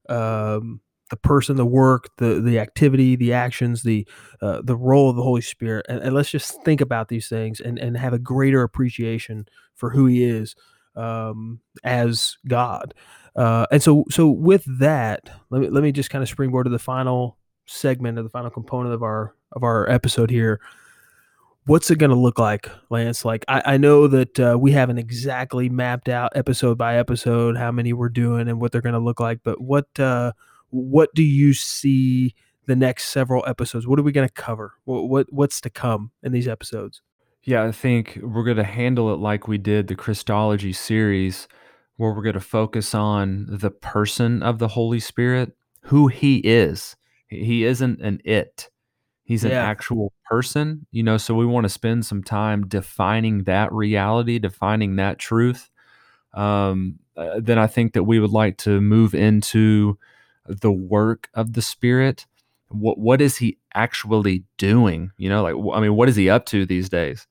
um 0.09 0.81
the 1.11 1.17
person, 1.17 1.57
the 1.57 1.67
work, 1.67 2.11
the 2.19 2.41
the 2.41 2.59
activity, 2.59 3.17
the 3.17 3.33
actions, 3.33 3.83
the 3.83 4.07
uh, 4.41 4.61
the 4.63 4.77
role 4.77 5.11
of 5.11 5.17
the 5.17 5.23
Holy 5.23 5.41
Spirit, 5.41 5.87
and, 5.89 6.01
and, 6.01 6.15
let's 6.15 6.31
just 6.31 6.63
think 6.65 6.81
about 6.81 7.09
these 7.09 7.29
things 7.29 7.61
and 7.61 7.79
and 7.79 7.97
have 7.97 8.13
a 8.13 8.19
greater 8.19 8.63
appreciation 8.63 9.47
for 9.75 9.91
who 9.91 10.07
He 10.07 10.25
is 10.25 10.57
um, 10.97 11.61
as 11.85 12.37
God. 12.49 12.95
Uh, 13.37 13.67
and 13.71 13.83
so 13.83 14.05
so 14.11 14.29
with 14.29 14.65
that, 14.79 15.31
let 15.51 15.61
me 15.61 15.69
let 15.69 15.83
me 15.83 15.93
just 15.93 16.11
kind 16.11 16.23
of 16.23 16.29
springboard 16.29 16.67
to 16.67 16.71
the 16.71 16.79
final 16.79 17.37
segment 17.67 18.19
of 18.19 18.25
the 18.25 18.31
final 18.31 18.51
component 18.51 18.95
of 18.95 19.03
our 19.03 19.35
of 19.53 19.63
our 19.63 19.89
episode 19.89 20.31
here. 20.31 20.61
What's 21.67 21.91
it 21.91 21.99
going 21.99 22.11
to 22.11 22.17
look 22.17 22.39
like, 22.39 22.71
Lance? 22.91 23.25
Like 23.25 23.45
I, 23.49 23.63
I 23.65 23.77
know 23.77 24.07
that 24.07 24.41
uh, 24.41 24.57
we 24.59 24.73
haven't 24.73 24.99
exactly 24.99 25.69
mapped 25.69 26.09
out 26.09 26.33
episode 26.37 26.79
by 26.79 26.97
episode 26.97 27.57
how 27.57 27.73
many 27.73 27.93
we're 27.93 28.09
doing 28.09 28.49
and 28.49 28.61
what 28.61 28.73
they're 28.73 28.81
going 28.81 28.95
to 28.95 29.01
look 29.01 29.21
like, 29.21 29.41
but 29.43 29.61
what 29.61 29.87
uh, 29.99 30.33
what 30.71 31.15
do 31.15 31.23
you 31.23 31.53
see 31.53 32.35
the 32.67 32.77
next 32.77 33.09
several 33.09 33.45
episodes? 33.47 33.87
What 33.87 33.99
are 33.99 34.03
we 34.03 34.13
going 34.13 34.29
to 34.29 34.35
cover? 34.35 34.75
What, 34.85 35.09
what 35.09 35.27
what's 35.31 35.61
to 35.63 35.71
come 35.71 36.11
in 36.23 36.33
these 36.33 36.49
episodes? 36.49 37.01
Yeah, 37.45 37.65
I 37.65 37.73
think 37.73 38.19
we're 38.23 38.45
going 38.45 38.57
to 38.57 38.65
handle 38.65 39.15
it 39.15 39.19
like 39.19 39.47
we 39.47 39.57
did 39.57 39.87
the 39.87 39.95
Christology 39.95 40.73
series, 40.73 41.47
where 41.97 42.13
we're 42.13 42.23
going 42.23 42.35
to 42.35 42.41
focus 42.41 42.95
on 42.95 43.47
the 43.49 43.71
person 43.71 44.43
of 44.43 44.59
the 44.59 44.69
Holy 44.69 44.99
Spirit, 44.99 45.57
who 45.83 46.09
he 46.09 46.39
is. 46.39 46.97
He 47.29 47.65
isn't 47.65 48.01
an 48.01 48.21
it. 48.25 48.69
He's 49.23 49.45
an 49.45 49.51
yeah. 49.51 49.65
actual 49.65 50.13
person, 50.29 50.87
you 50.93 51.03
know, 51.03 51.17
so 51.17 51.35
we 51.35 51.47
want 51.47 51.65
to 51.65 51.69
spend 51.69 52.07
some 52.07 52.23
time 52.23 52.67
defining 52.69 53.45
that 53.45 53.73
reality, 53.73 54.39
defining 54.39 54.97
that 54.97 55.19
truth. 55.19 55.69
Um, 56.33 57.01
uh, 57.17 57.41
then 57.41 57.59
I 57.59 57.67
think 57.67 57.95
that 57.95 58.05
we 58.05 58.21
would 58.21 58.31
like 58.31 58.57
to 58.59 58.81
move 58.81 59.15
into 59.15 59.99
the 60.49 60.73
work 60.73 61.29
of 61.35 61.53
the 61.53 61.63
Spirit. 61.63 62.27
What 62.69 62.99
what 62.99 63.21
is 63.21 63.37
he 63.37 63.59
actually 63.75 64.45
doing? 64.59 65.11
You 65.19 65.29
know, 65.29 65.43
like 65.43 65.77
I 65.77 65.81
mean, 65.81 65.95
what 65.95 66.09
is 66.09 66.17
he 66.17 66.29
up 66.29 66.47
to 66.47 66.67
these 66.67 66.89
days? 66.89 67.27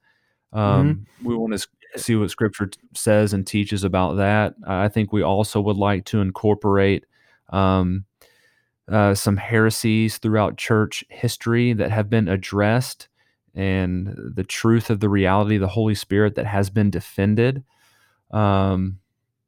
Um, 0.54 1.08
mm-hmm. 1.22 1.28
We 1.28 1.36
want 1.36 1.54
to 1.54 2.00
see 2.00 2.16
what 2.16 2.30
Scripture 2.30 2.70
says 2.94 3.34
and 3.34 3.46
teaches 3.46 3.84
about 3.84 4.16
that. 4.16 4.56
I 4.66 4.88
think 4.88 5.12
we 5.12 5.22
also 5.22 5.60
would 5.62 5.78
like 5.78 6.06
to 6.06 6.22
incorporate 6.22 7.06
um, 7.50 8.06
uh, 8.90 9.14
some 9.14 9.38
heresies 9.38 10.18
throughout 10.18 10.58
church 10.58 11.04
history 11.10 11.74
that 11.74 11.92
have 11.92 12.10
been 12.10 12.28
addressed 12.28 13.10
and 13.54 14.16
the 14.36 14.44
truth 14.44 14.90
of 14.90 15.00
the 15.00 15.10
reality 15.10 15.56
of 15.56 15.62
the 15.62 15.68
Holy 15.68 15.96
Spirit 15.96 16.36
that 16.36 16.46
has 16.46 16.70
been 16.70 16.90
defended. 16.90 17.64
Um, 18.32 19.00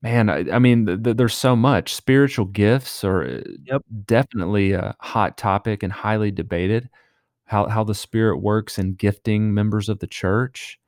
Man, 0.03 0.29
I, 0.29 0.45
I 0.51 0.59
mean, 0.59 0.85
th- 0.85 1.03
th- 1.03 1.17
there's 1.17 1.33
so 1.35 1.55
much. 1.55 1.95
Spiritual 1.95 2.45
gifts 2.45 3.03
are 3.03 3.23
uh, 3.23 3.41
Yep. 3.65 3.81
definitely 4.05 4.73
a 4.73 4.95
hot 4.99 5.37
topic 5.37 5.81
and 5.83 5.91
highly 5.91 6.29
debated. 6.31 6.89
How 7.45 7.67
how 7.67 7.83
the 7.83 7.95
Spirit 7.95 8.37
works 8.37 8.77
in 8.77 8.93
gifting 8.93 9.53
members 9.53 9.89
of 9.89 9.99
the 9.99 10.07
church. 10.07 10.79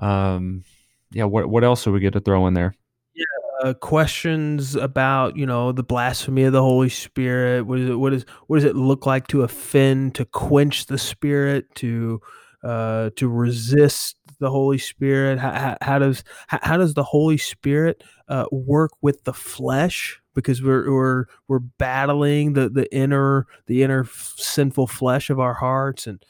Um, 0.00 0.64
yeah. 1.12 1.24
What 1.24 1.48
what 1.48 1.64
else 1.64 1.84
do 1.84 1.92
we 1.92 2.00
get 2.00 2.12
to 2.14 2.20
throw 2.20 2.46
in 2.48 2.54
there? 2.54 2.74
Yeah, 3.14 3.24
uh, 3.62 3.74
questions 3.74 4.74
about 4.74 5.36
you 5.36 5.46
know 5.46 5.72
the 5.72 5.82
blasphemy 5.84 6.42
of 6.42 6.52
the 6.52 6.62
Holy 6.62 6.88
Spirit. 6.88 7.64
What 7.66 7.78
is 7.78 7.88
it? 7.90 7.94
What 7.94 8.12
is 8.12 8.24
what 8.48 8.56
does 8.56 8.64
it 8.64 8.76
look 8.76 9.06
like 9.06 9.28
to 9.28 9.42
offend, 9.42 10.14
to 10.16 10.24
quench 10.26 10.86
the 10.86 10.98
Spirit, 10.98 11.72
to 11.76 12.20
uh, 12.62 13.10
to 13.16 13.28
resist 13.28 14.16
the 14.38 14.50
Holy 14.50 14.78
Spirit? 14.78 15.38
How, 15.38 15.76
how 15.80 15.98
does 15.98 16.24
how, 16.48 16.58
how, 16.62 16.76
does 16.76 16.94
the 16.94 17.02
Holy 17.02 17.36
Spirit 17.36 18.02
uh, 18.28 18.46
work 18.50 18.92
with 19.00 19.24
the 19.24 19.32
flesh? 19.32 20.20
Because 20.34 20.62
we're 20.62 20.90
we're 20.90 21.24
we're 21.48 21.58
battling 21.58 22.52
the 22.52 22.68
the 22.68 22.92
inner 22.94 23.46
the 23.66 23.82
inner 23.82 24.06
sinful 24.36 24.86
flesh 24.86 25.28
of 25.30 25.40
our 25.40 25.54
hearts, 25.54 26.06
and 26.06 26.24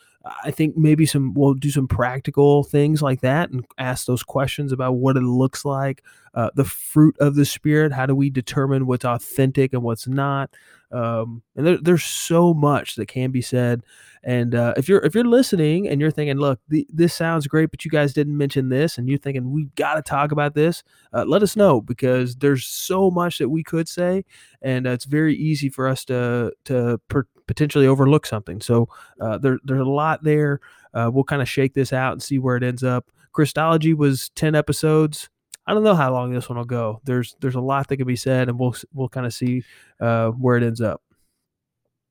I 0.45 0.51
think 0.51 0.76
maybe 0.76 1.07
some 1.07 1.33
we'll 1.35 1.55
do 1.55 1.70
some 1.70 1.89
practical 1.89 2.62
things 2.62 3.01
like 3.01 3.20
that 3.20 3.51
and 3.51 3.64
ask 3.78 4.07
those 4.07 4.22
questions 4.22 4.72
about 4.72 4.93
what 4.93 5.16
it 5.16 5.22
looks 5.22 5.64
like, 5.64 6.03
uh, 6.35 6.51
the 6.55 6.64
fruit 6.64 7.16
of 7.20 7.37
the 7.37 7.45
spirit. 7.45 7.93
How 7.93 8.07
do 8.07 8.14
we 8.14 8.31
determine 8.31 8.87
what's 8.87 9.05
authentic 9.05 9.72
and 9.72 9.83
what's 9.83 10.07
not? 10.07 10.51
Um, 10.93 11.43
and 11.57 11.66
there, 11.66 11.78
there's 11.78 12.05
so 12.05 12.53
much 12.53 12.97
that 12.97 13.07
can 13.07 13.30
be 13.30 13.43
said. 13.43 13.82
And 14.22 14.55
uh, 14.55 14.74
if 14.76 14.88
you're 14.88 15.01
if 15.01 15.14
you're 15.14 15.24
listening 15.24 15.88
and 15.88 16.01
you're 16.01 16.11
thinking, 16.11 16.36
look, 16.36 16.61
the, 16.68 16.86
this 16.93 17.14
sounds 17.14 17.47
great, 17.47 17.70
but 17.70 17.84
you 17.84 17.91
guys 17.91 18.12
didn't 18.12 18.36
mention 18.36 18.68
this, 18.68 18.99
and 18.99 19.09
you're 19.09 19.18
thinking 19.18 19.51
we 19.51 19.64
got 19.76 19.95
to 19.95 20.03
talk 20.03 20.30
about 20.30 20.55
this, 20.55 20.82
uh, 21.14 21.24
let 21.24 21.43
us 21.43 21.57
know 21.57 21.80
because 21.80 22.36
there's 22.36 22.66
so 22.66 23.11
much 23.11 23.38
that 23.38 23.49
we 23.49 23.62
could 23.62 23.88
say, 23.88 24.24
and 24.61 24.86
uh, 24.86 24.91
it's 24.91 25.07
very 25.07 25.34
easy 25.34 25.70
for 25.70 25.88
us 25.88 26.05
to 26.07 26.53
to 26.64 27.01
per- 27.09 27.26
potentially 27.47 27.86
overlook 27.86 28.26
something. 28.26 28.61
So 28.61 28.88
uh, 29.20 29.38
there, 29.38 29.59
there's 29.64 29.80
a 29.80 29.84
lot 29.84 30.22
there. 30.22 30.61
Uh, 30.93 31.11
we'll 31.12 31.24
kind 31.24 31.41
of 31.41 31.49
shake 31.49 31.72
this 31.72 31.93
out 31.93 32.12
and 32.12 32.22
see 32.22 32.38
where 32.38 32.57
it 32.57 32.62
ends 32.62 32.82
up. 32.82 33.11
Christology 33.32 33.95
was 33.95 34.30
ten 34.34 34.55
episodes. 34.55 35.30
I 35.70 35.74
don't 35.74 35.84
know 35.84 35.94
how 35.94 36.12
long 36.12 36.32
this 36.32 36.48
one 36.48 36.58
will 36.58 36.64
go. 36.64 37.00
There's 37.04 37.36
there's 37.38 37.54
a 37.54 37.60
lot 37.60 37.86
that 37.88 37.96
can 37.96 38.06
be 38.06 38.16
said, 38.16 38.48
and 38.48 38.58
we'll 38.58 38.74
we'll 38.92 39.08
kind 39.08 39.24
of 39.24 39.32
see 39.32 39.62
uh, 40.00 40.30
where 40.30 40.56
it 40.56 40.64
ends 40.64 40.80
up. 40.80 41.00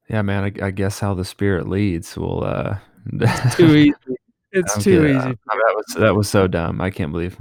Yeah, 0.10 0.22
man. 0.22 0.46
I, 0.46 0.68
I 0.68 0.72
guess 0.72 0.98
how 0.98 1.14
the 1.14 1.26
spirit 1.26 1.68
leads 1.68 2.16
will. 2.16 2.46
Uh, 2.46 2.78
too 3.58 3.76
easy. 3.76 3.94
It's 4.54 4.78
I'm 4.78 4.82
too 4.82 5.02
kidding. 5.02 5.18
easy. 5.18 5.30
Uh, 5.30 5.56
that 5.56 5.74
was 5.76 5.86
that 6.00 6.16
was 6.16 6.30
so 6.30 6.48
dumb. 6.48 6.80
I 6.80 6.90
can't 6.90 7.12
believe 7.12 7.38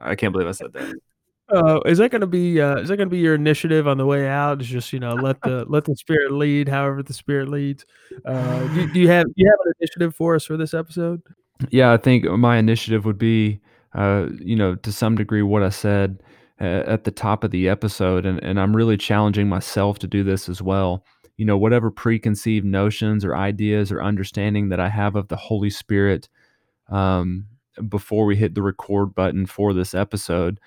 I 0.00 0.16
can't 0.16 0.32
believe 0.32 0.48
I 0.48 0.52
said 0.52 0.72
that. 0.72 0.92
Uh, 1.48 1.80
is 1.86 1.98
that 1.98 2.10
going 2.10 2.20
to 2.20 2.26
be 2.26 2.60
uh, 2.60 2.78
is 2.78 2.88
that 2.88 2.96
going 2.96 3.08
to 3.08 3.14
be 3.14 3.20
your 3.20 3.36
initiative 3.36 3.86
on 3.86 3.96
the 3.96 4.06
way 4.06 4.28
out? 4.28 4.60
Is 4.60 4.66
just 4.66 4.92
you 4.92 4.98
know 4.98 5.14
let 5.14 5.40
the 5.42 5.64
let 5.68 5.84
the 5.84 5.94
spirit 5.94 6.32
lead, 6.32 6.68
however 6.68 7.04
the 7.04 7.14
spirit 7.14 7.48
leads. 7.48 7.86
Uh, 8.24 8.66
do, 8.74 8.92
do 8.92 8.98
you 8.98 9.08
have 9.08 9.26
do 9.26 9.34
you 9.36 9.48
have 9.48 9.58
an 9.66 9.72
initiative 9.80 10.16
for 10.16 10.34
us 10.34 10.44
for 10.44 10.56
this 10.56 10.74
episode? 10.74 11.22
Yeah, 11.70 11.92
I 11.92 11.96
think 11.96 12.24
my 12.24 12.56
initiative 12.56 13.04
would 13.04 13.18
be, 13.18 13.60
uh, 13.94 14.26
you 14.38 14.56
know, 14.56 14.74
to 14.76 14.92
some 14.92 15.16
degree 15.16 15.42
what 15.42 15.62
I 15.62 15.70
said 15.70 16.22
uh, 16.60 16.84
at 16.86 17.04
the 17.04 17.10
top 17.10 17.42
of 17.44 17.50
the 17.50 17.68
episode, 17.68 18.26
and 18.26 18.42
and 18.42 18.60
I'm 18.60 18.76
really 18.76 18.96
challenging 18.96 19.48
myself 19.48 19.98
to 20.00 20.06
do 20.06 20.22
this 20.22 20.48
as 20.48 20.62
well. 20.62 21.04
You 21.36 21.46
know, 21.46 21.56
whatever 21.56 21.90
preconceived 21.90 22.66
notions 22.66 23.24
or 23.24 23.34
ideas 23.34 23.90
or 23.90 24.02
understanding 24.02 24.68
that 24.68 24.80
I 24.80 24.88
have 24.90 25.16
of 25.16 25.28
the 25.28 25.36
Holy 25.36 25.70
Spirit 25.70 26.28
um, 26.90 27.46
before 27.88 28.26
we 28.26 28.36
hit 28.36 28.54
the 28.54 28.62
record 28.62 29.14
button 29.14 29.46
for 29.46 29.72
this 29.72 29.94
episode, 29.94 30.60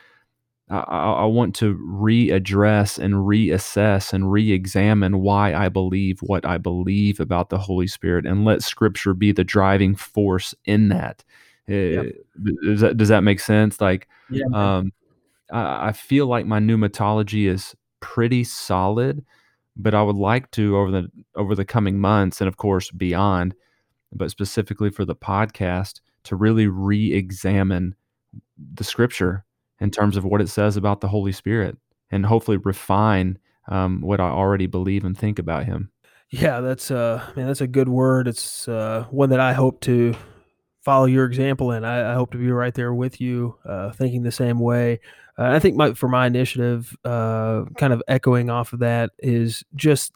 I, 0.69 0.80
I 0.80 1.11
I 1.11 1.26
want 1.26 1.55
to 1.55 1.76
readdress 1.76 2.97
and 2.97 3.13
reassess 3.13 4.13
and 4.13 4.32
re-examine 4.32 5.19
why 5.21 5.53
I 5.53 5.69
believe 5.69 6.19
what 6.21 6.45
I 6.45 6.57
believe 6.57 7.19
about 7.19 7.49
the 7.49 7.59
Holy 7.59 7.88
Spirit, 7.88 8.26
and 8.26 8.43
let 8.43 8.63
Scripture 8.63 9.13
be 9.13 9.32
the 9.32 9.43
driving 9.43 9.95
force 9.95 10.55
in 10.65 10.89
that. 10.89 11.24
Yep. 11.68 12.05
Uh, 12.05 12.51
does 12.66 12.82
that 12.82 12.97
does 12.97 13.09
that 13.09 13.22
make 13.24 13.39
sense? 13.39 13.80
Like, 13.80 14.07
Yeah. 14.30 14.45
um, 14.53 14.91
I, 15.51 15.88
I 15.88 15.91
feel 15.91 16.28
like 16.28 16.45
my 16.45 16.59
pneumatology 16.59 17.47
is 17.47 17.76
pretty 17.99 18.43
solid, 18.43 19.24
but 19.78 19.93
I 19.93 20.03
would 20.03 20.16
like 20.18 20.51
to 20.51 20.78
over 20.78 20.91
the 20.91 21.09
over 21.36 21.55
the 21.55 21.66
coming 21.66 21.99
months 21.99 22.41
and 22.41 22.47
of 22.47 22.57
course 22.57 22.91
beyond, 22.91 23.55
but 24.11 24.30
specifically 24.32 24.89
for 24.89 25.05
the 25.05 25.16
podcast 25.16 26.01
to 26.26 26.36
really 26.36 26.68
re-examine 26.68 27.95
the 28.74 28.84
Scripture 28.84 29.45
in 29.80 29.91
terms 29.91 30.16
of 30.18 30.24
what 30.26 30.41
it 30.41 30.49
says 30.49 30.78
about 30.78 31.01
the 31.01 31.07
Holy 31.07 31.32
Spirit 31.32 31.78
and 32.11 32.26
hopefully 32.26 32.57
refine 32.57 33.38
um, 33.68 34.01
what 34.01 34.20
I 34.20 34.30
already 34.30 34.68
believe 34.68 35.03
and 35.05 35.18
think 35.18 35.39
about 35.39 35.66
Him. 35.66 35.91
Yeah, 36.30 36.61
that's 36.61 36.89
uh 36.91 37.24
man, 37.36 37.47
that's 37.47 37.61
a 37.61 37.68
good 37.68 37.89
word. 37.89 38.28
It's 38.28 38.68
uh 38.68 39.05
one 39.11 39.30
that 39.30 39.39
I 39.39 39.53
hope 39.53 39.82
to 39.82 40.16
follow 40.84 41.05
your 41.05 41.25
example 41.25 41.71
and 41.71 41.86
I, 41.86 42.11
I 42.11 42.13
hope 42.13 42.31
to 42.31 42.38
be 42.38 42.51
right 42.51 42.73
there 42.73 42.93
with 42.93 43.21
you, 43.21 43.57
uh, 43.65 43.91
thinking 43.91 44.23
the 44.23 44.31
same 44.31 44.59
way. 44.59 44.99
Uh, 45.38 45.45
I 45.45 45.59
think 45.59 45.75
my 45.75 45.93
for 45.93 46.07
my 46.07 46.27
initiative, 46.27 46.95
uh, 47.03 47.63
kind 47.77 47.93
of 47.93 48.03
echoing 48.07 48.49
off 48.49 48.73
of 48.73 48.79
that, 48.79 49.11
is 49.19 49.63
just 49.75 50.13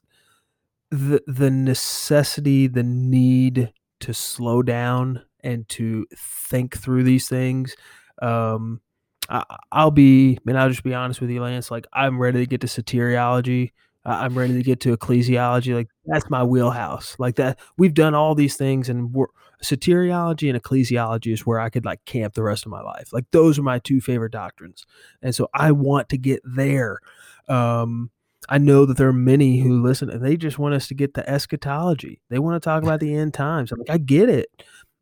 the 0.91 1.21
the 1.25 1.49
necessity, 1.49 2.67
the 2.67 2.83
need 2.83 3.73
to 4.01 4.13
slow 4.13 4.61
down 4.61 5.23
and 5.41 5.67
to 5.69 6.05
think 6.15 6.77
through 6.77 7.03
these 7.03 7.27
things. 7.27 7.75
Um, 8.21 8.81
I, 9.29 9.43
I'll 9.71 9.91
be, 9.91 10.37
man, 10.45 10.55
I'll 10.57 10.69
just 10.69 10.83
be 10.83 10.93
honest 10.93 11.19
with 11.19 11.29
you, 11.29 11.41
Lance. 11.41 11.71
Like, 11.71 11.87
I'm 11.93 12.19
ready 12.19 12.39
to 12.39 12.45
get 12.45 12.61
to 12.61 12.67
soteriology. 12.67 13.71
I'm 14.05 14.37
ready 14.37 14.53
to 14.53 14.63
get 14.63 14.79
to 14.81 14.95
ecclesiology. 14.95 15.73
Like, 15.73 15.89
that's 16.05 16.29
my 16.29 16.43
wheelhouse. 16.43 17.15
Like 17.19 17.35
that, 17.35 17.59
we've 17.77 17.93
done 17.93 18.13
all 18.13 18.35
these 18.35 18.55
things, 18.55 18.87
and 18.87 19.13
we're, 19.13 19.27
soteriology 19.63 20.49
and 20.49 20.61
ecclesiology 20.61 21.33
is 21.33 21.45
where 21.45 21.59
I 21.59 21.69
could 21.69 21.85
like 21.85 22.03
camp 22.05 22.33
the 22.33 22.43
rest 22.43 22.65
of 22.65 22.71
my 22.71 22.81
life. 22.81 23.11
Like, 23.11 23.25
those 23.31 23.57
are 23.57 23.63
my 23.63 23.79
two 23.79 24.01
favorite 24.01 24.31
doctrines, 24.31 24.85
and 25.21 25.33
so 25.33 25.49
I 25.53 25.71
want 25.71 26.09
to 26.09 26.17
get 26.17 26.41
there. 26.43 26.99
Um, 27.47 28.11
I 28.49 28.57
know 28.57 28.85
that 28.85 28.97
there 28.97 29.07
are 29.09 29.13
many 29.13 29.59
who 29.59 29.81
listen 29.81 30.09
and 30.09 30.23
they 30.23 30.37
just 30.37 30.59
want 30.59 30.75
us 30.75 30.87
to 30.87 30.93
get 30.93 31.13
to 31.15 31.29
eschatology. 31.29 32.21
They 32.29 32.39
want 32.39 32.61
to 32.61 32.65
talk 32.65 32.83
about 32.83 32.99
the 32.99 33.13
end 33.13 33.33
times. 33.33 33.71
I'm 33.71 33.79
like, 33.79 33.89
I 33.89 33.97
get 33.97 34.29
it. 34.29 34.47